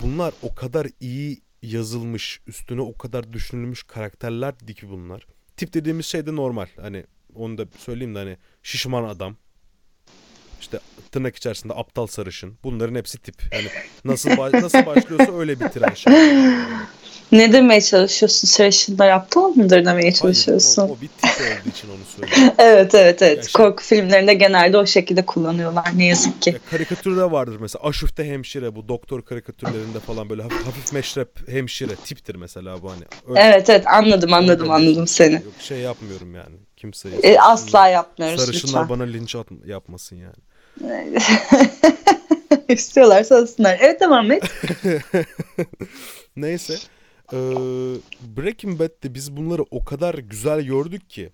Bunlar 0.00 0.34
o 0.42 0.54
kadar 0.54 0.86
iyi 1.00 1.40
yazılmış, 1.62 2.40
üstüne 2.46 2.80
o 2.80 2.94
kadar 2.94 3.32
düşünülmüş 3.32 3.82
karakterler 3.82 4.58
ki 4.58 4.90
bunlar. 4.90 5.26
Tip 5.56 5.74
dediğimiz 5.74 6.06
şey 6.06 6.26
de 6.26 6.36
normal. 6.36 6.66
Hani 6.76 7.04
onu 7.34 7.58
da 7.58 7.66
söyleyeyim 7.78 8.14
de 8.14 8.18
hani 8.18 8.36
şişman 8.62 9.04
adam. 9.04 9.36
İşte 10.68 10.80
tırnak 11.12 11.36
içerisinde 11.36 11.72
aptal 11.74 12.06
sarışın. 12.06 12.58
Bunların 12.64 12.94
hepsi 12.94 13.18
tip. 13.18 13.34
Yani 13.52 13.68
nasıl 14.04 14.30
nasıl 14.52 14.86
başlıyorsa 14.86 15.38
öyle 15.38 15.60
bitiren 15.60 15.94
şey. 15.94 16.12
Ne 17.32 17.52
demeye 17.52 17.80
çalışıyorsun? 17.80 18.48
Sarışınlar 18.48 19.08
aptal 19.08 19.48
mıdır 19.48 19.84
demeye 19.84 20.12
çalışıyorsun? 20.12 20.82
Hayır, 20.82 20.92
o, 20.92 20.96
o 20.98 21.00
bir 21.00 21.08
tip 21.08 21.40
olduğu 21.40 21.68
için 21.76 21.88
onu 21.88 22.04
söylüyorum. 22.16 22.54
evet 22.58 22.94
evet 22.94 23.22
evet. 23.22 23.38
Yani 23.38 23.52
Korku 23.52 23.84
şey... 23.84 23.98
filmlerinde 23.98 24.34
genelde 24.34 24.78
o 24.78 24.86
şekilde 24.86 25.26
kullanıyorlar 25.26 25.84
ne 25.96 26.06
yazık 26.06 26.42
ki. 26.42 26.50
Ya, 26.50 26.58
karikatürde 26.70 27.30
vardır 27.30 27.56
mesela. 27.60 27.84
Aşufte 27.84 28.24
hemşire 28.24 28.76
bu 28.76 28.88
doktor 28.88 29.22
karikatürlerinde 29.22 30.00
falan 30.00 30.30
böyle 30.30 30.42
hafif, 30.42 30.66
hafif 30.66 30.92
meşrep 30.92 31.48
hemşire 31.48 31.96
tiptir 31.96 32.34
mesela 32.34 32.82
bu 32.82 32.90
hani. 32.90 33.02
Öyle, 33.28 33.40
evet 33.40 33.70
evet 33.70 33.86
anladım 33.86 34.32
anladım 34.32 34.70
anladım 34.70 35.06
seni. 35.06 35.34
Yok, 35.34 35.42
şey 35.60 35.78
yapmıyorum 35.78 36.34
yani 36.34 36.56
kimseye. 36.76 37.16
E, 37.22 37.38
asla 37.38 37.88
yapmıyoruz 37.88 38.40
Sarışınlar 38.40 38.82
lütfen. 38.82 38.98
bana 38.98 39.02
linç 39.02 39.36
at, 39.36 39.46
yapmasın 39.66 40.16
yani. 40.16 40.47
İstiyorlarsa 42.68 43.36
alsınlar. 43.36 43.78
Evet 43.80 44.00
devam 44.00 44.32
et. 44.32 44.42
Neyse. 46.36 46.78
Ee, 47.32 47.36
Breaking 48.36 48.80
Bad'de 48.80 49.14
biz 49.14 49.36
bunları 49.36 49.62
o 49.70 49.84
kadar 49.84 50.14
güzel 50.14 50.60
gördük 50.62 51.10
ki 51.10 51.30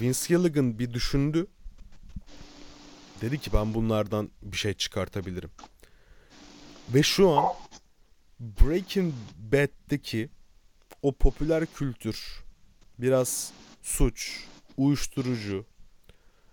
Vince 0.00 0.18
Gilligan 0.28 0.78
bir 0.78 0.92
düşündü. 0.92 1.46
Dedi 3.20 3.38
ki 3.38 3.50
ben 3.52 3.74
bunlardan 3.74 4.30
bir 4.42 4.56
şey 4.56 4.74
çıkartabilirim. 4.74 5.50
Ve 6.94 7.02
şu 7.02 7.30
an 7.30 7.44
Breaking 8.40 9.14
Bad'deki 9.52 10.28
o 11.02 11.12
popüler 11.12 11.66
kültür 11.66 12.42
biraz 12.98 13.52
suç, 13.82 14.44
uyuşturucu, 14.76 15.64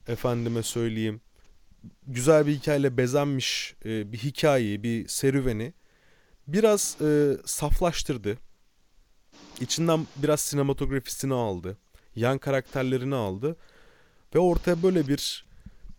efendime 0.07 0.63
söyleyeyim 0.63 1.21
güzel 2.07 2.47
bir 2.47 2.55
hikayeyle 2.55 2.97
bezenmiş 2.97 3.75
e, 3.85 4.11
bir 4.11 4.17
hikayeyi, 4.17 4.83
bir 4.83 5.07
serüveni 5.07 5.73
biraz 6.47 6.97
e, 7.01 7.37
saflaştırdı. 7.45 8.37
İçinden 9.61 10.07
biraz 10.15 10.39
sinematografisini 10.39 11.33
aldı. 11.33 11.77
Yan 12.15 12.37
karakterlerini 12.37 13.15
aldı. 13.15 13.57
Ve 14.35 14.39
ortaya 14.39 14.83
böyle 14.83 15.07
bir 15.07 15.45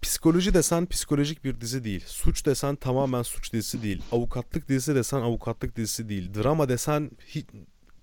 psikoloji 0.03 0.55
desen 0.55 0.87
psikolojik 0.87 1.45
bir 1.45 1.61
dizi 1.61 1.85
değil. 1.85 2.05
Suç 2.07 2.47
desen 2.47 2.77
tamamen 2.77 3.23
suç 3.23 3.53
dizisi 3.53 3.83
değil. 3.83 4.03
Avukatlık 4.13 4.69
dizisi 4.69 4.95
desen 4.95 5.21
avukatlık 5.21 5.77
dizisi 5.77 6.09
değil. 6.09 6.35
Drama 6.35 6.69
desen 6.69 7.11
hiç, 7.27 7.47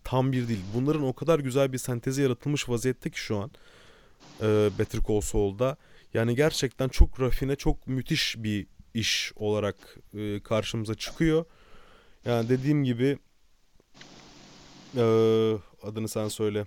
tam 0.04 0.32
bir 0.32 0.48
değil. 0.48 0.62
Bunların 0.76 1.04
o 1.04 1.14
kadar 1.14 1.40
güzel 1.40 1.74
bir 1.74 1.78
sentezi 1.78 2.22
yaratılmış 2.22 2.70
vaziyette 2.70 3.10
ki 3.10 3.20
şu 3.20 3.38
an 3.38 3.52
e, 4.42 4.70
Better 4.80 5.02
Call 5.08 5.22
Saul'da. 5.22 5.78
Yani 6.18 6.36
gerçekten 6.36 6.88
çok 6.89 7.22
rafine, 7.22 7.55
çok 7.55 7.88
müthiş 7.88 8.36
bir 8.38 8.68
iş 8.93 9.34
olarak 9.36 9.97
e, 10.13 10.39
karşımıza 10.39 10.95
çıkıyor. 10.95 11.45
Yani 12.26 12.49
dediğim 12.49 12.84
gibi 12.84 13.18
e, 14.95 15.03
adını 15.84 16.07
sen 16.07 16.28
söyle. 16.28 16.65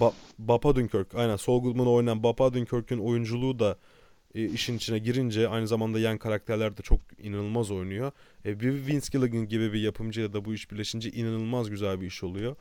Ba 0.00 0.12
Bapa 0.38 0.76
Dunkirk. 0.76 1.14
Aynen 1.14 1.36
Saul 1.36 1.62
Goodman'ı 1.62 1.90
oynayan 1.90 2.22
Bapa 2.22 2.54
Dunkirk'ün 2.54 2.98
oyunculuğu 2.98 3.58
da 3.58 3.78
e, 4.34 4.44
işin 4.44 4.76
içine 4.76 4.98
girince 4.98 5.48
aynı 5.48 5.68
zamanda 5.68 5.98
yan 5.98 6.18
karakterler 6.18 6.76
de 6.76 6.82
çok 6.82 7.00
inanılmaz 7.18 7.70
oynuyor. 7.70 8.12
E, 8.44 8.60
bir 8.60 8.86
Vince 8.86 9.08
Gilligan 9.12 9.48
gibi 9.48 9.72
bir 9.72 9.80
yapımcıyla 9.80 10.32
da 10.32 10.44
bu 10.44 10.54
iş 10.54 10.70
birleşince 10.70 11.10
inanılmaz 11.10 11.70
güzel 11.70 12.00
bir 12.00 12.06
iş 12.06 12.24
oluyor. 12.24 12.56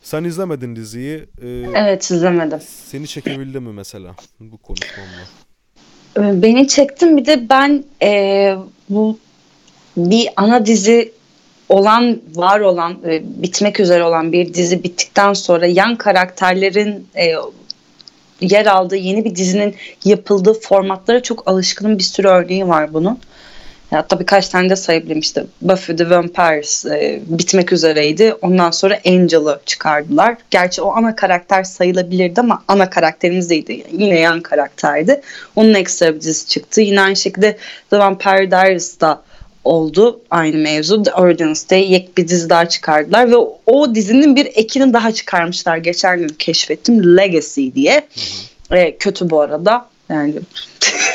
Sen 0.00 0.24
izlemedin 0.24 0.76
diziyi. 0.76 1.16
E, 1.42 1.48
evet 1.74 2.10
izlemedim. 2.10 2.60
Seni 2.60 3.06
çekebildi 3.06 3.60
mi 3.60 3.72
mesela 3.72 4.14
bu 4.40 4.58
konuşmamla? 4.58 5.22
Ee, 6.18 6.42
beni 6.42 6.68
çektim 6.68 7.16
bir 7.16 7.26
de 7.26 7.48
ben 7.48 7.84
e, 8.02 8.54
bu 8.88 9.18
bir 9.96 10.28
ana 10.36 10.66
dizi 10.66 11.12
olan 11.68 12.20
var 12.34 12.60
olan 12.60 12.98
e, 13.06 13.22
bitmek 13.42 13.80
üzere 13.80 14.04
olan 14.04 14.32
bir 14.32 14.54
dizi 14.54 14.84
bittikten 14.84 15.32
sonra 15.32 15.66
yan 15.66 15.96
karakterlerin 15.96 17.08
e, 17.16 17.34
yer 18.40 18.66
aldığı 18.66 18.96
yeni 18.96 19.24
bir 19.24 19.34
dizinin 19.34 19.74
yapıldığı 20.04 20.54
formatlara 20.60 21.22
çok 21.22 21.48
alışkınım 21.48 21.98
bir 21.98 22.02
sürü 22.02 22.28
örneği 22.28 22.68
var 22.68 22.94
bunun. 22.94 23.18
Hatta 23.90 24.20
birkaç 24.20 24.48
tane 24.48 24.70
de 24.70 24.76
sayabilirim 24.76 25.20
işte 25.20 25.46
Buffy 25.62 25.96
the 25.96 26.10
Vampires 26.10 26.86
e, 26.86 27.20
bitmek 27.26 27.72
üzereydi. 27.72 28.34
Ondan 28.42 28.70
sonra 28.70 29.00
Angel'ı 29.06 29.60
çıkardılar. 29.66 30.36
Gerçi 30.50 30.82
o 30.82 30.92
ana 30.92 31.16
karakter 31.16 31.64
sayılabilirdi 31.64 32.40
ama 32.40 32.62
ana 32.68 32.90
karakterimiz 32.90 33.50
değildi. 33.50 33.84
Yine 33.92 34.18
yan 34.18 34.40
karakterdi. 34.40 35.20
Onun 35.56 35.74
ekstra 35.74 36.14
bir 36.14 36.20
dizisi 36.20 36.48
çıktı. 36.48 36.80
Yine 36.80 37.00
aynı 37.00 37.16
şekilde 37.16 37.56
The 37.90 37.98
Vampire 37.98 38.50
Diaries 38.50 38.98
oldu 39.64 40.20
aynı 40.30 40.56
mevzu. 40.56 41.02
The 41.02 41.12
Origins 41.12 41.72
yek 41.72 42.18
bir 42.18 42.28
dizi 42.28 42.50
daha 42.50 42.68
çıkardılar 42.68 43.30
ve 43.30 43.36
o, 43.36 43.58
o 43.66 43.94
dizinin 43.94 44.36
bir 44.36 44.46
ekini 44.46 44.92
daha 44.92 45.12
çıkarmışlar. 45.12 45.76
Geçen 45.76 46.18
gün 46.18 46.28
keşfettim 46.28 47.16
Legacy 47.16 47.68
diye. 47.74 48.06
E, 48.70 48.96
kötü 48.96 49.30
bu 49.30 49.40
arada. 49.40 49.88
Yani 50.08 50.34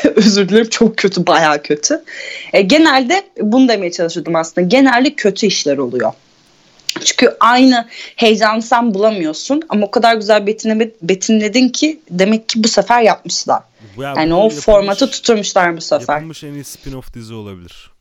özür 0.16 0.48
dilerim 0.48 0.68
çok 0.68 0.96
kötü 0.96 1.26
bayağı 1.26 1.62
kötü. 1.62 2.04
E, 2.52 2.62
genelde 2.62 3.22
bunu 3.40 3.68
demeye 3.68 3.92
çalışıyordum 3.92 4.36
aslında. 4.36 4.66
Genelde 4.66 5.14
kötü 5.14 5.46
işler 5.46 5.78
oluyor. 5.78 6.12
Çünkü 7.04 7.36
aynı 7.40 7.88
heyecanı 8.16 8.62
sen 8.62 8.94
bulamıyorsun 8.94 9.62
ama 9.68 9.86
o 9.86 9.90
kadar 9.90 10.14
güzel 10.14 10.46
betinleme, 10.46 10.90
betinledin 11.02 11.68
ki 11.68 12.00
demek 12.10 12.48
ki 12.48 12.64
bu 12.64 12.68
sefer 12.68 13.02
yapmışlar. 13.02 13.62
Ya, 13.98 14.14
yani 14.16 14.34
o 14.34 14.42
yapılmış, 14.42 14.64
formatı 14.64 15.10
tutturmuşlar 15.10 15.76
bu 15.76 15.80
sefer. 15.80 16.14
Yapılmış 16.14 16.44
en 16.44 16.52
iyi 16.52 16.64
spin-off 16.64 17.14
dizi 17.14 17.34
olabilir. 17.34 17.92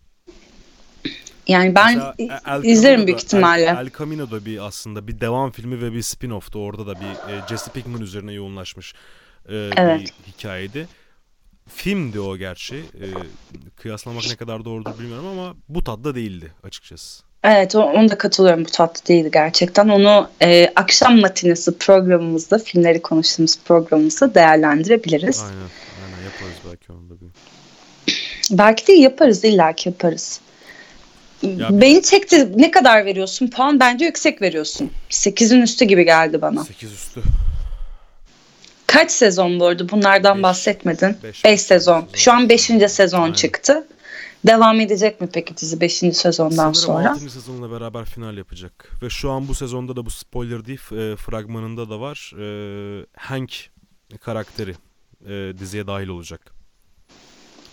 Yani 1.48 1.76
ben 1.76 2.02
El 2.48 2.64
izlerim 2.64 3.08
büyük 3.08 3.24
ihtimalle. 3.24 3.64
El, 3.64 3.78
El 3.78 3.90
Camino'da 4.00 4.46
bir 4.46 4.66
aslında 4.66 5.08
bir 5.08 5.20
devam 5.20 5.52
filmi 5.52 5.82
ve 5.82 5.94
bir 5.94 6.02
spin-off'tu. 6.02 6.60
Orada 6.60 6.88
da 6.88 6.96
bir 6.96 7.34
e, 7.34 7.48
Jesse 7.50 7.72
Pinkman 7.72 8.02
üzerine 8.02 8.34
yoğunlaşmış 8.34 8.94
e, 9.52 9.70
evet. 9.78 10.02
bir 10.02 10.34
hikayeydi. 10.34 10.88
Filmdi 11.68 12.20
o 12.20 12.38
gerçi. 12.38 12.76
E, 12.76 13.06
kıyaslamak 13.76 14.24
ne 14.30 14.36
kadar 14.36 14.66
doğrudur 14.66 15.00
bilmiyorum 15.00 15.28
ama 15.28 15.56
bu 15.70 15.84
tadda 15.84 16.16
değildi 16.16 16.52
açıkçası. 16.64 17.24
Evet 17.44 17.76
onu 17.76 18.10
da 18.10 18.18
katılıyorum 18.18 18.66
bu 18.66 18.70
tatlı 18.70 19.08
değildi 19.08 19.30
gerçekten. 19.34 19.90
Onu 19.90 20.30
e, 20.42 20.72
akşam 20.76 21.20
matinesi 21.20 21.78
programımızda 21.78 22.60
filmleri 22.60 23.02
konuştuğumuz 23.02 23.60
programımızda 23.66 24.36
değerlendirebiliriz. 24.36 25.40
Aynen, 25.40 25.56
aynen 26.06 26.24
yaparız 26.24 26.58
belki 26.70 26.92
onu 26.92 27.10
da 27.10 27.14
bir. 27.22 27.28
Belki 28.58 28.88
de 28.88 28.94
yaparız 28.94 29.44
illaki 29.44 29.90
yaparız. 29.90 30.42
Ya 31.44 31.70
Beni 31.72 32.02
çekti. 32.02 32.52
Ne 32.56 32.72
kadar 32.72 33.06
veriyorsun? 33.06 33.48
Puan 33.48 33.80
bence 33.80 34.06
yüksek 34.06 34.42
veriyorsun. 34.42 34.92
8'in 35.10 35.62
üstü 35.62 35.86
gibi 35.86 36.06
geldi 36.06 36.42
bana. 36.42 36.64
8 36.64 36.92
üstü. 36.92 37.22
Kaç 38.92 39.12
sezon 39.12 39.60
bu 39.60 39.66
arada? 39.66 39.90
Bunlardan 39.90 40.38
beş, 40.38 40.44
bahsetmedin. 40.44 41.18
5 41.46 41.62
sezon. 41.62 42.08
Şu 42.14 42.34
an 42.34 42.50
5. 42.50 42.62
sezon 42.88 43.22
Aynen. 43.22 43.34
çıktı. 43.34 43.88
Devam 44.48 44.80
edecek 44.80 45.22
mi 45.22 45.30
peki 45.34 45.58
dizi 45.58 45.82
5. 45.82 45.94
sezondan 45.94 46.56
Sanırım 46.56 46.76
sonra? 46.76 47.04
Sanırım 47.04 47.24
6. 47.24 47.30
sezonla 47.30 47.72
beraber 47.72 48.06
final 48.06 48.38
yapacak. 48.38 48.92
Ve 49.02 49.10
şu 49.10 49.32
an 49.32 49.48
bu 49.48 49.56
sezonda 49.56 49.96
da 49.96 50.06
bu 50.06 50.10
spoiler 50.10 50.66
değil 50.66 50.80
e, 50.80 51.16
fragmanında 51.16 51.90
da 51.90 52.00
var. 52.00 52.34
E, 52.40 53.06
Hank 53.18 53.54
karakteri 54.22 54.76
e, 55.28 55.54
diziye 55.60 55.88
dahil 55.88 56.08
olacak. 56.08 56.42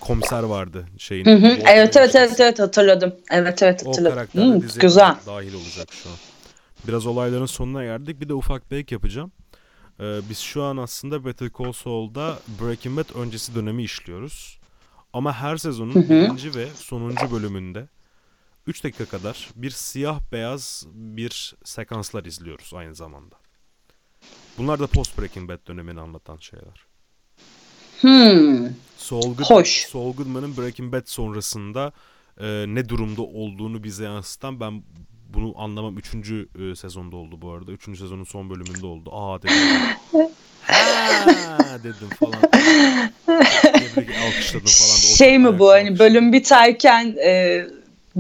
Komiser 0.01 0.43
vardı 0.43 0.87
şeyin. 0.99 1.25
Hı 1.25 1.35
hı. 1.35 1.59
Evet 1.67 1.97
evet 1.97 2.17
evet 2.17 2.41
evet 2.41 2.59
hatırladım. 2.59 3.15
Evet 3.31 3.63
evet 3.63 3.87
hatırladım. 3.87 4.13
O 4.13 4.15
karakter 4.15 4.63
diziye 4.63 4.81
güzel. 4.81 5.15
dahil 5.27 5.55
olacak 5.55 5.89
şu 5.93 6.09
an. 6.09 6.17
Biraz 6.89 7.07
olayların 7.07 7.47
sonuna 7.47 7.85
geldik. 7.85 8.21
Bir 8.21 8.29
de 8.29 8.35
ufak 8.35 8.71
bir 8.71 8.77
ek 8.77 8.95
yapacağım. 8.95 9.33
Ee, 10.01 10.21
biz 10.31 10.39
şu 10.39 10.63
an 10.63 10.77
aslında 10.77 11.25
Better 11.25 11.51
Call 11.59 11.73
Saul'da 11.73 12.39
Breaking 12.61 12.99
Bad 12.99 13.15
öncesi 13.15 13.55
dönemi 13.55 13.83
işliyoruz. 13.83 14.59
Ama 15.13 15.33
her 15.33 15.57
sezonun 15.57 15.95
hı 15.95 15.99
hı. 15.99 16.11
birinci 16.11 16.55
ve 16.55 16.67
sonuncu 16.75 17.33
bölümünde 17.33 17.89
3 18.67 18.85
dakika 18.85 19.05
kadar 19.05 19.49
bir 19.57 19.71
siyah 19.71 20.21
beyaz 20.33 20.87
bir 20.93 21.57
sekanslar 21.65 22.25
izliyoruz 22.25 22.75
aynı 22.75 22.95
zamanda. 22.95 23.37
Bunlar 24.59 24.81
da 24.81 24.87
post 24.87 25.19
Breaking 25.19 25.51
Bad 25.51 25.67
dönemini 25.69 26.01
anlatan 26.01 26.37
şeyler. 26.37 26.87
Hmm. 28.01 28.69
Saul, 28.97 29.21
Goodman, 29.21 29.45
Hoş. 29.45 29.87
Saul 29.87 30.15
Goodman'ın 30.15 30.57
Breaking 30.57 30.93
Bad 30.93 31.07
sonrasında 31.07 31.93
e, 32.41 32.65
ne 32.69 32.89
durumda 32.89 33.23
olduğunu 33.23 33.85
bize 33.85 34.05
yansıtan 34.05 34.61
ben 34.61 34.83
bunu 35.29 35.55
anlamam 35.57 35.99
3. 35.99 36.15
E, 36.15 36.77
sezonda 36.77 37.17
oldu 37.17 37.43
bu 37.43 37.51
arada. 37.51 37.73
3. 37.73 37.85
sezonun 37.85 38.25
son 38.25 38.51
bölümünde 38.51 38.87
oldu. 38.87 39.11
Aa 39.13 39.43
dedim. 39.43 39.55
ha 40.63 41.79
dedim 41.79 42.09
falan. 42.21 42.33
alkışladım 44.27 44.67
falan. 44.67 44.97
Şey 45.17 45.39
mi 45.39 45.59
bu 45.59 45.69
hani 45.71 45.99
bölüm 45.99 46.33
biterken 46.33 47.17
e, 47.25 47.63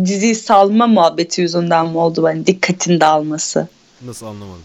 diziyi 0.04 0.34
salma 0.34 0.86
muhabbeti 0.86 1.40
yüzünden 1.40 1.88
mi 1.88 1.98
oldu? 1.98 2.24
Hani 2.24 2.46
dikkatin 2.46 3.00
dağılması. 3.00 3.68
Nasıl 4.04 4.26
anlamadım? 4.26 4.62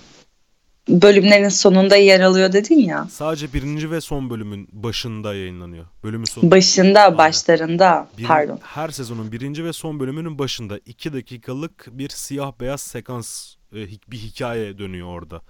Bölümlerin 0.90 1.50
sonunda 1.50 1.96
yer 1.96 2.20
alıyor 2.20 2.54
dedin 2.54 2.80
ya. 2.80 3.08
Sadece 3.12 3.54
birinci 3.54 3.92
ve 3.92 4.02
son 4.02 4.30
bölümün 4.30 4.70
başında 4.72 5.36
yayınlanıyor. 5.36 5.86
Bölümün 6.04 6.26
sonunda. 6.26 6.56
Başında, 6.56 7.02
Aynen. 7.02 7.18
başlarında. 7.18 8.08
Bir, 8.18 8.24
pardon. 8.24 8.60
Her 8.64 8.90
sezonun 8.90 9.32
birinci 9.32 9.66
ve 9.66 9.74
son 9.74 10.00
bölümünün 10.00 10.40
başında 10.40 10.80
iki 10.86 11.14
dakikalık 11.14 11.88
bir 11.92 12.10
siyah 12.10 12.52
beyaz 12.60 12.82
sekans 12.82 13.56
e, 13.72 13.88
bir 14.08 14.18
hikaye 14.18 14.78
dönüyor 14.78 15.08
orada. 15.08 15.42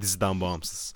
Diziden 0.00 0.40
bağımsız. 0.40 0.94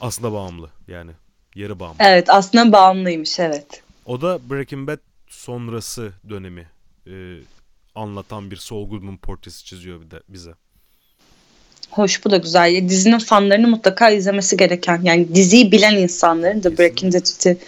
Aslında 0.00 0.32
bağımlı 0.32 0.70
yani. 0.88 1.10
Yarı 1.54 1.80
bağımlı. 1.80 1.96
Evet 1.98 2.30
aslında 2.30 2.72
bağımlıymış 2.72 3.40
evet. 3.40 3.82
O 4.06 4.20
da 4.20 4.38
Breaking 4.50 4.88
Bad 4.88 4.98
sonrası 5.28 6.12
dönemi 6.28 6.66
e, 7.06 7.36
anlatan 7.94 8.50
bir 8.50 8.56
Saul 8.56 8.88
Goodman 8.88 9.16
portresi 9.16 9.64
çiziyor 9.64 10.00
bir 10.00 10.10
de 10.10 10.22
bize. 10.28 10.54
Hoş 11.90 12.24
bu 12.24 12.30
da 12.30 12.36
güzel. 12.36 12.88
Dizinin 12.88 13.18
fanlarını 13.18 13.68
mutlaka 13.68 14.10
izlemesi 14.10 14.56
gereken 14.56 15.00
yani 15.02 15.34
diziyi 15.34 15.72
bilen 15.72 15.96
insanların 15.96 16.62
da 16.62 16.78
Breaking 16.78 17.14
Bad'i 17.14 17.58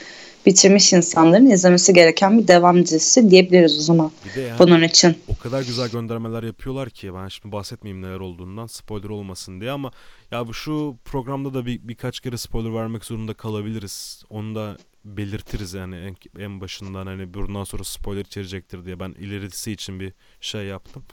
bitirmiş 0.47 0.93
insanların 0.93 1.51
izlemesi 1.51 1.93
gereken 1.93 2.39
bir 2.39 2.49
devam 2.49 2.83
dizisi 2.83 3.31
diyebiliriz 3.31 3.79
o 3.79 3.83
zaman. 3.83 4.11
Yani 4.37 4.59
bunun 4.59 4.83
için. 4.83 5.19
O 5.29 5.35
kadar 5.37 5.63
güzel 5.63 5.91
göndermeler 5.91 6.43
yapıyorlar 6.43 6.91
ki 6.91 7.15
ben 7.15 7.29
şimdi 7.29 7.53
bahsetmeyeyim 7.53 8.03
neler 8.03 8.21
olduğundan 8.21 8.67
spoiler 8.67 9.09
olmasın 9.09 9.61
diye 9.61 9.71
ama 9.71 9.91
ya 10.31 10.47
bu 10.47 10.55
şu 10.55 10.97
programda 11.05 11.55
da 11.55 11.67
bir 11.67 11.89
birkaç 11.89 12.21
kere 12.21 12.37
spoiler 12.37 12.75
vermek 12.75 13.05
zorunda 13.05 13.35
kalabiliriz. 13.35 14.23
Onu 14.31 14.55
da 14.55 14.77
belirtiriz 15.05 15.75
yani 15.75 15.97
en, 15.97 16.43
en 16.43 16.61
başından 16.61 17.07
hani 17.07 17.35
bundan 17.35 17.65
sonra 17.65 17.85
spoiler 17.85 18.25
içerecektir 18.25 18.85
diye 18.85 19.01
ben 19.01 19.11
ilerisi 19.11 19.73
için 19.73 20.01
bir 20.01 20.13
şey 20.41 20.65
yaptım. 20.65 21.05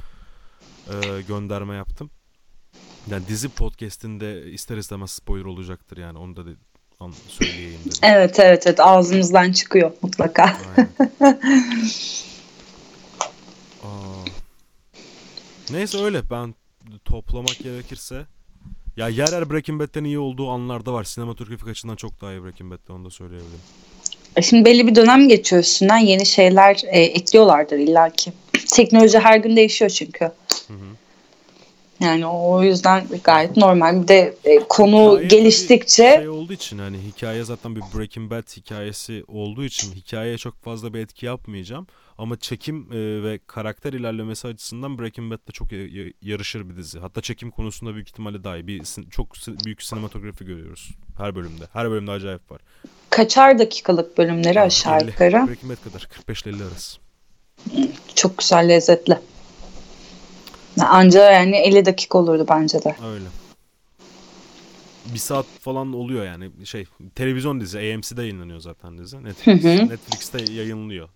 Ee, 0.90 1.22
gönderme 1.28 1.76
yaptım. 1.76 2.10
Yani 3.12 3.28
dizi 3.28 3.50
podcast'inde 3.50 4.52
ister 4.52 4.78
istemez 4.78 5.12
spoiler 5.12 5.46
olacaktır 5.46 5.98
yani 5.98 6.18
onu 6.18 6.36
da 6.36 6.46
de, 6.46 6.50
an, 7.00 7.14
söyleyeyim 7.28 7.80
dedim. 7.86 8.00
Evet 8.04 8.40
evet 8.40 8.68
evet 8.68 8.80
ağzımızdan 8.80 9.52
çıkıyor 9.52 9.92
mutlaka. 10.02 10.58
Neyse 15.72 15.98
öyle 16.04 16.22
ben 16.32 16.56
toplamak 17.06 17.58
gerekirse 17.64 18.26
ya 18.98 19.10
yer 19.10 19.32
yer 19.32 19.50
Breaking 19.50 19.82
Bad'den 19.82 20.04
iyi 20.04 20.20
olduğu 20.20 20.50
anlarda 20.50 20.94
var. 20.94 21.04
Sinematografik 21.04 21.68
açıdan 21.68 21.96
çok 21.96 22.22
daha 22.22 22.32
iyi 22.32 22.44
Breaking 22.44 22.72
Bad'de 22.72 22.94
onu 22.94 23.06
da 23.06 23.10
söyleyebilirim. 23.10 23.60
E, 24.36 24.42
şimdi 24.42 24.66
belli 24.66 24.88
bir 24.88 24.96
dönem 24.96 25.28
geçiyor 25.28 25.62
üstünden 25.62 25.98
yeni 25.98 26.26
şeyler 26.26 26.82
e, 26.86 27.00
ekliyorlardır 27.00 27.78
illaki. 27.78 28.34
Teknoloji 28.68 29.20
her 29.20 29.38
gün 29.38 29.56
değişiyor 29.56 29.92
çünkü. 29.92 30.26
Hı 30.68 30.74
hı. 30.74 31.07
Yani 32.00 32.26
o 32.26 32.64
yüzden 32.64 33.08
gayet 33.24 33.58
normal. 33.58 34.04
Bir 34.04 34.08
de 34.08 34.36
e, 34.44 34.60
konu 34.70 35.12
hikaye 35.12 35.28
geliştikçe 35.28 36.16
şey 36.18 36.30
olduğu 36.30 36.54
için 36.54 36.78
hani 36.78 36.98
hikaye 36.98 37.44
zaten 37.44 37.76
bir 37.76 37.82
Breaking 37.82 38.32
Bad 38.32 38.58
hikayesi 38.58 39.24
olduğu 39.28 39.64
için 39.64 39.92
hikayeye 39.92 40.38
çok 40.38 40.64
fazla 40.64 40.94
bir 40.94 41.00
etki 41.00 41.26
yapmayacağım. 41.26 41.88
Ama 42.18 42.40
çekim 42.40 42.88
e, 42.92 43.24
ve 43.24 43.40
karakter 43.48 43.94
ilerlemesi 43.94 44.48
açısından 44.48 45.00
Breaking 45.00 45.32
Bad'de 45.32 45.52
çok 45.54 45.68
yarışır 46.22 46.70
bir 46.70 46.78
dizi. 46.78 47.00
Hatta 47.00 47.22
çekim 47.22 47.52
konusunda 47.52 47.94
büyük 47.94 48.10
ihtimalle 48.10 48.44
daha 48.44 48.58
iyi. 48.58 48.68
Bir 48.68 48.84
çok 49.12 49.36
büyük 49.66 49.84
sinematografi 49.84 50.46
görüyoruz 50.46 50.92
her 51.18 51.36
bölümde. 51.36 51.64
Her 51.74 51.92
bölümde 51.92 52.12
acayip 52.12 52.52
var. 52.52 52.62
Kaçar 53.10 53.60
dakikalık 53.60 54.18
bölümleri 54.18 54.62
aşağı 54.62 55.06
yukarı? 55.06 55.48
Breaking 55.48 55.72
Bad 55.72 55.84
kadar 55.84 56.08
45 56.12 56.44
ile 56.44 56.50
50 56.50 56.64
arası. 56.64 56.98
Çok 58.16 58.38
güzel 58.38 58.70
lezzetli. 58.70 59.18
Anca 60.86 61.32
yani 61.32 61.56
50 61.56 61.86
dakika 61.86 62.18
olurdu 62.18 62.46
bence 62.50 62.84
de. 62.84 62.96
Öyle. 63.06 63.26
Bir 65.14 65.20
saat 65.20 65.46
falan 65.46 65.94
oluyor 65.94 66.26
yani 66.26 66.52
şey 66.66 66.86
televizyon 67.16 67.62
dizi 67.62 67.78
AMC'de 67.78 68.22
yayınlanıyor 68.22 68.60
zaten 68.60 68.98
dizi. 68.98 69.24
Netflix, 69.24 69.64
hı 69.64 69.68
hı. 69.68 69.90
Netflix'te 69.90 70.54
yayınlıyor. 70.54 71.10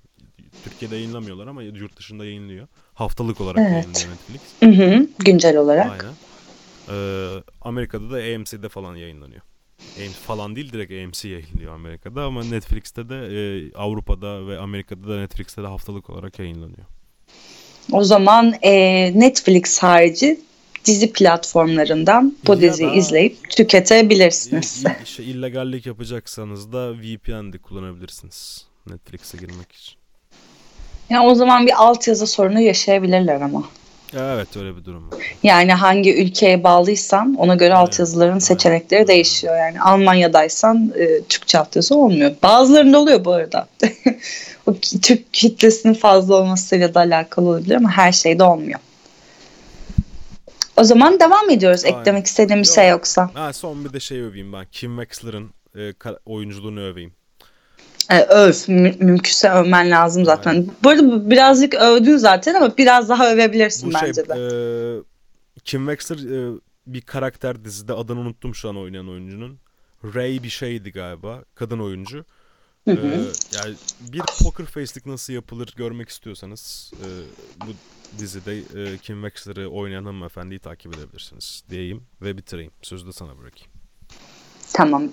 Türkiye'de 0.64 0.95
yayınlamıyorlar 0.95 1.47
ama 1.47 1.64
yurt 1.64 1.97
dışında 1.97 2.26
yayınlıyor. 2.26 2.68
Haftalık 2.93 3.41
olarak 3.41 3.59
evet. 3.59 3.72
yayınlıyor 3.72 4.07
Netflix. 4.09 4.41
Hı 4.59 4.84
hı. 4.84 5.07
Güncel 5.20 5.57
olarak. 5.57 5.91
Aynen. 5.91 6.14
Ee, 6.89 7.43
Amerika'da 7.62 8.12
da 8.12 8.16
AMC'de 8.16 8.70
falan 8.70 8.95
yayınlanıyor. 8.95 9.41
AMC 9.97 10.14
falan 10.14 10.55
değil 10.55 10.74
direkt 10.74 10.91
AMC 10.91 11.30
yayınlıyor 11.30 11.74
Amerika'da 11.74 12.24
ama 12.24 12.43
Netflix'te 12.43 13.09
de 13.09 13.16
e, 13.16 13.72
Avrupa'da 13.74 14.47
ve 14.47 14.59
Amerika'da 14.59 15.07
da 15.07 15.20
Netflix'te 15.20 15.64
de 15.64 15.68
haftalık 15.68 16.09
olarak 16.09 16.39
yayınlanıyor. 16.39 16.86
O 17.91 18.03
zaman 18.03 18.53
e, 18.61 18.71
Netflix 19.19 19.79
harici 19.79 20.39
dizi 20.86 21.13
platformlarından 21.13 22.36
bu 22.47 22.61
diziyi 22.61 22.91
izleyip 22.91 23.49
tüketebilirsiniz. 23.49 24.84
İşte 25.03 25.23
illegallik 25.23 25.86
yapacaksanız 25.86 26.73
da 26.73 26.93
VPN 26.93 27.53
de 27.53 27.57
kullanabilirsiniz 27.57 28.65
Netflix'e 28.89 29.38
girmek 29.38 29.71
için. 29.71 29.95
Yani 31.09 31.27
o 31.27 31.36
zaman 31.36 31.67
bir 31.67 31.84
altyazı 31.84 32.27
sorunu 32.27 32.59
yaşayabilirler 32.59 33.41
ama. 33.41 33.63
Evet 34.13 34.57
öyle 34.57 34.77
bir 34.77 34.86
durum 34.86 35.11
var. 35.11 35.36
Yani 35.43 35.73
hangi 35.73 36.23
ülkeye 36.23 36.63
bağlıysan 36.63 37.36
ona 37.36 37.55
göre 37.55 37.69
evet. 37.69 37.77
altyazıların 37.77 38.39
seçenekleri 38.39 38.99
evet. 38.99 39.07
değişiyor. 39.07 39.57
Yani 39.57 39.82
Almanya'daysan 39.82 40.93
e, 40.97 41.23
Türkçe 41.29 41.59
altyazı 41.59 41.95
olmuyor. 41.95 42.32
Bazılarında 42.43 42.99
oluyor 42.99 43.25
bu 43.25 43.32
arada. 43.32 43.67
Türk 45.01 45.34
kitlesinin 45.34 45.93
fazla 45.93 46.36
olmasıyla 46.36 46.93
da 46.93 46.99
alakalı 46.99 47.49
olabilir 47.49 47.76
ama 47.76 47.91
her 47.91 48.11
şeyde 48.11 48.43
olmuyor. 48.43 48.80
O 50.78 50.84
zaman 50.84 51.19
devam 51.19 51.49
ediyoruz 51.49 51.86
Aynen. 51.86 51.99
eklemek 51.99 52.26
istediğim 52.26 52.61
bir 52.61 52.67
şey 52.67 52.89
yoksa. 52.89 53.30
Ha, 53.34 53.53
son 53.53 53.86
bir 53.86 53.93
de 53.93 53.99
şey 53.99 54.22
öveyim 54.22 54.53
ben. 54.53 54.65
Kim 54.72 54.97
Wexler'ın 54.97 55.49
e, 55.78 55.93
oyunculuğunu 56.26 56.80
öveyim. 56.80 57.13
E, 58.09 58.22
öv. 58.22 58.53
Mü- 58.67 58.95
mümkünse 58.99 59.49
övmen 59.49 59.91
lazım 59.91 60.26
zaten. 60.26 60.51
Aynen. 60.51 60.67
Bu 60.84 60.89
arada 60.89 61.30
birazcık 61.30 61.74
övdün 61.74 62.17
zaten 62.17 62.53
ama 62.53 62.78
biraz 62.78 63.09
daha 63.09 63.34
övebilirsin 63.34 63.89
Bu 63.93 63.97
şey, 63.97 64.01
bence 64.07 64.22
şey, 64.22 64.30
de. 64.30 64.34
E, 64.34 65.59
Kim 65.65 65.88
Wexler 65.88 66.17
e, 66.17 66.59
bir 66.88 67.01
karakter 67.01 67.65
dizide 67.65 67.93
adını 67.93 68.19
unuttum 68.19 68.55
şu 68.55 68.69
an 68.69 68.78
oynayan 68.78 69.09
oyuncunun. 69.09 69.59
Ray 70.15 70.43
bir 70.43 70.49
şeydi 70.49 70.91
galiba. 70.91 71.43
Kadın 71.55 71.80
oyuncu. 71.80 72.26
Hı 72.86 72.91
hı. 72.91 73.07
Ee, 73.07 73.57
yani 73.57 73.75
bir 73.99 74.21
poker 74.43 74.65
face'lik 74.65 75.05
nasıl 75.05 75.34
yapılır 75.34 75.73
görmek 75.77 76.09
istiyorsanız 76.09 76.91
e, 76.93 77.07
bu 77.67 77.71
dizide 78.19 78.57
e, 78.57 78.97
Kim 78.97 79.21
Wexler'ı 79.21 79.69
oynayan 79.69 80.05
hanımefendiyi 80.05 80.59
takip 80.59 80.95
edebilirsiniz 80.95 81.63
diyeyim 81.69 82.03
ve 82.21 82.38
bitireyim. 82.38 82.71
Sözü 82.82 83.07
de 83.07 83.11
sana 83.11 83.38
bırakayım. 83.38 83.71
Tamam. 84.73 85.03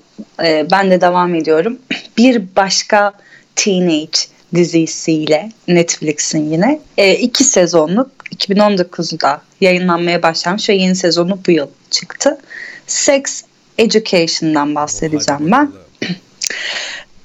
Ee, 0.42 0.66
ben 0.70 0.90
de 0.90 1.00
devam 1.00 1.34
ediyorum. 1.34 1.78
Bir 2.18 2.42
başka 2.56 3.12
teenage 3.56 4.18
dizisiyle 4.54 5.52
Netflix'in 5.68 6.50
yine 6.50 6.80
e, 6.98 7.14
iki 7.14 7.44
sezonluk 7.44 8.10
2019'da 8.36 9.42
yayınlanmaya 9.60 10.22
başlamış 10.22 10.68
ve 10.68 10.74
yeni 10.74 10.96
sezonu 10.96 11.38
bu 11.46 11.50
yıl 11.50 11.68
çıktı. 11.90 12.38
Sex 12.86 13.44
Education'dan 13.78 14.74
bahsedeceğim 14.74 15.50
ben. 15.52 15.72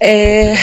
ee, 0.03 0.55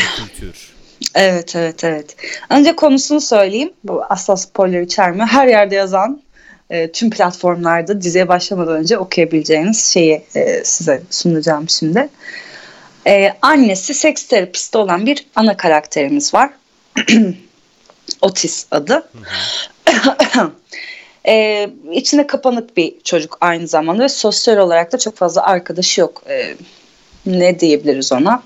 Evet 1.15 1.57
evet 1.57 1.85
evet. 1.85 2.17
Önce 2.51 2.77
konusunu 2.77 3.21
söyleyeyim. 3.21 3.73
Bu 3.85 4.03
asla 4.09 4.37
spoiler 4.37 4.81
içermiyor. 4.81 5.27
Her 5.27 5.47
yerde 5.47 5.75
yazan 5.75 6.23
e, 6.71 6.93
tüm 6.93 7.11
platformlarda 7.11 8.01
diziye 8.01 8.29
başlamadan 8.29 8.77
önce 8.77 8.99
okuyabileceğiniz 8.99 9.93
şeyi 9.93 10.25
e, 10.35 10.65
size 10.65 11.03
sunacağım 11.11 11.69
şimdi. 11.69 12.09
E, 13.07 13.33
annesi 13.43 13.95
seks 13.95 14.27
terapisti 14.27 14.79
olan 14.79 15.07
bir 15.07 15.27
ana 15.37 15.57
karakterimiz 15.57 16.35
var. 16.35 16.51
Otis 18.21 18.67
adı. 18.71 19.09
e, 21.29 21.69
içine 21.93 22.27
kapanık 22.27 22.77
bir 22.77 23.01
çocuk 23.05 23.39
aynı 23.41 23.69
zamanda 23.69 24.03
ve 24.03 24.09
sosyal 24.09 24.57
olarak 24.57 24.93
da 24.93 24.99
çok 24.99 25.17
fazla 25.17 25.43
arkadaşı 25.43 26.01
yok. 26.01 26.23
E, 26.29 26.55
ne 27.27 27.61
diyebiliriz 27.61 28.13
ona? 28.13 28.43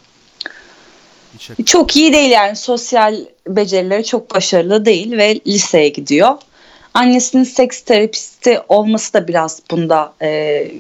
Çok 1.67 1.97
iyi 1.97 2.13
değil 2.13 2.31
yani 2.31 2.57
sosyal 2.57 3.17
becerileri 3.49 4.05
çok 4.05 4.35
başarılı 4.35 4.85
değil 4.85 5.13
ve 5.13 5.41
liseye 5.47 5.89
gidiyor. 5.89 6.35
Annesinin 6.95 7.45
seks 7.45 7.81
terapisti 7.81 8.61
olması 8.69 9.15
da 9.15 9.29
biraz 9.29 9.63
bunda 9.71 10.13
e, 10.21 10.29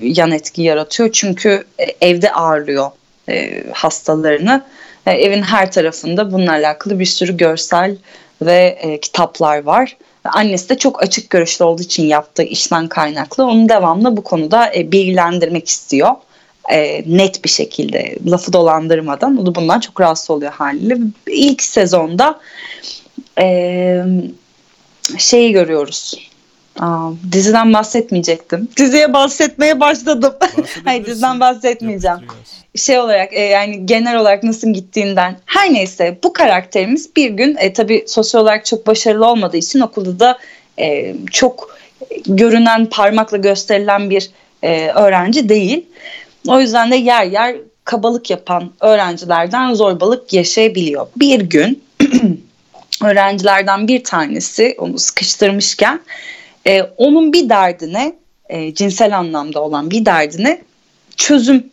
yan 0.02 0.30
etki 0.30 0.62
yaratıyor. 0.62 1.12
Çünkü 1.12 1.64
e, 1.78 2.08
evde 2.08 2.32
ağırlıyor 2.32 2.90
e, 3.28 3.64
hastalarını. 3.72 4.64
E, 5.06 5.12
evin 5.12 5.42
her 5.42 5.72
tarafında 5.72 6.32
bununla 6.32 6.52
alakalı 6.52 6.98
bir 6.98 7.04
sürü 7.04 7.36
görsel 7.36 7.96
ve 8.42 8.78
e, 8.80 9.00
kitaplar 9.00 9.62
var. 9.62 9.96
Annesi 10.24 10.68
de 10.68 10.78
çok 10.78 11.02
açık 11.02 11.30
görüşlü 11.30 11.64
olduğu 11.64 11.82
için 11.82 12.06
yaptığı 12.06 12.42
işten 12.42 12.88
kaynaklı 12.88 13.44
onu 13.44 13.68
devamlı 13.68 14.16
bu 14.16 14.24
konuda 14.24 14.74
e, 14.74 14.92
bilgilendirmek 14.92 15.68
istiyor. 15.68 16.10
E, 16.72 17.04
net 17.06 17.44
bir 17.44 17.48
şekilde 17.48 18.16
lafı 18.26 18.52
dolandırmadan 18.52 19.36
o 19.36 19.46
da 19.46 19.54
bundan 19.54 19.80
çok 19.80 20.00
rahatsız 20.00 20.30
oluyor 20.30 20.52
haliyle. 20.52 20.96
İlk 21.26 21.62
sezonda 21.62 22.40
e, 23.40 24.04
şeyi 25.18 25.52
görüyoruz. 25.52 26.14
Aa, 26.80 27.10
diziden 27.32 27.72
bahsetmeyecektim. 27.72 28.68
Diziye 28.76 29.12
bahsetmeye 29.12 29.80
başladım. 29.80 30.34
Hayır 30.84 31.06
diziden 31.06 31.40
bahsetmeyeceğim. 31.40 32.18
Şey 32.76 32.98
olarak 32.98 33.32
e, 33.32 33.40
yani 33.40 33.86
genel 33.86 34.20
olarak 34.20 34.42
nasıl 34.42 34.72
gittiğinden. 34.72 35.36
Her 35.44 35.72
neyse 35.72 36.18
bu 36.24 36.32
karakterimiz 36.32 37.16
bir 37.16 37.30
gün 37.30 37.56
e, 37.56 37.72
tabii 37.72 38.04
sosyal 38.06 38.42
olarak 38.42 38.64
çok 38.64 38.86
başarılı 38.86 39.26
olmadığı 39.26 39.56
için 39.56 39.80
okulda 39.80 40.18
da 40.20 40.38
e, 40.78 41.14
çok 41.30 41.78
görünen 42.26 42.86
parmakla 42.86 43.36
gösterilen 43.36 44.10
bir 44.10 44.30
e, 44.62 44.88
öğrenci 44.88 45.48
değil. 45.48 45.86
O 46.48 46.60
yüzden 46.60 46.90
de 46.90 46.96
yer 46.96 47.24
yer 47.24 47.56
kabalık 47.84 48.30
yapan 48.30 48.72
öğrencilerden 48.80 49.74
zorbalık 49.74 50.32
yaşayabiliyor. 50.32 51.06
Bir 51.16 51.40
gün 51.40 51.82
öğrencilerden 53.04 53.88
bir 53.88 54.04
tanesi 54.04 54.74
onu 54.78 54.98
sıkıştırmışken 54.98 56.00
e, 56.66 56.82
onun 56.82 57.32
bir 57.32 57.48
derdine 57.48 58.14
e, 58.48 58.74
cinsel 58.74 59.18
anlamda 59.18 59.62
olan 59.62 59.90
bir 59.90 60.04
derdine 60.04 60.62
çözüm 61.16 61.66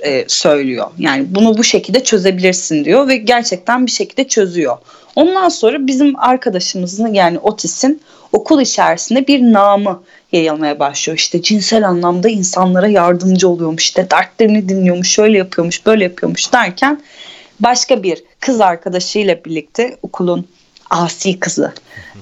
e, 0.00 0.24
söylüyor. 0.28 0.90
Yani 0.98 1.26
bunu 1.30 1.58
bu 1.58 1.64
şekilde 1.64 2.04
çözebilirsin 2.04 2.84
diyor 2.84 3.08
ve 3.08 3.16
gerçekten 3.16 3.86
bir 3.86 3.90
şekilde 3.90 4.28
çözüyor. 4.28 4.76
Ondan 5.16 5.48
sonra 5.48 5.86
bizim 5.86 6.18
arkadaşımızın 6.18 7.14
yani 7.14 7.38
Otis'in 7.38 8.02
okul 8.32 8.60
içerisinde 8.60 9.26
bir 9.26 9.40
namı 9.40 10.02
yayılmaya 10.32 10.78
başlıyor. 10.78 11.18
İşte 11.18 11.42
cinsel 11.42 11.88
anlamda 11.88 12.28
insanlara 12.28 12.88
yardımcı 12.88 13.48
oluyormuş, 13.48 13.82
işte 13.82 14.10
dertlerini 14.10 14.68
dinliyormuş, 14.68 15.10
şöyle 15.10 15.38
yapıyormuş, 15.38 15.86
böyle 15.86 16.04
yapıyormuş 16.04 16.52
derken 16.52 17.02
başka 17.60 18.02
bir 18.02 18.24
kız 18.40 18.60
arkadaşıyla 18.60 19.44
birlikte 19.44 19.96
okulun 20.02 20.48
asi 20.90 21.40
kızı 21.40 21.72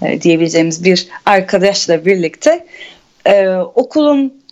e, 0.03 0.23
diyebileceğimiz 0.23 0.85
bir 0.85 1.09
arkadaşla 1.27 2.05
birlikte 2.05 2.67
e, 3.27 3.49
okulun 3.57 4.43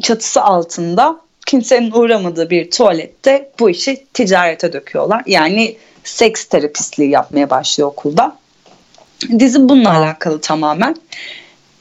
çatısı 0.00 0.42
altında 0.42 1.20
kimsenin 1.46 1.90
uğramadığı 1.90 2.50
bir 2.50 2.70
tuvalette 2.70 3.50
bu 3.60 3.70
işi 3.70 4.06
ticarete 4.14 4.72
döküyorlar. 4.72 5.22
Yani 5.26 5.76
seks 6.04 6.44
terapistliği 6.44 7.10
yapmaya 7.10 7.50
başlıyor 7.50 7.88
okulda. 7.88 8.36
Dizi 9.38 9.68
bununla 9.68 9.98
alakalı 9.98 10.40
tamamen. 10.40 10.96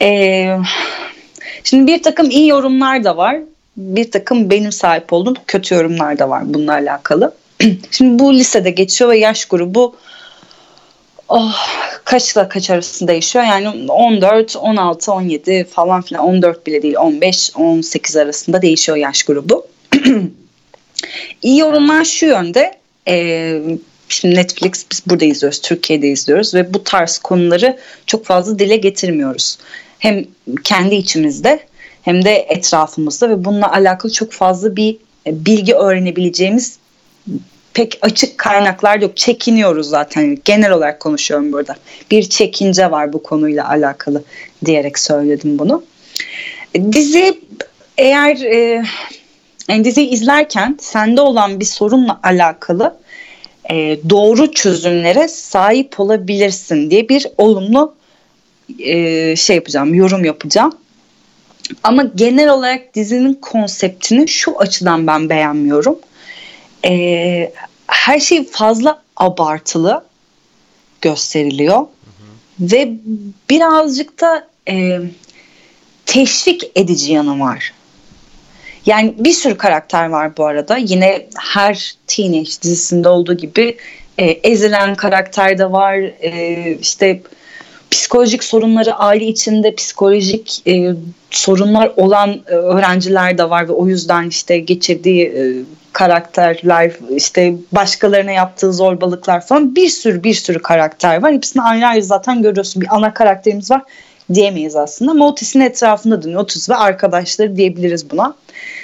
Ee, 0.01 0.57
şimdi 1.63 1.91
bir 1.91 2.03
takım 2.03 2.29
iyi 2.29 2.47
yorumlar 2.47 3.03
da 3.03 3.17
var. 3.17 3.37
Bir 3.77 4.11
takım 4.11 4.49
benim 4.49 4.71
sahip 4.71 5.13
olduğum 5.13 5.35
kötü 5.47 5.75
yorumlar 5.75 6.19
da 6.19 6.29
var 6.29 6.53
bununla 6.53 6.73
alakalı. 6.73 7.33
Şimdi 7.91 8.19
bu 8.19 8.33
lisede 8.33 8.69
geçiyor 8.69 9.09
ve 9.09 9.17
yaş 9.17 9.45
grubu 9.45 9.95
oh, 11.31 11.55
kaçla 12.05 12.49
kaç 12.49 12.69
arasında 12.69 13.11
değişiyor. 13.11 13.45
Yani 13.45 13.69
14, 13.91 14.55
16, 14.55 15.11
17 15.11 15.63
falan 15.63 16.01
filan 16.01 16.23
14 16.23 16.67
bile 16.67 16.81
değil 16.81 16.95
15, 16.97 17.51
18 17.55 18.17
arasında 18.17 18.61
değişiyor 18.61 18.97
yaş 18.97 19.23
grubu. 19.23 19.67
İyi 21.41 21.59
yorumlar 21.59 22.05
şu 22.05 22.25
yönde. 22.25 22.73
E, 23.07 23.61
şimdi 24.11 24.35
Netflix 24.35 24.85
biz 24.91 25.03
burada 25.07 25.25
izliyoruz, 25.25 25.61
Türkiye'de 25.61 26.07
izliyoruz 26.07 26.53
ve 26.53 26.73
bu 26.73 26.83
tarz 26.83 27.17
konuları 27.17 27.77
çok 28.07 28.25
fazla 28.25 28.59
dile 28.59 28.77
getirmiyoruz. 28.77 29.57
Hem 29.99 30.25
kendi 30.63 30.95
içimizde 30.95 31.59
hem 32.01 32.25
de 32.25 32.35
etrafımızda 32.35 33.29
ve 33.29 33.45
bununla 33.45 33.73
alakalı 33.73 34.11
çok 34.11 34.31
fazla 34.31 34.75
bir 34.75 34.97
bilgi 35.27 35.75
öğrenebileceğimiz 35.75 36.77
pek 37.73 37.99
açık 38.01 38.37
kaynaklar 38.37 38.99
yok. 38.99 39.17
Çekiniyoruz 39.17 39.89
zaten. 39.89 40.37
Genel 40.45 40.71
olarak 40.71 40.99
konuşuyorum 40.99 41.53
burada. 41.53 41.75
Bir 42.11 42.23
çekince 42.23 42.91
var 42.91 43.13
bu 43.13 43.23
konuyla 43.23 43.69
alakalı 43.69 44.23
diyerek 44.65 44.99
söyledim 44.99 45.59
bunu. 45.59 45.83
Dizi 46.91 47.39
eğer 47.97 48.35
e, 48.35 48.83
yani 49.67 49.83
diziyi 49.83 50.09
izlerken 50.09 50.77
sende 50.81 51.21
olan 51.21 51.59
bir 51.59 51.65
sorunla 51.65 52.19
alakalı 52.23 52.97
e, 53.71 53.99
doğru 54.09 54.51
çözümlere 54.51 55.27
sahip 55.27 55.99
olabilirsin 55.99 56.91
diye 56.91 57.09
bir 57.09 57.27
olumlu 57.37 57.95
e, 58.79 59.35
şey 59.35 59.55
yapacağım, 59.55 59.93
yorum 59.93 60.25
yapacağım. 60.25 60.73
Ama 61.83 62.03
genel 62.15 62.49
olarak 62.49 62.95
dizinin 62.95 63.33
konseptini 63.33 64.27
şu 64.27 64.59
açıdan 64.59 65.07
ben 65.07 65.29
beğenmiyorum 65.29 65.99
e, 66.85 67.53
her 67.87 68.19
şey 68.19 68.47
fazla 68.47 69.01
abartılı 69.17 70.03
gösteriliyor. 71.01 71.77
Hı 71.77 71.83
hı. 71.83 71.87
Ve 72.59 72.93
birazcık 73.49 74.21
da 74.21 74.47
e, 74.69 74.99
teşvik 76.05 76.71
edici 76.75 77.13
yanı 77.13 77.39
var. 77.39 77.73
Yani 78.85 79.13
bir 79.17 79.33
sürü 79.33 79.57
karakter 79.57 80.09
var 80.09 80.37
bu 80.37 80.45
arada. 80.45 80.77
Yine 80.77 81.27
her 81.37 81.95
teenage 82.07 82.49
dizisinde 82.61 83.09
olduğu 83.09 83.33
gibi 83.33 83.77
e, 84.17 84.25
ezilen 84.25 84.95
karakter 84.95 85.57
de 85.57 85.71
var. 85.71 85.95
E, 86.21 86.77
işte 86.81 87.21
psikolojik 87.91 88.43
sorunları 88.43 88.95
aile 88.95 89.25
içinde 89.25 89.75
psikolojik 89.75 90.67
e, 90.67 90.93
sorunlar 91.29 91.91
olan 91.95 92.41
e, 92.47 92.51
öğrenciler 92.51 93.37
de 93.37 93.49
var 93.49 93.67
ve 93.67 93.71
o 93.71 93.87
yüzden 93.87 94.27
işte 94.27 94.59
geçirdiği 94.59 95.25
e, 95.25 95.41
karakterler 95.93 96.91
işte 97.09 97.55
başkalarına 97.71 98.31
yaptığı 98.31 98.73
zorbalıklar 98.73 99.45
falan 99.45 99.75
bir 99.75 99.89
sürü 99.89 100.23
bir 100.23 100.33
sürü 100.33 100.61
karakter 100.61 101.21
var. 101.21 101.33
Hepsini 101.33 101.63
ayrı 101.63 101.87
ayrı 101.87 102.03
zaten 102.03 102.41
görüyorsun. 102.41 102.81
Bir 102.81 102.95
ana 102.95 103.13
karakterimiz 103.13 103.71
var 103.71 103.81
diyemeyiz 104.35 104.75
aslında. 104.75 105.11
Ama 105.11 105.27
Otis'in 105.27 105.59
etrafında 105.59 106.23
dönüyor. 106.23 106.41
Otis 106.41 106.69
ve 106.69 106.75
arkadaşları 106.75 107.55
diyebiliriz 107.55 108.09
buna. 108.09 108.35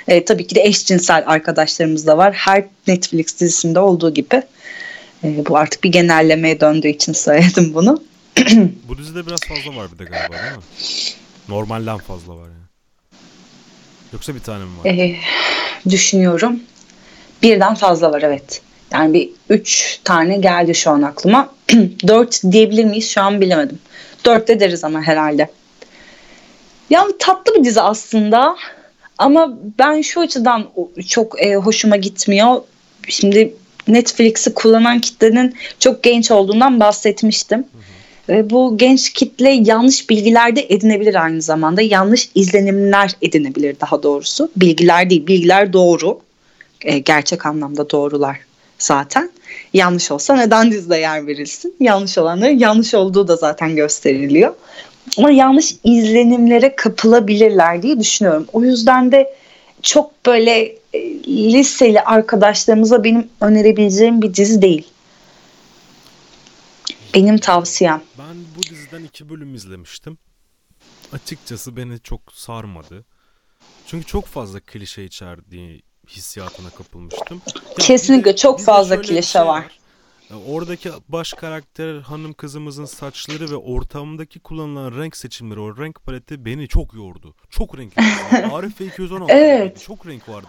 E, 0.07 0.25
tabii 0.25 0.47
ki 0.47 0.55
de 0.55 0.61
eşcinsel 0.61 1.23
arkadaşlarımız 1.25 2.07
da 2.07 2.17
var. 2.17 2.33
Her 2.33 2.63
Netflix 2.87 3.39
dizisinde 3.39 3.79
olduğu 3.79 4.13
gibi. 4.13 4.41
E, 5.23 5.45
bu 5.49 5.57
artık 5.57 5.83
bir 5.83 5.91
genellemeye 5.91 6.59
döndüğü 6.59 6.87
için 6.87 7.13
söyledim 7.13 7.73
bunu. 7.73 8.03
bu 8.87 8.97
dizide 8.97 9.27
biraz 9.27 9.39
fazla 9.39 9.79
var 9.79 9.87
bir 9.93 9.99
de 9.99 10.03
galiba 10.03 10.33
değil 10.33 10.57
mi? 10.57 10.63
Normalden 11.49 11.97
fazla 11.97 12.35
var 12.35 12.43
yani. 12.43 12.67
Yoksa 14.13 14.35
bir 14.35 14.39
tane 14.39 14.63
mi 14.63 14.71
var? 14.83 14.89
E, 14.89 15.15
düşünüyorum. 15.89 16.59
Birden 17.43 17.75
fazla 17.75 18.11
var 18.11 18.21
evet. 18.21 18.61
Yani 18.91 19.13
bir 19.13 19.29
üç 19.49 19.99
tane 20.03 20.37
geldi 20.37 20.75
şu 20.75 20.91
an 20.91 21.01
aklıma. 21.01 21.49
Dört 22.07 22.41
diyebilir 22.51 22.85
miyiz 22.85 23.09
şu 23.09 23.21
an 23.21 23.41
bilemedim. 23.41 23.79
Dört 24.27 24.47
de 24.47 24.59
deriz 24.59 24.83
ama 24.83 25.01
herhalde. 25.01 25.49
Yani 26.89 27.13
tatlı 27.19 27.55
bir 27.55 27.63
dizi 27.63 27.81
aslında. 27.81 28.55
Ama 29.17 29.57
ben 29.79 30.01
şu 30.01 30.21
açıdan 30.21 30.65
çok 31.07 31.41
e, 31.41 31.55
hoşuma 31.55 31.95
gitmiyor. 31.95 32.61
Şimdi 33.07 33.53
Netflix'i 33.87 34.53
kullanan 34.53 34.99
kitlenin 34.99 35.55
çok 35.79 36.03
genç 36.03 36.31
olduğundan 36.31 36.79
bahsetmiştim. 36.79 37.65
Ve 38.29 38.49
bu 38.49 38.77
genç 38.77 39.13
kitle 39.13 39.49
yanlış 39.49 40.09
bilgiler 40.09 40.55
de 40.55 40.65
edinebilir 40.69 41.23
aynı 41.23 41.41
zamanda. 41.41 41.81
Yanlış 41.81 42.29
izlenimler 42.35 43.11
edinebilir 43.21 43.79
daha 43.81 44.03
doğrusu. 44.03 44.51
Bilgiler 44.55 45.09
değil, 45.09 45.27
bilgiler 45.27 45.73
doğru 45.73 46.19
e, 46.81 46.99
gerçek 46.99 47.45
anlamda 47.45 47.89
doğrular 47.89 48.39
zaten. 48.79 49.31
Yanlış 49.73 50.11
olsa 50.11 50.35
neden 50.35 50.71
dizide 50.71 50.97
yer 50.97 51.27
verilsin? 51.27 51.75
Yanlış 51.79 52.17
olanların 52.17 52.57
yanlış 52.57 52.93
olduğu 52.93 53.27
da 53.27 53.35
zaten 53.35 53.75
gösteriliyor. 53.75 54.53
Ama 55.17 55.31
yanlış 55.31 55.75
izlenimlere 55.83 56.75
kapılabilirler 56.75 57.81
diye 57.81 57.99
düşünüyorum. 57.99 58.47
O 58.53 58.63
yüzden 58.63 59.11
de 59.11 59.33
çok 59.81 60.25
böyle 60.25 60.75
e, 60.93 61.23
liseli 61.27 62.01
arkadaşlarımıza 62.01 63.03
benim 63.03 63.29
önerebileceğim 63.41 64.21
bir 64.21 64.33
dizi 64.33 64.61
değil. 64.61 64.87
Benim 67.13 67.37
tavsiyem. 67.37 68.01
Ben 68.17 68.35
bu 68.57 68.63
diziden 68.63 69.03
iki 69.03 69.29
bölüm 69.29 69.55
izlemiştim. 69.55 70.17
Açıkçası 71.13 71.77
beni 71.77 71.99
çok 71.99 72.21
sarmadı. 72.33 73.05
Çünkü 73.87 74.05
çok 74.05 74.25
fazla 74.25 74.59
klişe 74.59 75.03
içerdiği 75.03 75.81
hissiyatına 76.07 76.69
kapılmıştım. 76.69 77.41
Ya 77.55 77.75
Kesinlikle 77.79 78.31
de, 78.31 78.35
çok 78.35 78.61
fazla 78.61 79.01
klişe 79.01 79.21
şey 79.21 79.41
var. 79.41 79.47
var. 79.47 80.39
oradaki 80.47 80.89
baş 81.09 81.33
karakter 81.33 81.99
hanım 81.99 82.33
kızımızın 82.33 82.85
saçları 82.85 83.51
ve 83.51 83.55
ortamdaki 83.55 84.39
kullanılan 84.39 84.99
renk 84.99 85.17
seçimleri, 85.17 85.59
o 85.59 85.77
renk 85.77 86.03
paleti 86.05 86.45
beni 86.45 86.67
çok 86.67 86.93
yordu. 86.93 87.35
Çok 87.49 87.77
renkli. 87.77 88.01
Arif 88.53 88.81
216. 88.81 89.33
Evet. 89.33 89.81
Çok 89.81 90.07
renk 90.07 90.29
vardı. 90.29 90.47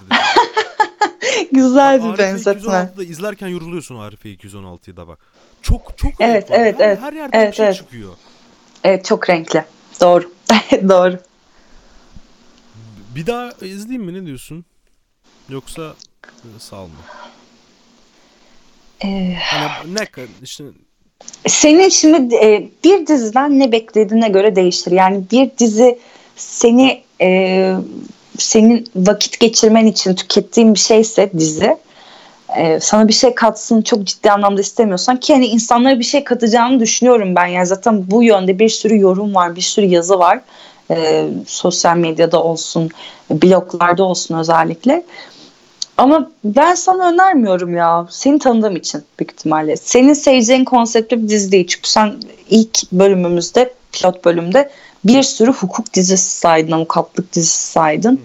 Güzel 1.52 2.04
bir 2.04 2.18
benzetme. 2.18 2.70
216'da 2.70 3.04
izlerken 3.04 3.48
yoruluyorsun 3.48 3.96
Arif 3.96 4.24
216'yı 4.24 4.96
da 4.96 5.08
bak. 5.08 5.18
Çok 5.62 5.98
çok 5.98 6.12
Evet, 6.20 6.46
evet, 6.50 6.78
her, 6.78 6.86
evet. 6.86 7.00
Her 7.00 7.12
yerden 7.12 7.38
evet, 7.38 7.52
bir 7.52 7.56
şey 7.56 7.66
evet. 7.66 7.76
çıkıyor. 7.76 8.12
Evet, 8.84 9.04
çok 9.04 9.30
renkli. 9.30 9.64
Doğru. 10.00 10.32
Doğru. 10.88 11.18
Bir 13.14 13.26
daha 13.26 13.50
izleyeyim 13.50 14.02
mi 14.02 14.14
ne 14.14 14.26
diyorsun? 14.26 14.64
Yoksa 15.48 15.94
e, 16.24 16.58
sal 16.58 16.84
mı? 16.84 16.92
Ee, 19.04 19.36
hani 19.40 19.94
ne 19.94 20.06
işte 20.42 20.64
senin 21.46 21.88
şimdi 21.88 22.34
e, 22.34 22.68
bir 22.84 23.06
diziden 23.06 23.58
ne 23.58 23.72
beklediğine 23.72 24.28
göre 24.28 24.56
değiştir. 24.56 24.92
Yani 24.92 25.22
bir 25.32 25.50
dizi 25.58 25.98
seni 26.36 27.02
e, 27.20 27.74
senin 28.38 28.86
vakit 28.96 29.40
geçirmen 29.40 29.86
için 29.86 30.14
tükettiğin 30.14 30.74
bir 30.74 30.78
şeyse 30.78 31.30
dizi 31.32 31.76
e, 32.56 32.80
sana 32.80 33.08
bir 33.08 33.12
şey 33.12 33.34
katsın 33.34 33.82
çok 33.82 34.04
ciddi 34.04 34.30
anlamda 34.30 34.60
istemiyorsan 34.60 35.20
ki 35.20 35.34
hani 35.34 35.46
insanlara 35.46 35.98
bir 35.98 36.04
şey 36.04 36.24
katacağını 36.24 36.80
düşünüyorum 36.80 37.34
ben. 37.36 37.46
Yani 37.46 37.66
zaten 37.66 38.10
bu 38.10 38.22
yönde 38.22 38.58
bir 38.58 38.68
sürü 38.68 38.98
yorum 38.98 39.34
var, 39.34 39.56
bir 39.56 39.60
sürü 39.60 39.86
yazı 39.86 40.18
var. 40.18 40.40
E, 40.90 41.28
sosyal 41.46 41.96
medyada 41.96 42.42
olsun, 42.42 42.90
bloglarda 43.30 44.04
olsun 44.04 44.38
özellikle. 44.38 45.04
Ama 45.98 46.30
ben 46.44 46.74
sana 46.74 47.08
önermiyorum 47.08 47.76
ya. 47.76 48.06
Seni 48.10 48.38
tanıdığım 48.38 48.76
için 48.76 49.02
büyük 49.18 49.32
ihtimalle. 49.32 49.76
Senin 49.76 50.12
seveceğin 50.12 50.64
konseptli 50.64 51.22
bir 51.22 51.28
dizi 51.28 51.52
değil. 51.52 51.66
Çünkü 51.66 51.90
sen 51.90 52.14
ilk 52.50 52.92
bölümümüzde, 52.92 53.72
pilot 53.92 54.24
bölümde 54.24 54.70
bir 55.04 55.22
sürü 55.22 55.52
hukuk 55.52 55.94
dizisi 55.94 56.38
saydın, 56.38 56.72
avukatlık 56.72 57.32
dizisi 57.32 57.70
saydın. 57.70 58.20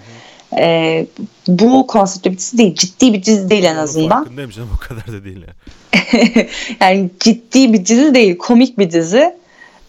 E, 0.58 1.06
bu 1.48 1.88
konseptli 1.88 2.32
bir 2.32 2.38
dizi 2.38 2.58
değil. 2.58 2.76
Ciddi 2.76 3.14
bir 3.14 3.24
dizi 3.24 3.50
değil 3.50 3.64
en 3.64 3.76
azından. 3.76 4.24
Farkındayım 4.24 4.52
canım 4.52 4.70
o 4.76 4.80
kadar 4.80 5.08
da 5.08 5.26
değil 5.26 5.42
ya. 5.48 5.54
yani 6.82 7.10
ciddi 7.20 7.74
bir 7.74 7.86
dizi 7.86 8.14
değil. 8.16 8.38
Komik 8.38 8.78
bir 8.78 8.92
dizi. 8.92 9.36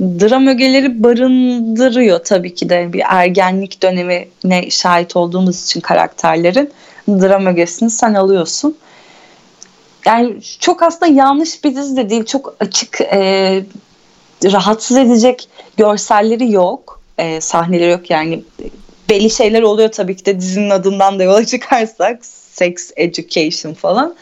Dram 0.00 0.46
ögeleri 0.46 1.02
barındırıyor 1.02 2.24
tabii 2.24 2.54
ki 2.54 2.68
de 2.68 2.92
bir 2.92 3.02
ergenlik 3.08 3.82
dönemine 3.82 4.70
şahit 4.70 5.16
olduğumuz 5.16 5.64
için 5.64 5.80
karakterlerin 5.80 6.70
dram 7.08 7.46
ögesini 7.46 7.90
sen 7.90 8.14
alıyorsun. 8.14 8.76
Yani 10.06 10.36
çok 10.60 10.82
aslında 10.82 11.12
yanlış 11.12 11.64
bir 11.64 11.76
dizi 11.76 11.96
de 11.96 12.10
değil. 12.10 12.24
Çok 12.24 12.56
açık, 12.60 13.00
e, 13.00 13.64
rahatsız 14.44 14.96
edecek 14.96 15.48
görselleri 15.76 16.52
yok. 16.52 17.00
E, 17.18 17.40
sahneleri 17.40 17.90
yok 17.90 18.10
yani. 18.10 18.44
Belli 19.10 19.30
şeyler 19.30 19.62
oluyor 19.62 19.88
tabii 19.92 20.16
ki 20.16 20.26
de 20.26 20.40
dizinin 20.40 20.70
adından 20.70 21.18
da 21.18 21.22
yola 21.22 21.46
çıkarsak. 21.46 22.24
Sex 22.26 22.90
education 22.96 23.74
falan. 23.74 24.14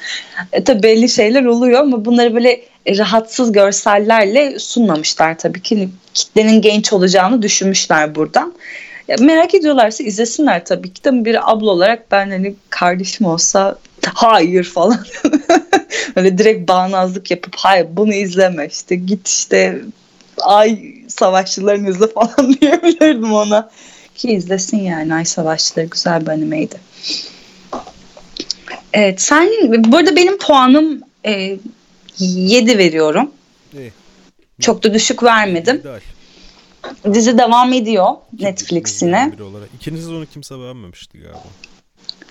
E, 0.53 0.65
tabii 0.65 0.83
belli 0.83 1.09
şeyler 1.09 1.45
oluyor 1.45 1.81
ama 1.81 2.05
bunları 2.05 2.35
böyle 2.35 2.61
rahatsız 2.89 3.53
görsellerle 3.53 4.59
sunmamışlar 4.59 5.39
tabii 5.39 5.63
ki. 5.63 5.89
Kitlenin 6.15 6.63
genç 6.63 6.93
olacağını 6.93 7.43
düşünmüşler 7.43 8.15
buradan. 8.15 8.55
Ya 9.09 9.17
merak 9.21 9.55
ediyorlarsa 9.55 10.05
izlesinler 10.05 10.65
tabii 10.65 10.93
ki 10.93 11.05
de 11.05 11.25
bir 11.25 11.53
abla 11.53 11.71
olarak 11.71 12.11
ben 12.11 12.31
hani 12.31 12.55
kardeşim 12.71 13.27
olsa 13.27 13.79
hayır 14.15 14.65
falan 14.65 15.07
öyle 16.17 16.39
direkt 16.39 16.69
bağnazlık 16.69 17.31
yapıp 17.31 17.57
hayır 17.57 17.87
bunu 17.91 18.15
izleme 18.15 18.67
işte 18.67 18.97
git 18.97 19.29
işte 19.29 19.81
ay 20.41 20.95
savaşçılarını 21.09 21.91
izle 21.91 22.07
falan 22.15 22.55
diyebilirdim 22.61 23.33
ona 23.33 23.71
ki 24.15 24.31
izlesin 24.31 24.81
yani 24.81 25.15
ay 25.15 25.25
savaşçıları 25.25 25.87
güzel 25.87 26.27
bir 26.27 26.31
animeydi. 26.31 26.77
Evet 28.93 29.21
sen 29.21 29.49
burada 29.93 30.17
benim 30.17 30.39
puanım 30.39 31.01
e, 31.27 31.59
7 32.19 32.79
veriyorum. 32.79 33.31
İyi. 33.79 33.93
Çok 34.61 34.83
da 34.83 34.95
düşük 34.95 35.23
vermedim. 35.23 35.77
İdeal. 35.77 36.01
Dizi 37.15 37.39
devam 37.39 37.73
ediyor 37.73 38.09
Netflix'ine. 38.41 39.33
İkinci 39.77 40.01
sezonu 40.01 40.27
kimse 40.27 40.59
beğenmemişti 40.59 41.19
galiba. 41.19 41.43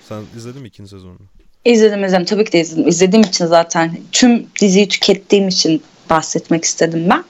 Sen 0.08 0.22
izledin 0.36 0.62
mi 0.62 0.68
ikinci 0.68 0.90
sezonunu? 0.90 1.18
İzledim 1.64 2.04
izledim 2.04 2.24
tabii 2.24 2.44
ki 2.44 2.52
de 2.52 2.60
izledim. 2.60 2.88
İzlediğim 2.88 3.24
için 3.24 3.46
zaten 3.46 3.98
tüm 4.12 4.46
diziyi 4.60 4.88
tükettiğim 4.88 5.48
için 5.48 5.82
bahsetmek 6.10 6.64
istedim 6.64 7.06
ben. 7.10 7.24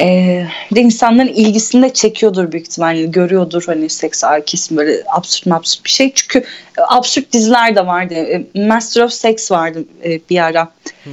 Ee, 0.00 0.46
bir 0.70 0.76
de 0.76 0.80
insanların 0.80 1.28
ilgisini 1.28 1.82
de 1.82 1.92
çekiyordur 1.92 2.52
büyük 2.52 2.66
ihtimalle. 2.66 3.06
Görüyordur 3.06 3.62
hani 3.66 3.88
seks 3.88 4.22
kesin 4.46 4.76
böyle 4.76 5.02
absürt 5.16 5.52
absürt 5.52 5.84
bir 5.84 5.90
şey. 5.90 6.12
Çünkü 6.14 6.38
e, 6.38 6.80
absürt 6.88 7.32
diziler 7.32 7.76
de 7.76 7.86
vardı. 7.86 8.14
E, 8.14 8.46
Master 8.66 9.02
of 9.02 9.12
Sex 9.12 9.50
vardı 9.50 9.84
e, 10.04 10.20
bir 10.30 10.44
ara. 10.44 10.72
Hı. 11.04 11.10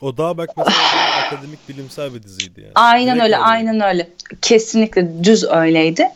O 0.00 0.16
daha 0.16 0.38
bak 0.38 0.50
mesela 0.56 0.76
akademik 1.26 1.68
bilimsel 1.68 2.14
bir 2.14 2.22
diziydi 2.22 2.60
yani. 2.60 2.72
Aynen 2.74 3.06
Direkt 3.14 3.24
öyle, 3.24 3.36
aynen 3.36 3.80
öyle. 3.80 4.08
Kesinlikle 4.42 5.24
düz 5.24 5.44
öyleydi. 5.44 6.08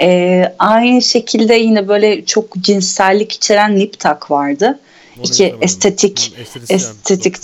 Ee, 0.00 0.54
aynı 0.58 1.02
şekilde 1.02 1.54
yine 1.54 1.88
böyle 1.88 2.24
çok 2.24 2.56
cinsellik 2.56 3.32
içeren 3.32 3.76
Nip 3.76 3.98
Tak 4.00 4.30
vardı. 4.30 4.80
Onu 5.16 5.24
İki 5.24 5.32
izlemedim. 5.32 5.58
estetik, 5.62 6.34
estetisyen 6.38 6.78
estetik 6.78 7.36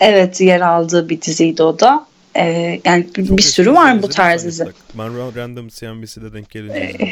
evet. 0.00 0.40
yer 0.40 0.60
aldığı 0.60 1.08
bir 1.08 1.22
diziydi 1.22 1.62
o 1.62 1.80
da. 1.80 2.06
Ee, 2.36 2.80
yani 2.84 3.06
bir, 3.16 3.26
Çok 3.26 3.38
bir 3.38 3.42
sürü 3.42 3.66
dizi, 3.66 3.76
var 3.76 4.02
bu 4.02 4.08
tarz 4.08 4.44
mi 4.44 4.48
dizi. 4.48 4.66
Ben 4.94 5.06
ra- 5.06 5.36
random 5.36 5.68
CNBC'de 5.68 6.32
denk 6.32 6.50
gelince 6.50 6.84
izledim. 6.88 7.08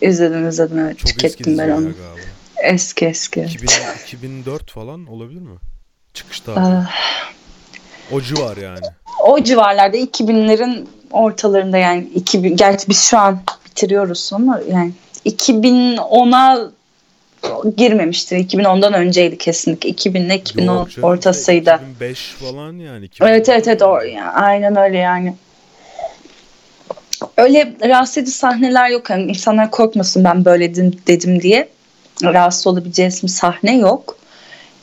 İzledim 0.00 0.48
izledim 0.48 0.78
evet 0.78 0.98
Çok 0.98 1.08
eski 1.08 1.18
tükettim 1.18 1.46
dizi 1.46 1.58
ben 1.58 1.68
ya 1.68 1.76
onu. 1.76 1.84
galiba. 1.84 2.26
Eski 2.62 3.06
eski. 3.06 3.40
2000, 3.40 3.68
2004 4.06 4.70
falan 4.70 5.06
olabilir 5.06 5.40
mi? 5.40 5.56
Çıkışta. 6.14 6.52
Ah, 6.56 6.90
O 8.12 8.20
civar 8.20 8.56
yani. 8.56 8.78
o 9.24 9.42
civarlarda 9.42 9.96
2000'lerin 9.96 10.86
ortalarında 11.10 11.78
yani 11.78 12.04
2000 12.14 12.56
gerçi 12.56 12.88
biz 12.88 13.02
şu 13.02 13.18
an 13.18 13.38
bitiriyoruz 13.66 14.30
ama 14.32 14.60
yani 14.70 14.92
2010'a 15.26 16.70
girmemiştir. 17.76 18.36
2010'dan 18.36 18.94
önceydi 18.94 19.38
kesinlikle. 19.38 19.88
2000 19.88 20.20
ile 20.20 20.36
2010 20.36 20.74
Yok 20.74 20.90
canım, 20.90 21.08
ortasıydı. 21.08 21.74
2005 21.74 22.18
falan 22.18 22.72
yani. 22.72 23.08
Evet 23.20 23.48
evet 23.48 23.68
evet 23.68 23.82
o, 23.82 24.00
yani 24.00 24.30
aynen 24.30 24.76
öyle 24.76 24.98
yani. 24.98 25.34
Öyle 27.36 27.72
rahatsız 27.84 28.18
edici 28.18 28.32
sahneler 28.32 28.90
yok. 28.90 29.10
Yani 29.10 29.22
insanlar 29.22 29.70
korkmasın 29.70 30.24
ben 30.24 30.44
böyle 30.44 30.74
dedim, 30.74 31.00
dedim 31.06 31.42
diye. 31.42 31.68
Rahatsız 32.22 32.66
olabileceğiniz 32.66 33.22
bir 33.22 33.28
sahne 33.28 33.78
yok. 33.78 34.16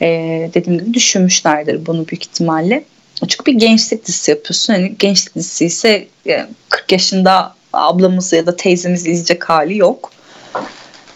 Ee, 0.02 0.50
dediğim 0.54 0.78
gibi 0.78 0.94
düşünmüşlerdir 0.94 1.86
bunu 1.86 2.08
büyük 2.08 2.24
ihtimalle. 2.24 2.84
Çünkü 3.28 3.46
bir 3.46 3.58
gençlik 3.58 4.06
dizisi 4.06 4.30
yapıyorsun. 4.30 4.72
Hani 4.72 4.94
gençlik 4.98 5.34
dizisi 5.34 5.66
ise 5.66 6.06
yani 6.24 6.46
40 6.68 6.92
yaşında 6.92 7.54
ablamız 7.72 8.32
ya 8.32 8.46
da 8.46 8.56
teyzemiz 8.56 9.00
izleyecek 9.00 9.44
hali 9.44 9.78
yok. 9.78 10.12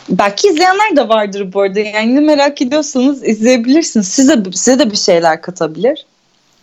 Belki 0.09 0.49
izleyenler 0.49 0.97
de 0.97 1.09
vardır 1.09 1.53
bu 1.53 1.61
arada. 1.61 1.81
Yani 1.81 2.21
merak 2.21 2.63
ediyorsanız 2.63 3.25
izleyebilirsiniz. 3.25 4.09
Size, 4.09 4.43
size 4.53 4.79
de 4.79 4.91
bir 4.91 4.97
şeyler 4.97 5.43
katabilir. 5.43 6.07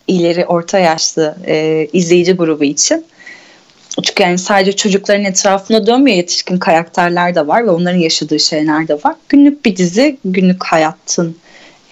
İleri 0.06 0.46
orta 0.46 0.78
yaşlı 0.78 1.36
e, 1.46 1.88
izleyici 1.92 2.32
grubu 2.32 2.64
için. 2.64 3.04
Çünkü 4.02 4.22
yani 4.22 4.38
sadece 4.38 4.72
çocukların 4.72 5.24
etrafına 5.24 5.86
dönmüyor 5.86 6.16
yetişkin 6.16 6.58
karakterler 6.58 7.34
de 7.34 7.46
var 7.46 7.66
ve 7.66 7.70
onların 7.70 7.98
yaşadığı 7.98 8.40
şeyler 8.40 8.88
de 8.88 8.94
var. 8.94 9.14
Günlük 9.28 9.64
bir 9.64 9.76
dizi, 9.76 10.18
günlük 10.24 10.64
hayatın 10.64 11.36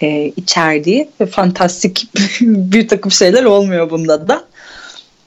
e, 0.01 0.33
içerdiği 0.37 1.09
ve 1.21 1.25
fantastik 1.25 2.07
bir 2.41 2.87
takım 2.87 3.11
şeyler 3.11 3.43
olmuyor 3.43 3.89
bunda 3.89 4.27
da. 4.27 4.47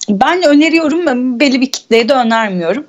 Ben 0.09 0.43
öneriyorum, 0.43 1.41
belli 1.41 1.61
bir 1.61 1.73
kitleye 1.73 2.09
de 2.09 2.15
önermiyorum. 2.15 2.87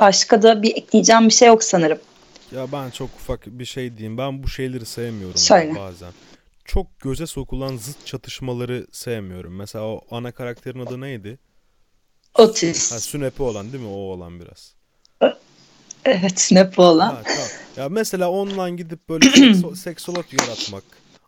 Başka 0.00 0.42
da 0.42 0.62
bir 0.62 0.76
ekleyeceğim 0.76 1.28
bir 1.28 1.32
şey 1.32 1.48
yok 1.48 1.64
sanırım. 1.64 1.98
Ya 2.52 2.72
ben 2.72 2.90
çok 2.90 3.08
ufak 3.08 3.46
bir 3.46 3.64
şey 3.64 3.96
diyeyim. 3.96 4.18
Ben 4.18 4.42
bu 4.42 4.48
şeyleri 4.48 4.86
sevmiyorum 4.86 5.36
Söyle. 5.36 5.74
bazen. 5.76 6.12
Çok 6.64 7.00
göze 7.00 7.26
sokulan 7.26 7.76
zıt 7.76 8.06
çatışmaları 8.06 8.86
sevmiyorum. 8.92 9.56
Mesela 9.56 9.84
o 9.84 10.00
ana 10.10 10.32
karakterin 10.32 10.86
adı 10.86 11.00
neydi? 11.00 11.38
Otis. 12.38 12.92
Ha, 12.92 13.00
sünepe 13.00 13.42
olan 13.42 13.72
değil 13.72 13.84
mi? 13.84 13.90
O 13.90 13.96
olan 13.96 14.40
biraz. 14.40 14.74
Evet, 16.04 16.48
ne 16.52 16.76
bu 16.76 16.82
olan. 16.82 17.10
Ha, 17.10 17.22
tamam. 17.24 17.48
Ya 17.78 17.88
mesela 17.88 18.30
online 18.30 18.76
gidip 18.76 19.08
böyle 19.08 19.24
sekso- 19.26 19.76
seksolog 19.76 20.24
yaratmak. 20.32 20.84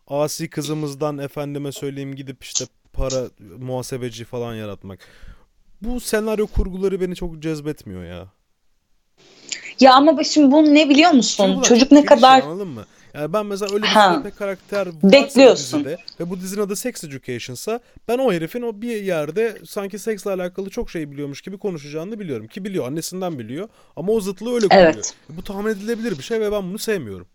Asi 0.07 0.49
kızımızdan 0.49 1.17
efendime 1.17 1.71
söyleyeyim 1.71 2.15
gidip 2.15 2.43
işte 2.43 2.65
para 2.93 3.29
muhasebeci 3.57 4.25
falan 4.25 4.55
yaratmak. 4.55 4.99
Bu 5.81 5.99
senaryo 5.99 6.47
kurguları 6.47 7.01
beni 7.01 7.15
çok 7.15 7.39
cezbetmiyor 7.39 8.03
ya. 8.05 8.27
Ya 9.81 9.93
ama 9.93 10.23
şimdi 10.23 10.51
bunu 10.51 10.73
ne 10.73 10.89
biliyor 10.89 11.11
musun? 11.11 11.51
Bunlar 11.55 11.63
Çocuk 11.63 11.91
ne 11.91 12.01
klişe, 12.01 12.15
kadar 12.15 12.41
anladın 12.41 12.67
mı? 12.67 12.85
Yani 13.13 13.33
ben 13.33 13.45
mesela 13.45 13.73
öyle 13.73 13.83
bir 13.83 13.87
Ha. 13.87 14.23
karakter 14.39 14.87
Bekliyorsun. 15.03 15.79
dizide 15.79 15.97
ve 16.19 16.29
bu 16.29 16.39
dizinin 16.39 16.61
adı 16.61 16.75
Sex 16.75 17.03
Education'sa 17.03 17.79
ben 18.07 18.17
o 18.17 18.33
herifin 18.33 18.61
o 18.61 18.81
bir 18.81 19.01
yerde 19.03 19.57
sanki 19.67 19.99
seksle 19.99 20.31
alakalı 20.31 20.69
çok 20.69 20.89
şey 20.89 21.11
biliyormuş 21.11 21.41
gibi 21.41 21.57
konuşacağını 21.57 22.19
biliyorum. 22.19 22.47
Ki 22.47 22.65
biliyor 22.65 22.87
annesinden 22.87 23.39
biliyor 23.39 23.69
ama 23.95 24.11
o 24.11 24.21
zıtlığı 24.21 24.55
öyle 24.55 24.67
kuruyor. 24.67 24.93
Evet. 24.93 25.13
Bu 25.29 25.43
tahmin 25.43 25.71
edilebilir 25.71 26.17
bir 26.17 26.23
şey 26.23 26.39
ve 26.39 26.51
ben 26.51 26.63
bunu 26.63 26.79
sevmiyorum. 26.79 27.27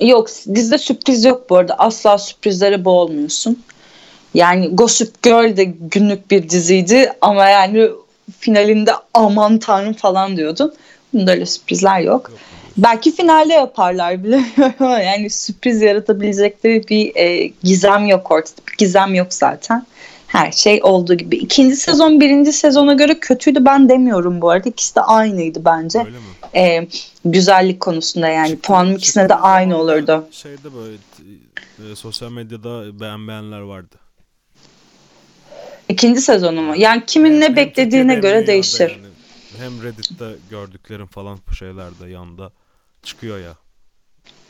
Yok 0.00 0.28
dizide 0.54 0.78
sürpriz 0.78 1.24
yok 1.24 1.50
bu 1.50 1.56
arada. 1.56 1.74
Asla 1.78 2.18
sürprizlere 2.18 2.84
boğulmuyorsun. 2.84 3.62
Yani 4.34 4.68
Gossip 4.68 5.22
Girl 5.22 5.56
de 5.56 5.64
günlük 5.64 6.30
bir 6.30 6.48
diziydi 6.50 7.12
ama 7.20 7.48
yani 7.48 7.90
finalinde 8.38 8.92
aman 9.14 9.58
tanrım 9.58 9.92
falan 9.92 10.36
diyordun. 10.36 10.74
Bunda 11.14 11.30
öyle 11.32 11.46
sürprizler 11.46 12.00
yok. 12.00 12.28
Yok. 12.30 12.38
Belki 12.76 13.14
finalde 13.16 13.52
yaparlar 13.52 14.24
bilemiyorum 14.24 14.74
yani 15.04 15.30
sürpriz 15.30 15.82
yaratabilecekleri 15.82 16.88
bir 16.88 17.16
e, 17.16 17.52
gizem 17.62 18.06
yok 18.06 18.30
ortada. 18.30 18.60
Bir 18.68 18.76
gizem 18.78 19.14
yok 19.14 19.26
zaten. 19.34 19.86
Her 20.26 20.52
şey 20.52 20.80
olduğu 20.82 21.14
gibi. 21.14 21.36
İkinci 21.36 21.76
sezon 21.76 22.20
birinci 22.20 22.52
sezona 22.52 22.92
göre 22.92 23.20
kötüydü 23.20 23.64
ben 23.64 23.88
demiyorum 23.88 24.40
bu 24.40 24.50
arada. 24.50 24.68
İkisi 24.68 24.96
de 24.96 25.00
aynıydı 25.00 25.64
bence. 25.64 26.06
E, 26.54 26.88
güzellik 27.24 27.80
konusunda 27.80 28.28
yani 28.28 28.48
Çıktı- 28.50 28.66
puanım 28.66 28.92
ikisine 28.96 29.28
de 29.28 29.34
aynı 29.34 29.76
olurdu. 29.76 30.28
Şeyde 30.30 30.74
böyle 30.74 30.96
e, 31.92 31.96
sosyal 31.96 32.30
medyada 32.30 33.00
beğenmeyenler 33.00 33.60
vardı. 33.60 33.96
İkinci 35.88 36.20
sezonu 36.20 36.62
mu? 36.62 36.76
Yani 36.76 37.02
kimin 37.06 37.40
ne 37.40 37.56
beklediğine 37.56 38.14
göre 38.14 38.46
değişir. 38.46 38.90
yani. 38.90 39.09
Hem 39.60 39.82
Reddit'te 39.82 40.24
gördüklerim 40.50 41.06
falan 41.06 41.38
bu 41.50 41.54
şeyler 41.54 41.98
de 42.00 42.10
yanda 42.10 42.50
çıkıyor 43.02 43.38
ya 43.38 43.52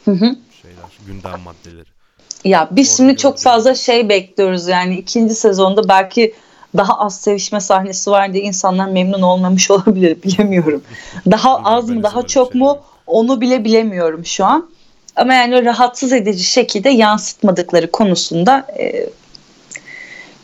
Hı 0.04 0.10
hı. 0.10 0.36
şeyler 0.62 0.84
gündem 1.06 1.40
maddeleri. 1.40 1.88
Ya 2.44 2.68
biz 2.70 2.88
Orada 2.88 2.96
şimdi 2.96 3.16
çok 3.16 3.38
fazla 3.38 3.74
şey 3.74 4.08
bekliyoruz 4.08 4.68
yani 4.68 4.96
ikinci 4.96 5.34
sezonda 5.34 5.88
belki 5.88 6.34
daha 6.76 6.98
az 6.98 7.20
sevişme 7.20 7.60
sahnesi 7.60 8.10
var 8.10 8.32
diye 8.32 8.44
insanlar 8.44 8.88
memnun 8.88 9.22
olmamış 9.22 9.70
olabilir 9.70 10.22
bilemiyorum. 10.22 10.82
Daha 11.30 11.56
az 11.56 11.90
mı 11.90 12.02
daha 12.02 12.26
çok 12.26 12.52
şey. 12.52 12.60
mu 12.60 12.78
onu 13.06 13.40
bile 13.40 13.64
bilemiyorum 13.64 14.26
şu 14.26 14.44
an. 14.44 14.70
Ama 15.16 15.34
yani 15.34 15.64
rahatsız 15.64 16.12
edici 16.12 16.44
şekilde 16.44 16.90
yansıtmadıkları 16.90 17.90
konusunda 17.90 18.66
e, 18.78 19.06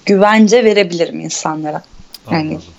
güvence 0.06 0.64
verebilirim 0.64 1.20
insanlara. 1.20 1.82
Yani 2.30 2.40
Anladım. 2.40 2.62
çünkü 2.66 2.75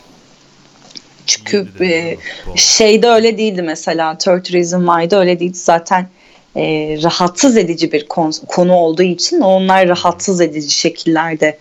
Bir 1.79 1.89
e, 1.89 2.17
şeyde 2.55 3.07
öyle 3.09 3.37
değildi 3.37 3.61
mesela. 3.61 4.17
Third 4.17 4.53
Reason 4.53 4.85
Why'da 4.85 5.19
öyle 5.19 5.39
değildi. 5.39 5.57
Zaten 5.57 6.07
e, 6.55 6.63
rahatsız 7.03 7.57
edici 7.57 7.91
bir 7.91 8.07
kon- 8.07 8.45
konu 8.47 8.73
olduğu 8.73 9.03
için 9.03 9.41
onlar 9.41 9.87
rahatsız 9.87 10.41
edici 10.41 10.69
şekillerde 10.69 11.57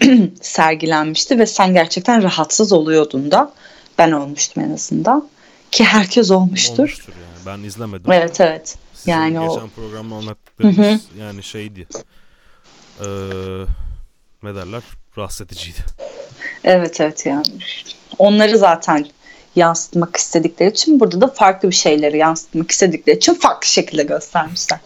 sergilenmişti 0.42 1.38
ve 1.38 1.46
sen 1.46 1.74
gerçekten 1.74 2.22
rahatsız 2.22 2.72
oluyordun 2.72 3.30
da. 3.30 3.52
Ben 3.98 4.12
olmuştum 4.12 4.62
en 4.62 4.70
azından. 4.74 5.28
Ki 5.70 5.84
herkes 5.84 6.30
olmuştur. 6.30 6.78
Olmuştur 6.78 7.12
yani. 7.12 7.58
Ben 7.58 7.64
izlemedim. 7.66 8.12
Evet 8.12 8.40
evet. 8.40 8.76
Sizin 8.94 9.10
Yani 9.12 9.40
o- 9.40 9.54
geçen 9.54 9.68
programda 9.68 10.14
anlattıklarınız 10.14 11.02
yani 11.20 11.42
şeydi. 11.42 11.86
Eee 13.00 13.06
ne 14.42 14.54
derler? 14.54 14.82
Rahatsız 15.18 15.46
ediciydi. 15.46 15.78
Evet 16.64 17.00
evet 17.00 17.26
yani. 17.26 17.44
Onları 18.18 18.58
zaten 18.58 19.06
yansıtmak 19.56 20.16
istedikleri 20.16 20.70
için 20.70 21.00
burada 21.00 21.20
da 21.20 21.26
farklı 21.26 21.70
bir 21.70 21.74
şeyleri 21.74 22.18
yansıtmak 22.18 22.70
istedikleri 22.70 23.16
için 23.16 23.34
farklı 23.34 23.68
şekilde 23.68 24.02
göstermişler. 24.02 24.80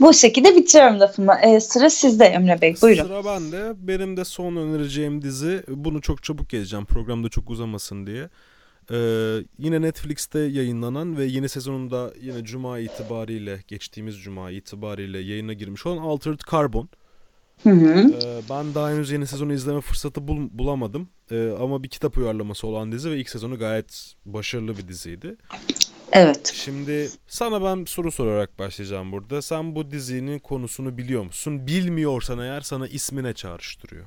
Bu 0.00 0.14
şekilde 0.14 0.56
bitiriyorum 0.56 1.00
lafımı. 1.00 1.34
Ee, 1.42 1.60
sıra 1.60 1.90
sizde 1.90 2.24
Emre 2.24 2.60
Bey. 2.60 2.74
Buyurun. 2.82 3.02
Sıra 3.02 3.24
bende. 3.24 3.72
Benim 3.76 4.16
de 4.16 4.24
son 4.24 4.56
önereceğim 4.56 5.22
dizi. 5.22 5.62
Bunu 5.68 6.00
çok 6.00 6.22
çabuk 6.22 6.48
geleceğim. 6.48 6.84
Programda 6.84 7.28
çok 7.28 7.50
uzamasın 7.50 8.06
diye. 8.06 8.28
Ee, 8.90 8.96
yine 9.58 9.82
Netflix'te 9.82 10.38
yayınlanan 10.38 11.18
ve 11.18 11.24
yeni 11.24 11.48
sezonunda 11.48 12.12
yine 12.20 12.44
Cuma 12.44 12.78
itibariyle 12.78 13.62
geçtiğimiz 13.68 14.18
Cuma 14.18 14.50
itibariyle 14.50 15.18
yayına 15.18 15.52
girmiş 15.52 15.86
olan 15.86 16.02
Altered 16.02 16.40
Carbon. 16.50 16.88
Hı 17.62 17.70
hı. 17.70 17.98
Ee, 17.98 18.40
ben 18.50 18.74
daha 18.74 18.90
henüz 18.90 19.10
yeni 19.10 19.26
sezonu 19.26 19.52
izleme 19.52 19.80
fırsatı 19.80 20.28
bul- 20.28 20.48
bulamadım. 20.58 21.08
Ee, 21.30 21.50
ama 21.60 21.82
bir 21.82 21.88
kitap 21.88 22.18
uyarlaması 22.18 22.66
olan 22.66 22.92
dizi 22.92 23.10
ve 23.10 23.18
ilk 23.18 23.30
sezonu 23.30 23.58
gayet 23.58 24.14
başarılı 24.26 24.78
bir 24.78 24.88
diziydi. 24.88 25.36
Evet. 26.12 26.52
Şimdi 26.54 27.08
sana 27.28 27.64
ben 27.64 27.84
soru 27.84 28.12
sorarak 28.12 28.58
başlayacağım 28.58 29.12
burada. 29.12 29.42
Sen 29.42 29.74
bu 29.74 29.90
dizinin 29.90 30.38
konusunu 30.38 30.98
biliyor 30.98 31.22
musun? 31.24 31.66
Bilmiyorsan 31.66 32.38
eğer 32.38 32.60
sana 32.60 32.88
ismine 32.88 33.32
çağrıştırıyor. 33.32 34.04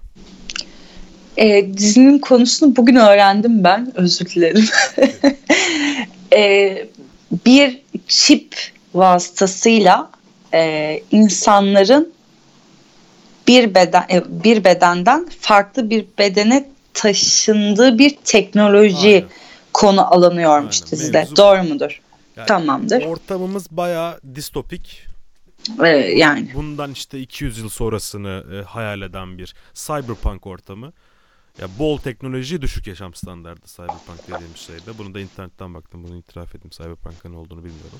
Ee, 1.37 1.73
dizinin 1.77 2.19
konusunu 2.19 2.75
bugün 2.75 2.95
öğrendim 2.95 3.63
ben. 3.63 3.91
Özür 3.95 4.25
dilerim. 4.25 4.65
Ee, 6.35 6.87
bir 7.45 7.81
çip 8.07 8.55
vasıtasıyla 8.93 10.11
e, 10.53 11.01
insanların 11.11 12.12
bir 13.47 13.75
beden 13.75 14.07
bir 14.27 14.63
bedenden 14.63 15.29
farklı 15.39 15.89
bir 15.89 16.05
bedene 16.19 16.69
taşındığı 16.93 17.99
bir 17.99 18.17
teknoloji 18.23 19.07
Aynen. 19.07 19.29
konu 19.73 20.13
alınıyormuş 20.13 20.81
Aynen, 20.81 20.91
dizide. 20.91 21.17
mevzu. 21.17 21.35
Doğru 21.35 21.63
mudur? 21.63 22.01
Yani 22.35 22.47
Tamamdır. 22.47 23.05
Ortamımız 23.05 23.71
bayağı 23.71 24.19
distopik. 24.35 25.07
Ee, 25.83 25.87
yani 25.87 26.51
Bundan 26.53 26.91
işte 26.91 27.19
200 27.19 27.57
yıl 27.57 27.69
sonrasını 27.69 28.43
e, 28.53 28.63
hayal 28.63 29.01
eden 29.01 29.37
bir 29.37 29.55
cyberpunk 29.73 30.47
ortamı. 30.47 30.93
Ya 31.61 31.67
bol 31.79 31.97
teknoloji, 31.97 32.61
düşük 32.61 32.87
yaşam 32.87 33.13
standardı 33.13 33.65
cyberpunk 33.65 34.27
dediğimiz 34.27 34.57
şeyde. 34.57 34.97
Bunu 34.97 35.13
da 35.13 35.19
internetten 35.19 35.73
baktım. 35.73 36.03
Bunu 36.03 36.17
itiraf 36.17 36.55
edeyim. 36.55 36.69
Cyberpunk'ın 36.69 37.33
ne 37.33 37.37
olduğunu 37.37 37.63
bilmiyorum. 37.63 37.99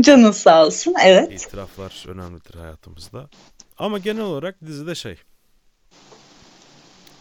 canın 0.02 0.30
sağ 0.32 0.66
olsun. 0.66 0.94
Evet. 1.04 1.42
İtiraflar 1.42 2.04
önemlidir 2.08 2.54
hayatımızda. 2.54 3.28
Ama 3.82 3.98
genel 3.98 4.22
olarak 4.22 4.66
dizide 4.66 4.94
şey. 4.94 5.16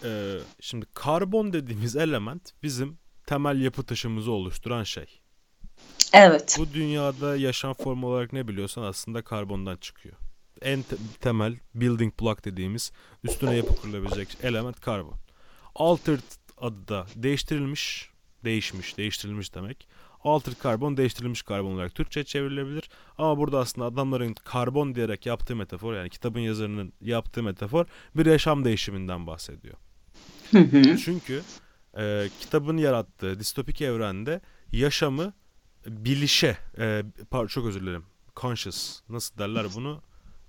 e, 0.04 0.38
şimdi 0.60 0.86
karbon 0.94 1.54
dediğimiz 1.54 1.96
element 1.96 2.54
bizim 2.64 2.98
temel 3.26 3.62
yapı 3.62 3.84
taşımızı 3.84 4.32
oluşturan 4.32 4.84
şey. 4.84 5.22
Evet. 6.14 6.56
Bu 6.60 6.74
dünyada 6.74 7.38
yaşam 7.38 7.74
formu 7.74 8.08
olarak 8.08 8.34
ne 8.34 8.48
biliyorsan 8.48 8.84
aslında 8.84 9.22
karbondan 9.22 9.78
çıkıyor. 9.78 10.16
En 10.62 10.82
te- 10.82 10.96
temel 11.20 11.56
building 11.76 12.14
block 12.22 12.46
dediğimiz 12.46 12.92
üstüne 13.24 13.56
yapı 13.56 13.76
kurulabilecek 13.76 14.38
element 14.44 14.80
karbon. 14.80 15.16
Altered 15.76 16.20
adı 16.58 16.88
da 16.88 17.08
değiştirilmiş, 17.16 18.10
değişmiş, 18.44 18.98
değiştirilmiş 18.98 19.54
demek. 19.56 19.88
Altered 20.24 20.58
karbon 20.58 20.98
değiştirilmiş 20.98 21.42
karbon 21.42 21.76
olarak 21.76 21.96
Türkçe 21.96 22.24
çevrilebilir. 22.24 22.90
Ama 23.18 23.38
burada 23.38 23.60
aslında 23.60 23.88
adamların 23.88 24.34
karbon 24.34 24.96
diyerek 24.96 25.26
yaptığı 25.26 25.56
metafor 25.56 25.94
yani 25.94 26.10
kitabın 26.10 26.40
yazarının 26.40 26.94
yaptığı 27.02 27.44
metafor 27.44 27.86
bir 28.16 28.26
yaşam 28.26 28.66
değişiminden 28.66 29.28
bahsediyor. 29.28 29.76
Hı 30.52 30.60
hı. 30.60 30.98
Çünkü 30.98 31.42
e, 31.98 32.30
kitabın 32.40 32.78
yarattığı 32.78 33.40
distopik 33.40 33.82
evrende 33.82 34.42
yaşamı 34.72 35.34
bilişe, 35.88 36.58
e, 36.78 37.04
pardon 37.32 37.48
çok 37.48 37.66
özür 37.66 37.82
dilerim, 37.82 38.04
conscious 38.36 39.02
nasıl 39.10 39.38
derler 39.38 39.66
bunu? 39.76 40.02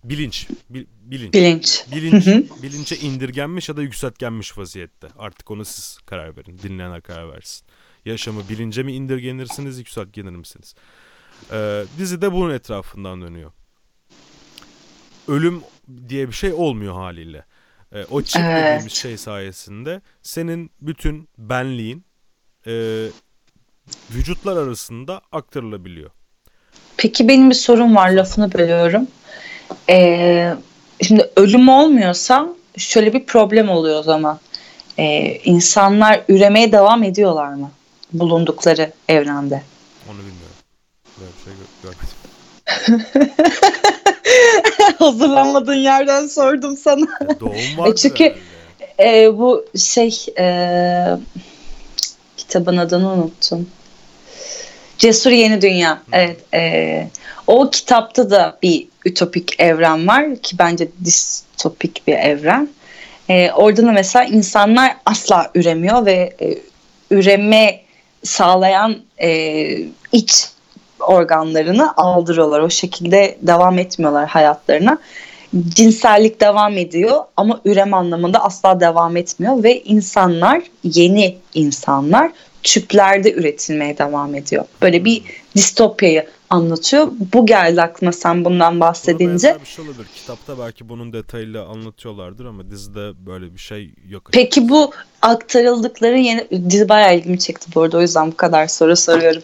Bilinç, 0.05 0.49
bil- 0.70 0.87
bilinç. 1.03 1.35
Bilinç. 1.35 1.85
Bilinç, 1.95 2.27
Hı 2.27 2.31
hı. 2.31 2.62
bilince 2.62 2.97
indirgenmiş 2.97 3.68
ya 3.68 3.77
da 3.77 3.83
yükseltgenmiş 3.83 4.59
vaziyette. 4.59 5.09
Artık 5.18 5.51
onu 5.51 5.64
siz 5.64 5.99
karar 6.07 6.37
verin. 6.37 6.59
Dinleyenler 6.59 7.03
karar 7.03 7.33
versin. 7.33 7.66
Yaşamı 8.05 8.48
bilince 8.48 8.82
mi 8.82 8.92
indirgenirsiniz, 8.92 9.78
yükseltgenir 9.78 10.30
misiniz? 10.30 10.74
Ee, 11.53 11.84
dizi 11.98 12.22
de 12.22 12.32
bunun 12.32 12.55
etrafından 12.55 13.22
dönüyor. 13.22 13.53
Ölüm 15.28 15.62
diye 16.09 16.28
bir 16.28 16.32
şey 16.32 16.53
olmuyor 16.53 16.94
haliyle. 16.94 17.44
Ee, 17.94 18.05
o 18.11 18.22
çip 18.22 18.42
Evet. 18.44 18.64
dediğimiz 18.66 18.92
şey 18.92 19.16
sayesinde 19.16 20.00
senin 20.22 20.70
bütün 20.80 21.28
benliğin 21.38 22.05
e, 22.66 22.72
vücutlar 24.11 24.57
arasında 24.57 25.20
aktarılabiliyor. 25.32 26.11
Peki 26.96 27.28
benim 27.28 27.50
bir 27.50 27.55
sorum 27.55 27.96
var 27.96 28.11
lafını 28.11 28.53
bölüyorum. 28.53 29.07
Ee, 29.90 30.55
şimdi 31.03 31.30
ölüm 31.36 31.68
olmuyorsa 31.68 32.48
şöyle 32.76 33.12
bir 33.12 33.26
problem 33.26 33.68
oluyor 33.68 33.98
o 33.98 34.03
zaman. 34.03 34.40
Ee, 34.98 35.38
insanlar 35.44 36.22
üremeye 36.28 36.72
devam 36.72 37.03
ediyorlar 37.03 37.55
mı? 37.55 37.70
Bulundukları 38.12 38.92
evrende. 39.08 39.62
Onu 40.08 40.18
bilmiyorum. 40.18 40.56
Böyle 41.20 41.30
bir 41.38 41.44
şey 41.44 41.52
gö- 41.52 41.82
görmedim. 41.82 42.08
Hazırlanmadığın 44.98 45.74
yerden 45.74 46.26
sordum 46.26 46.76
sana. 46.76 47.06
Doğum 47.40 47.52
vardır 47.76 47.96
çünkü- 47.96 48.24
herhalde. 48.24 48.40
Ee, 48.98 49.38
bu 49.38 49.64
şey 49.76 50.26
ee, 50.38 51.06
kitabın 52.36 52.76
adını 52.76 53.12
unuttum. 53.12 53.68
Cesur 54.98 55.30
Yeni 55.30 55.62
Dünya. 55.62 56.02
Evet. 56.12 56.40
ee, 56.54 57.08
o 57.46 57.70
kitapta 57.70 58.30
da 58.30 58.58
bir 58.62 58.88
ütopik 59.04 59.60
evren 59.60 60.08
var 60.08 60.36
ki 60.36 60.58
bence 60.58 60.88
distopik 61.04 62.06
bir 62.06 62.14
evren. 62.14 62.68
Ee, 63.30 63.50
orada 63.50 63.82
da 63.82 63.92
mesela 63.92 64.24
insanlar 64.24 64.96
asla 65.06 65.50
üremiyor 65.54 66.06
ve 66.06 66.36
e, 66.40 66.58
üreme 67.10 67.80
sağlayan 68.25 68.97
e, 69.23 69.68
iç 70.12 70.49
organlarını 71.01 71.97
aldırıyorlar. 71.97 72.61
O 72.61 72.70
şekilde 72.70 73.39
devam 73.43 73.79
etmiyorlar 73.79 74.29
hayatlarına. 74.29 74.99
Cinsellik 75.68 76.41
devam 76.41 76.79
ediyor 76.79 77.25
ama 77.37 77.61
üreme 77.64 77.97
anlamında 77.97 78.45
asla 78.45 78.81
devam 78.81 79.16
etmiyor 79.16 79.62
ve 79.62 79.81
insanlar, 79.83 80.62
yeni 80.85 81.37
insanlar 81.55 82.31
tüplerde 82.62 83.33
üretilmeye 83.33 83.99
devam 83.99 84.35
ediyor. 84.35 84.64
Böyle 84.83 85.05
bir 85.05 85.23
distopyayı 85.57 86.27
anlatıyor. 86.53 87.09
Bu 87.34 87.46
geldi 87.46 87.82
aklıma 87.82 88.12
sen 88.12 88.44
bundan 88.44 88.80
bahsedince. 88.80 89.57
bir 89.61 89.66
şey 89.66 89.84
olabilir. 89.84 90.07
Kitapta 90.14 90.59
belki 90.59 90.88
bunun 90.88 91.12
detayıyla 91.12 91.66
anlatıyorlardır 91.66 92.44
ama 92.44 92.70
dizide 92.70 93.26
böyle 93.26 93.55
bir 93.55 93.59
şey 93.59 93.94
yok. 94.09 94.28
Peki 94.32 94.68
bu 94.68 94.90
aktarıldıkları 95.22 96.18
yeni 96.18 96.70
dizi 96.70 96.88
bayağı 96.88 97.16
ilgimi 97.16 97.38
çekti 97.38 97.70
bu 97.74 97.82
arada 97.82 97.98
o 97.98 98.00
yüzden 98.00 98.32
bu 98.32 98.36
kadar 98.36 98.66
soru 98.66 98.96
soruyorum. 98.96 99.42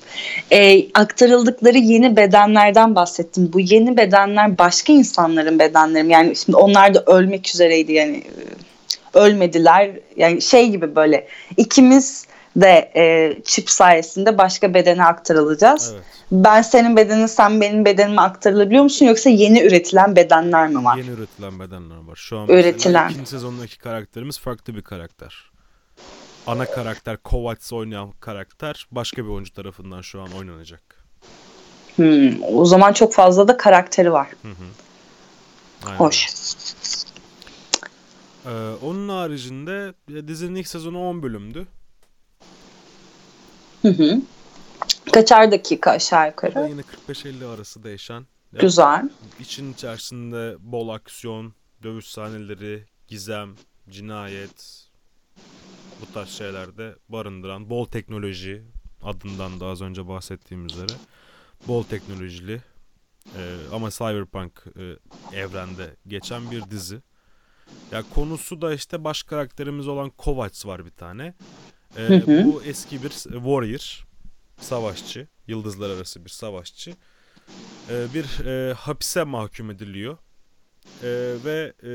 Ee, 0.52 0.92
aktarıldıkları 0.94 1.78
yeni 1.78 2.16
bedenlerden 2.16 2.94
bahsettim. 2.94 3.50
Bu 3.52 3.60
yeni 3.60 3.96
bedenler 3.96 4.58
başka 4.58 4.92
insanların 4.92 5.58
bedenleri 5.58 6.04
mi? 6.04 6.12
Yani 6.12 6.36
şimdi 6.36 6.56
onlar 6.56 6.94
da 6.94 7.02
ölmek 7.06 7.48
üzereydi 7.54 7.92
yani 7.92 8.16
e, 8.16 9.18
ölmediler. 9.18 9.90
Yani 10.16 10.42
şey 10.42 10.70
gibi 10.70 10.96
böyle 10.96 11.28
ikimiz 11.56 12.26
de 12.60 12.92
e, 12.96 13.34
çip 13.44 13.70
sayesinde 13.70 14.38
başka 14.38 14.74
bedene 14.74 15.04
aktarılacağız. 15.04 15.92
Evet. 15.94 16.04
Ben 16.32 16.62
senin 16.62 16.96
bedenin 16.96 17.26
sen 17.26 17.60
benim 17.60 17.84
bedenime 17.84 18.22
aktarılabiliyor 18.22 18.82
musun 18.82 19.06
yoksa 19.06 19.30
yeni 19.30 19.62
üretilen 19.62 20.16
bedenler 20.16 20.68
mi 20.68 20.84
var? 20.84 20.96
Yeni 20.96 21.10
üretilen 21.10 21.60
bedenler 21.60 21.96
var. 21.96 22.16
Şu 22.16 22.38
an 22.38 22.48
Üretilen. 22.48 23.08
ikinci 23.08 23.30
sezondaki 23.30 23.78
karakterimiz 23.78 24.38
farklı 24.40 24.74
bir 24.76 24.82
karakter. 24.82 25.50
Ana 26.46 26.64
karakter 26.64 27.16
Kovacs 27.16 27.72
oynayan 27.72 28.10
karakter 28.20 28.86
başka 28.90 29.24
bir 29.24 29.28
oyuncu 29.28 29.52
tarafından 29.52 30.00
şu 30.00 30.22
an 30.22 30.28
oynanacak. 30.38 30.82
Hmm, 31.96 32.42
o 32.42 32.64
zaman 32.64 32.92
çok 32.92 33.14
fazla 33.14 33.48
da 33.48 33.56
karakteri 33.56 34.12
var. 34.12 34.28
Hı 34.42 34.48
hı. 34.48 34.54
Aynen. 35.86 35.98
Hoş. 35.98 36.26
Ee, 38.46 38.50
onun 38.82 39.08
haricinde 39.08 39.94
dizinin 40.28 40.54
ilk 40.54 40.68
sezonu 40.68 41.08
10 41.08 41.22
bölümdü. 41.22 41.66
Hı 43.82 43.88
hı. 43.88 44.20
Kaçar 45.12 45.52
dakika 45.52 45.90
aşağı 45.90 46.26
yukarı. 46.26 46.68
yine 46.70 46.80
45-50 47.08 47.54
arası 47.54 47.82
değişen. 47.82 48.26
Ya, 48.52 48.60
Güzel. 48.60 49.10
İçin 49.40 49.72
içerisinde 49.72 50.56
bol 50.60 50.88
aksiyon, 50.88 51.54
dövüş 51.82 52.06
sahneleri, 52.06 52.84
gizem, 53.08 53.54
cinayet 53.90 54.88
bu 56.00 56.12
tarz 56.14 56.28
şeylerde 56.28 56.94
barındıran 57.08 57.70
bol 57.70 57.84
teknoloji 57.84 58.62
adından 59.02 59.60
da 59.60 59.66
az 59.66 59.80
önce 59.82 60.08
bahsettiğim 60.08 60.66
üzere 60.66 60.92
bol 61.68 61.82
teknolojili 61.82 62.62
e, 63.36 63.42
ama 63.72 63.90
cyberpunk 63.90 64.64
e, 64.76 64.96
evrende 65.36 65.96
geçen 66.06 66.50
bir 66.50 66.70
dizi. 66.70 67.02
Ya 67.92 68.02
konusu 68.14 68.60
da 68.60 68.74
işte 68.74 69.04
baş 69.04 69.22
karakterimiz 69.22 69.88
olan 69.88 70.10
Kovacs 70.10 70.66
var 70.66 70.86
bir 70.86 70.90
tane. 70.90 71.34
E, 71.96 72.00
Hı 72.00 72.14
hı. 72.14 72.44
Bu 72.44 72.62
eski 72.66 73.02
bir 73.02 73.10
warrior, 73.10 74.06
savaşçı, 74.60 75.26
yıldızlar 75.46 75.90
arası 75.90 76.24
bir 76.24 76.30
savaşçı. 76.30 76.94
E, 77.90 78.06
bir 78.14 78.46
e, 78.46 78.72
hapise 78.72 79.24
mahkum 79.24 79.70
ediliyor. 79.70 80.18
E, 81.02 81.08
ve 81.44 81.72
e, 81.82 81.92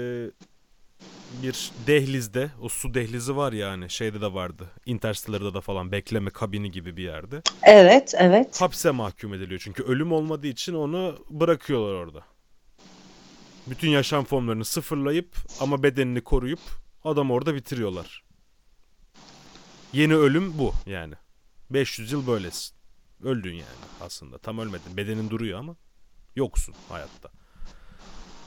bir 1.43 1.71
dehlizde, 1.87 2.51
o 2.61 2.69
su 2.69 2.93
dehlizi 2.93 3.35
var 3.35 3.53
ya 3.53 3.69
hani 3.69 3.89
şeyde 3.89 4.21
de 4.21 4.33
vardı. 4.33 4.69
Interstellar'da 4.85 5.53
da 5.53 5.61
falan 5.61 5.91
bekleme 5.91 6.29
kabini 6.29 6.71
gibi 6.71 6.97
bir 6.97 7.03
yerde. 7.03 7.41
Evet, 7.63 8.13
evet. 8.17 8.61
Hapse 8.61 8.91
mahkum 8.91 9.33
ediliyor 9.33 9.61
çünkü 9.63 9.83
ölüm 9.83 10.11
olmadığı 10.11 10.47
için 10.47 10.73
onu 10.73 11.25
bırakıyorlar 11.29 11.93
orada. 11.93 12.23
Bütün 13.67 13.89
yaşam 13.89 14.25
formlarını 14.25 14.65
sıfırlayıp 14.65 15.35
ama 15.59 15.83
bedenini 15.83 16.21
koruyup 16.21 16.59
adam 17.03 17.31
orada 17.31 17.55
bitiriyorlar. 17.55 18.22
Yeni 19.93 20.15
ölüm 20.15 20.57
bu 20.57 20.73
yani. 20.85 21.13
500 21.69 22.11
yıl 22.11 22.27
böylesin. 22.27 22.75
Öldün 23.23 23.53
yani 23.53 23.79
aslında. 24.01 24.37
Tam 24.37 24.59
ölmedin. 24.59 24.97
Bedenin 24.97 25.29
duruyor 25.29 25.59
ama 25.59 25.75
yoksun 26.35 26.75
hayatta. 26.89 27.29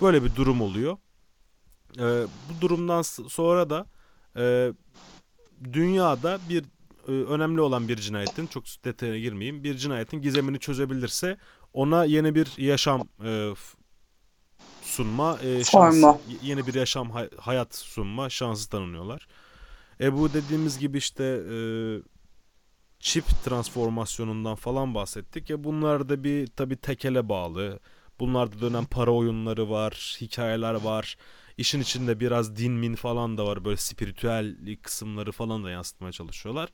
Böyle 0.02 0.24
bir 0.24 0.34
durum 0.36 0.60
oluyor. 0.60 0.96
Ee, 1.98 2.02
bu 2.48 2.60
durumdan 2.60 3.02
sonra 3.02 3.70
da 3.70 3.86
e, 4.36 4.72
dünyada 5.72 6.38
bir 6.48 6.64
e, 7.08 7.10
önemli 7.10 7.60
olan 7.60 7.88
bir 7.88 7.96
cinayetin 7.96 8.46
çok 8.46 8.64
detayına 8.84 9.18
girmeyeyim. 9.18 9.64
Bir 9.64 9.76
cinayetin 9.76 10.22
gizemini 10.22 10.58
çözebilirse 10.58 11.38
ona 11.72 12.04
yeni 12.04 12.34
bir 12.34 12.58
yaşam 12.58 13.08
e, 13.24 13.54
sunma 14.82 15.38
e, 15.42 15.64
y- 16.28 16.38
yeni 16.42 16.66
bir 16.66 16.74
yaşam 16.74 17.10
hay- 17.10 17.30
hayat 17.40 17.74
sunma 17.74 18.30
şansı 18.30 18.70
tanınıyorlar. 18.70 19.28
E 20.00 20.12
bu 20.12 20.32
dediğimiz 20.32 20.78
gibi 20.78 20.98
işte 20.98 21.24
e, 21.24 21.56
çip 23.00 23.24
transformasyonundan 23.44 24.54
falan 24.54 24.94
bahsettik. 24.94 25.50
Ya 25.50 25.64
bunlar 25.64 26.08
da 26.08 26.24
bir 26.24 26.46
tabi 26.46 26.76
tekele 26.76 27.28
bağlı. 27.28 27.80
Bunlarda 28.20 28.60
dönen 28.60 28.84
para 28.84 29.10
oyunları 29.10 29.70
var, 29.70 30.16
hikayeler 30.20 30.74
var. 30.74 31.16
İşin 31.58 31.80
içinde 31.80 32.20
biraz 32.20 32.56
din 32.56 32.72
min 32.72 32.94
falan 32.94 33.38
da 33.38 33.46
var. 33.46 33.64
Böyle 33.64 33.76
spiritüel 33.76 34.56
kısımları 34.82 35.32
falan 35.32 35.64
da 35.64 35.70
yansıtmaya 35.70 36.12
çalışıyorlar. 36.12 36.68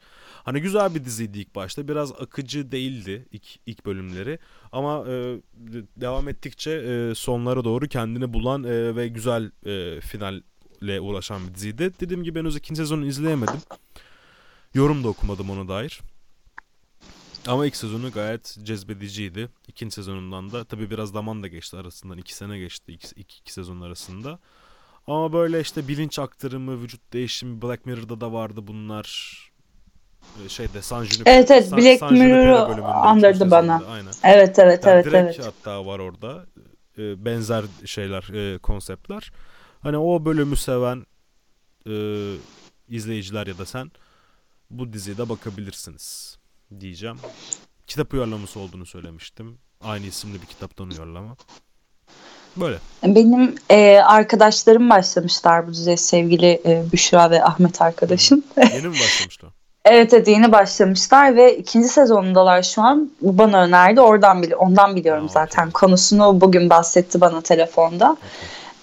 Hani 0.45 0.61
güzel 0.61 0.95
bir 0.95 1.05
diziydi 1.05 1.39
ilk 1.39 1.55
başta. 1.55 1.89
Biraz 1.89 2.13
akıcı 2.13 2.73
değildi 2.73 3.29
ilk, 3.33 3.45
ilk 3.67 3.87
bölümleri. 3.87 4.39
Ama 4.73 5.05
e, 5.09 5.13
de- 5.55 5.85
devam 5.97 6.29
ettikçe 6.29 6.71
e, 6.71 7.15
sonlara 7.15 7.65
doğru 7.65 7.89
kendini 7.89 8.33
bulan 8.33 8.65
e, 8.65 8.97
ve 8.97 9.09
güzel 9.09 9.51
e, 9.67 10.01
finalle 10.83 11.01
uğraşan 11.01 11.49
bir 11.49 11.55
diziydi. 11.55 11.93
Dediğim 12.01 12.25
gibi 12.25 12.39
henüz 12.39 12.57
ikinci 12.57 12.79
sezonu 12.79 13.07
izleyemedim. 13.07 13.61
Yorum 14.75 15.05
da 15.05 15.09
okumadım 15.09 15.51
ona 15.51 15.69
dair. 15.69 16.01
Ama 17.47 17.67
ilk 17.67 17.77
sezonu 17.77 18.11
gayet 18.11 18.59
cezbediciydi. 18.63 19.49
İkinci 19.69 19.95
sezonundan 19.95 20.53
da 20.53 20.65
tabii 20.65 20.91
biraz 20.91 21.11
zaman 21.11 21.43
da 21.43 21.49
geçti 21.49 21.77
arasından. 21.77 22.19
iki 22.19 22.35
sene 22.35 22.59
geçti 22.59 22.93
iki, 22.93 23.07
iki, 23.21 23.39
iki 23.41 23.53
sezon 23.53 23.81
arasında. 23.81 24.39
Ama 25.07 25.33
böyle 25.33 25.61
işte 25.61 25.89
bilinç 25.89 26.19
aktarımı, 26.19 26.83
vücut 26.83 27.13
değişimi 27.13 27.63
Black 27.63 27.87
Mirror'da 27.87 28.21
da 28.21 28.33
vardı 28.33 28.61
bunlar. 28.67 29.39
Ee, 30.45 30.49
Şeyde 30.49 30.83
San 30.83 31.05
Junipero. 31.05 31.35
Evet, 31.35 31.51
evet, 31.51 31.69
San- 31.69 31.79
Black 31.79 31.99
San 31.99 32.15
Mirror'ı 32.15 32.85
andırdı 32.87 33.51
bana. 33.51 33.85
Aynen. 33.87 34.13
Evet, 34.25 34.59
evet, 34.59 34.87
Yani 34.87 34.95
evet, 34.95 35.05
direkt 35.05 35.41
evet. 35.41 35.47
hatta 35.47 35.87
var 35.87 35.99
orada. 35.99 36.47
Ee, 36.99 37.25
benzer 37.25 37.65
şeyler, 37.85 38.55
e, 38.55 38.59
konseptler. 38.59 39.33
Hani 39.83 39.99
o 39.99 40.25
bölümü 40.25 40.57
seven 40.57 41.07
e, 41.87 41.93
izleyiciler 42.89 43.47
ya 43.47 43.59
da 43.59 43.67
sen 43.67 43.91
bu 44.71 44.93
diziye 44.93 45.19
de 45.19 45.29
bakabilirsiniz 45.29 46.39
diyeceğim. 46.81 47.17
Kitap 47.87 48.15
uyarlaması 48.15 48.61
olduğunu 48.61 48.87
söylemiştim. 48.87 49.59
Aynı 49.81 50.07
isimli 50.07 50.43
bir 50.43 50.47
kitaptan 50.47 50.91
uyarlama. 50.91 51.37
Böyle. 52.57 52.79
Benim 53.05 53.55
e, 53.71 53.99
arkadaşlarım 53.99 54.91
başlamışlar 54.91 55.67
bu 55.67 55.73
diziye 55.73 55.97
sevgili 55.97 56.63
e, 56.67 56.85
Büşra 56.93 57.31
ve 57.31 57.45
Ahmet 57.45 57.83
arkadaşım. 57.83 58.43
Yeni 58.57 58.89
mi 58.89 58.95
başlamışlar? 58.95 59.51
Evet 59.85 60.15
evet 60.15 60.29
yeni 60.29 60.53
başlamışlar 60.53 61.37
ve 61.37 61.57
ikinci 61.57 61.89
sezonundalar 61.89 62.63
şu 62.63 62.83
an. 62.83 63.11
Bu 63.21 63.39
bana 63.39 63.63
önerdi. 63.63 64.01
Oradan 64.01 64.43
bili 64.43 64.57
ondan 64.57 64.97
biliyorum 64.97 65.25
Aa, 65.25 65.29
zaten. 65.29 65.63
okey. 65.63 65.73
Konusunu 65.73 66.41
bugün 66.41 66.71
bahsetti 66.71 67.21
bana 67.21 67.41
telefonda. 67.41 68.17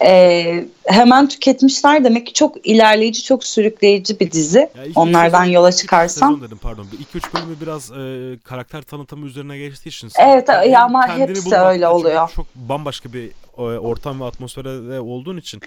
Ee, 0.01 0.65
hemen 0.85 1.27
tüketmişler. 1.27 2.03
Demek 2.03 2.27
ki 2.27 2.33
çok 2.33 2.67
ilerleyici, 2.67 3.23
çok 3.23 3.43
sürükleyici 3.43 4.19
bir 4.19 4.31
dizi. 4.31 4.69
Ya 4.77 4.85
üç 4.85 4.97
Onlardan 4.97 5.43
sezon- 5.45 5.51
yola 5.51 5.71
çıkarsam. 5.71 6.33
Sezon 6.33 6.47
dedim 6.47 6.57
pardon. 6.57 6.87
İlk 6.99 7.15
üç 7.15 7.33
bölümü 7.33 7.61
biraz 7.61 7.91
e, 7.91 8.37
karakter 8.43 8.81
tanıtımı 8.81 9.25
üzerine 9.25 9.57
geçtiği 9.57 9.89
için. 9.89 10.09
Evet, 10.19 10.49
hem 10.49 10.69
ya 10.71 10.83
ama 10.83 11.17
hepsi 11.17 11.55
öyle 11.55 11.87
oluyor. 11.87 12.29
Çok 12.35 12.55
bambaşka 12.55 13.13
bir 13.13 13.31
e, 13.57 13.61
ortam 13.61 14.21
ve 14.21 14.25
atmosferde 14.25 14.99
olduğun 14.99 15.37
için 15.37 15.61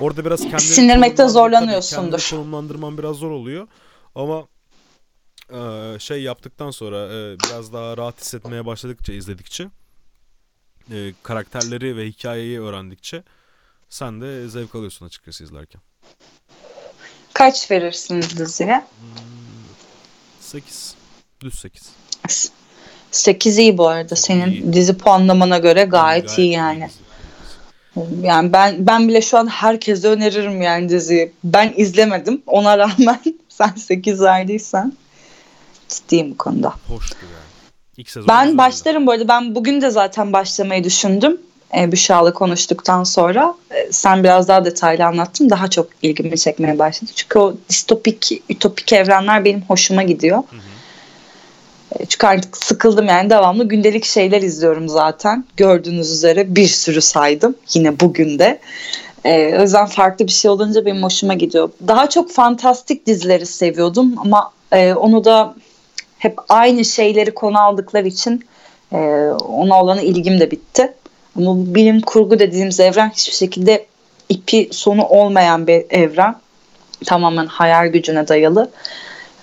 orada 0.00 0.24
biraz 0.24 0.40
kendini 0.40 0.60
Sindirmekte 0.60 1.28
zorlanıyorsundur. 1.28 2.18
kendini 2.18 2.30
konumlandırman 2.30 2.98
biraz 2.98 3.16
zor 3.16 3.30
oluyor. 3.30 3.68
Ama 4.14 4.46
e, 5.50 5.98
şey 5.98 6.22
yaptıktan 6.22 6.70
sonra 6.70 6.96
e, 7.14 7.36
biraz 7.40 7.72
daha 7.72 7.96
rahat 7.96 8.20
hissetmeye 8.20 8.66
başladıkça 8.66 9.12
izledikçe 9.12 9.64
e, 10.92 11.12
karakterleri 11.22 11.96
ve 11.96 12.06
hikayeyi 12.06 12.60
öğrendikçe 12.60 13.22
sen 13.92 14.20
de 14.20 14.48
zevk 14.48 14.74
alıyorsun 14.74 15.06
açıkçası 15.06 15.44
izlerken. 15.44 15.80
Kaç 17.32 17.70
verirsiniz 17.70 18.38
diziye? 18.38 18.84
8. 20.40 20.94
Düz 21.40 21.54
8. 21.58 22.52
8 23.10 23.58
iyi 23.58 23.78
bu 23.78 23.88
arada. 23.88 24.16
Senin 24.16 24.50
İyi. 24.52 24.72
dizi 24.72 24.98
puanlamana 24.98 25.58
göre 25.58 25.84
gayet, 25.84 26.38
iyi 26.38 26.52
yani. 26.52 26.90
Yani 28.22 28.52
ben 28.52 28.86
ben 28.86 29.08
bile 29.08 29.22
şu 29.22 29.38
an 29.38 29.46
herkese 29.46 30.08
öneririm 30.08 30.62
yani 30.62 30.88
diziyi. 30.88 31.32
Ben 31.44 31.74
izlemedim. 31.76 32.42
Ona 32.46 32.78
rağmen 32.78 33.20
sen 33.48 33.74
8 33.76 34.20
verdiysen 34.20 34.92
ciddiyim 35.88 36.30
bu 36.30 36.36
konuda. 36.36 36.74
Hoştu 36.88 37.16
yani. 37.22 37.52
İlk 37.96 38.10
sezon 38.10 38.28
Ben 38.28 38.58
başlarım 38.58 39.06
bu 39.06 39.10
arada. 39.10 39.28
Ben 39.28 39.54
bugün 39.54 39.80
de 39.80 39.90
zaten 39.90 40.32
başlamayı 40.32 40.84
düşündüm. 40.84 41.40
E, 41.76 41.92
Büşra'la 41.92 42.32
konuştuktan 42.32 43.04
sonra 43.04 43.54
e, 43.70 43.92
sen 43.92 44.24
biraz 44.24 44.48
daha 44.48 44.64
detaylı 44.64 45.06
anlattın. 45.06 45.50
Daha 45.50 45.68
çok 45.68 45.88
ilgimi 46.02 46.38
çekmeye 46.38 46.78
başladı. 46.78 47.10
Çünkü 47.14 47.38
o 47.38 47.54
distopik, 47.68 48.42
ütopik 48.48 48.92
evrenler 48.92 49.44
benim 49.44 49.62
hoşuma 49.62 50.02
gidiyor. 50.02 50.36
Hı 50.36 50.56
hı. 50.56 52.02
E, 52.02 52.06
Çünkü 52.06 52.26
artık 52.26 52.56
sıkıldım 52.56 53.06
yani 53.06 53.30
devamlı 53.30 53.68
gündelik 53.68 54.04
şeyler 54.04 54.42
izliyorum 54.42 54.88
zaten. 54.88 55.44
Gördüğünüz 55.56 56.10
üzere 56.10 56.56
bir 56.56 56.66
sürü 56.68 57.00
saydım 57.00 57.54
yine 57.74 58.00
bugün 58.00 58.38
de. 58.38 58.60
E, 59.24 59.58
o 59.58 59.62
yüzden 59.62 59.86
farklı 59.86 60.26
bir 60.26 60.32
şey 60.32 60.50
olunca 60.50 60.86
benim 60.86 61.02
hoşuma 61.02 61.34
gidiyor. 61.34 61.70
Daha 61.88 62.08
çok 62.08 62.30
fantastik 62.30 63.06
dizileri 63.06 63.46
seviyordum 63.46 64.14
ama 64.16 64.50
e, 64.72 64.94
onu 64.94 65.24
da 65.24 65.54
hep 66.18 66.34
aynı 66.48 66.84
şeyleri 66.84 67.34
konu 67.34 67.60
aldıkları 67.60 68.08
için 68.08 68.44
e, 68.92 68.98
ona 69.48 69.82
olan 69.82 69.98
ilgim 69.98 70.40
de 70.40 70.50
bitti. 70.50 70.94
Ama 71.36 71.56
bu 71.56 71.74
bilim 71.74 72.00
kurgu 72.00 72.38
dediğimiz 72.38 72.80
evren 72.80 73.10
hiçbir 73.10 73.36
şekilde 73.36 73.86
ipi 74.28 74.68
sonu 74.70 75.06
olmayan 75.06 75.66
bir 75.66 75.84
evren. 75.90 76.36
Tamamen 77.06 77.46
hayal 77.46 77.86
gücüne 77.86 78.28
dayalı. 78.28 78.70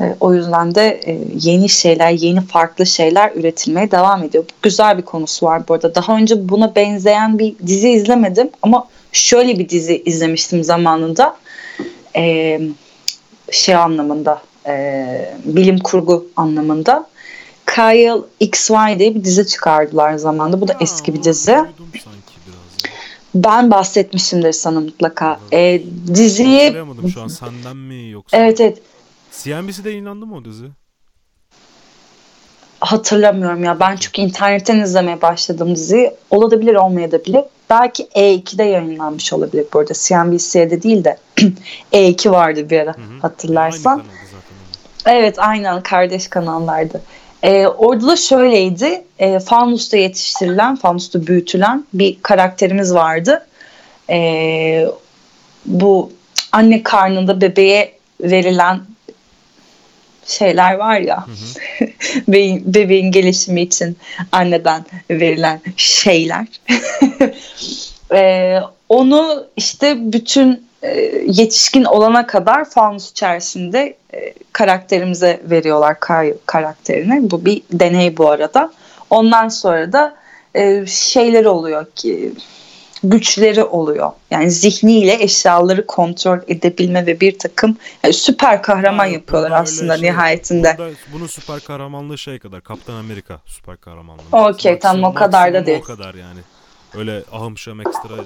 E, 0.01 0.15
o 0.19 0.33
yüzden 0.33 0.75
de 0.75 1.01
e, 1.05 1.17
yeni 1.41 1.69
şeyler, 1.69 2.09
yeni 2.11 2.41
farklı 2.41 2.85
şeyler 2.85 3.31
üretilmeye 3.35 3.91
devam 3.91 4.23
ediyor. 4.23 4.45
Güzel 4.61 4.97
bir 4.97 5.03
konusu 5.03 5.45
var 5.45 5.67
bu 5.67 5.73
arada. 5.73 5.95
Daha 5.95 6.15
önce 6.17 6.49
buna 6.49 6.75
benzeyen 6.75 7.39
bir 7.39 7.55
dizi 7.67 7.89
izlemedim 7.89 8.49
ama 8.61 8.87
şöyle 9.11 9.59
bir 9.59 9.69
dizi 9.69 10.03
izlemiştim 10.05 10.63
zamanında. 10.63 11.35
E, 12.15 12.59
şey 13.51 13.75
anlamında, 13.75 14.41
e, 14.67 15.35
bilim 15.45 15.79
kurgu 15.79 16.27
anlamında. 16.35 17.05
Kyle 17.75 18.17
XY 18.39 18.99
diye 18.99 19.15
bir 19.15 19.23
dizi 19.23 19.47
çıkardılar 19.47 20.13
zamanında. 20.13 20.61
Bu 20.61 20.67
da 20.67 20.73
Ha, 20.73 20.77
eski 20.81 21.13
bir 21.13 21.23
dizi. 21.23 21.51
Ya. 21.51 21.67
Ben 23.35 23.71
bahsetmişimdir 23.71 24.51
sana 24.51 24.79
mutlaka. 24.79 25.39
Ee, 25.53 25.81
diziyi 26.07 26.59
Hatırlayamadım 26.61 27.09
şu 27.09 27.21
an 27.21 27.27
senden 27.27 27.77
mi 27.77 28.09
yoksa? 28.09 28.37
evet 28.37 28.61
evet 28.61 28.81
CNBC'de 29.43 29.89
yayınlandı 29.89 30.25
mı 30.25 30.35
o 30.35 30.45
dizi? 30.45 30.65
hatırlamıyorum 32.79 33.63
ya. 33.63 33.79
Ben 33.79 33.95
çünkü 33.95 34.21
internetten 34.21 34.79
izlemeye 34.79 35.21
başladım 35.21 35.75
diziyi. 35.75 36.11
Olabilir 36.29 36.75
olmayabilir. 36.75 37.43
Belki 37.69 38.03
E2'de 38.03 38.63
yayınlanmış 38.63 39.33
olabilir 39.33 39.65
bu 39.73 39.79
arada. 39.79 39.93
CNBC'de 39.93 40.83
değil 40.83 41.03
de 41.03 41.17
E2 41.93 42.31
vardı 42.31 42.69
bir 42.69 42.79
ara 42.79 42.93
Hı 42.93 43.01
hı. 43.01 43.19
hatırlarsan. 43.21 43.97
Aynı. 45.05 45.15
Evet 45.17 45.39
aynen 45.39 45.83
kardeş 45.83 46.27
kanallardı. 46.27 47.01
Ee, 47.43 47.67
orada 47.67 48.07
da 48.07 48.15
şöyleydi. 48.15 49.03
E, 49.19 49.39
fanusta 49.39 49.97
yetiştirilen, 49.97 50.75
fanusta 50.75 51.27
büyütülen 51.27 51.85
bir 51.93 52.17
karakterimiz 52.21 52.93
vardı. 52.93 53.47
Ee, 54.09 54.87
bu 55.65 56.11
anne 56.51 56.83
karnında 56.83 57.41
bebeğe 57.41 57.93
verilen 58.21 58.81
şeyler 60.25 60.73
var 60.73 60.99
ya. 60.99 61.27
Hı 61.27 61.31
hı. 61.31 61.87
bebeğin, 62.27 62.73
bebeğin 62.73 63.11
gelişimi 63.11 63.61
için 63.61 63.97
anneden 64.31 64.85
verilen 65.09 65.61
şeyler. 65.77 66.47
Ee, 68.13 68.59
onu 68.89 69.47
işte 69.57 70.13
bütün 70.13 70.51
e, 70.51 70.68
yetişkin 71.27 71.83
olana 71.83 72.27
kadar 72.27 72.69
fanus 72.69 73.11
içerisinde 73.11 73.97
e, 74.13 74.33
karakterimize 74.53 75.41
veriyorlar 75.43 75.99
Kay 75.99 76.33
karakterini. 76.45 77.31
Bu 77.31 77.45
bir 77.45 77.61
deney 77.71 78.17
bu 78.17 78.29
arada. 78.29 78.71
Ondan 79.09 79.47
sonra 79.47 79.93
da 79.93 80.15
e, 80.55 80.85
şeyler 80.87 81.45
oluyor 81.45 81.85
ki 81.95 82.33
güçleri 83.03 83.63
oluyor. 83.63 84.11
Yani 84.31 84.51
zihniyle 84.51 85.23
eşyaları 85.23 85.85
kontrol 85.85 86.39
edebilme 86.47 87.05
ve 87.05 87.19
bir 87.19 87.39
takım 87.39 87.77
yani 88.03 88.13
süper 88.13 88.61
kahraman 88.61 89.05
Ha, 89.05 89.05
yapıyorlar 89.05 89.51
aslında 89.51 89.97
şey- 89.97 90.09
nihayetinde. 90.09 90.75
Bunda, 90.77 90.89
bunun 91.13 91.27
süper 91.27 91.59
kahramanlığı 91.59 92.17
şey 92.17 92.39
kadar. 92.39 92.61
Kaptan 92.61 92.93
Amerika 92.93 93.39
süper 93.45 93.77
kahramanlığı. 93.77 94.21
Okey, 94.49 94.79
tamam, 94.79 95.11
o 95.11 95.13
kadar 95.13 95.53
da 95.53 95.65
değil. 95.65 95.79
O 95.79 95.83
kadar 95.83 96.15
yani. 96.15 96.39
Öyle 96.97 97.23
ahım 97.31 97.57
şam 97.57 97.81
ekstra 97.81 98.09
bıdı 98.09 98.25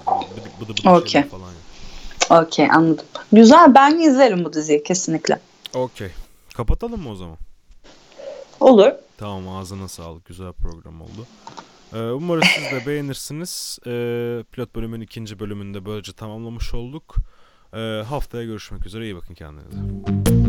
bıdı, 0.61 0.73
bıdı 0.79 0.89
Okey. 0.89 1.09
şeyler 1.11 1.29
falan. 1.29 1.52
Okey 2.29 2.67
anladım. 2.71 3.05
Güzel 3.31 3.75
ben 3.75 3.99
izlerim 3.99 4.45
bu 4.45 4.53
diziyi 4.53 4.83
kesinlikle. 4.83 5.39
Okey. 5.73 6.09
Kapatalım 6.57 7.01
mı 7.01 7.09
o 7.11 7.15
zaman? 7.15 7.37
Olur. 8.59 8.91
Tamam 9.17 9.49
ağzına 9.49 9.87
sağlık. 9.87 10.25
Güzel 10.25 10.51
program 10.53 11.01
oldu. 11.01 11.27
Ee, 11.93 11.97
umarım 11.99 12.43
siz 12.43 12.63
de 12.71 12.85
beğenirsiniz. 12.87 13.79
Ee, 13.85 14.43
pilot 14.51 14.75
bölümün 14.75 15.01
ikinci 15.01 15.39
bölümünde 15.39 15.85
böylece 15.85 16.13
tamamlamış 16.13 16.73
olduk. 16.73 17.15
Ee, 17.73 18.03
haftaya 18.09 18.43
görüşmek 18.43 18.85
üzere. 18.85 19.03
İyi 19.03 19.15
bakın 19.15 19.33
kendinize. 19.33 20.42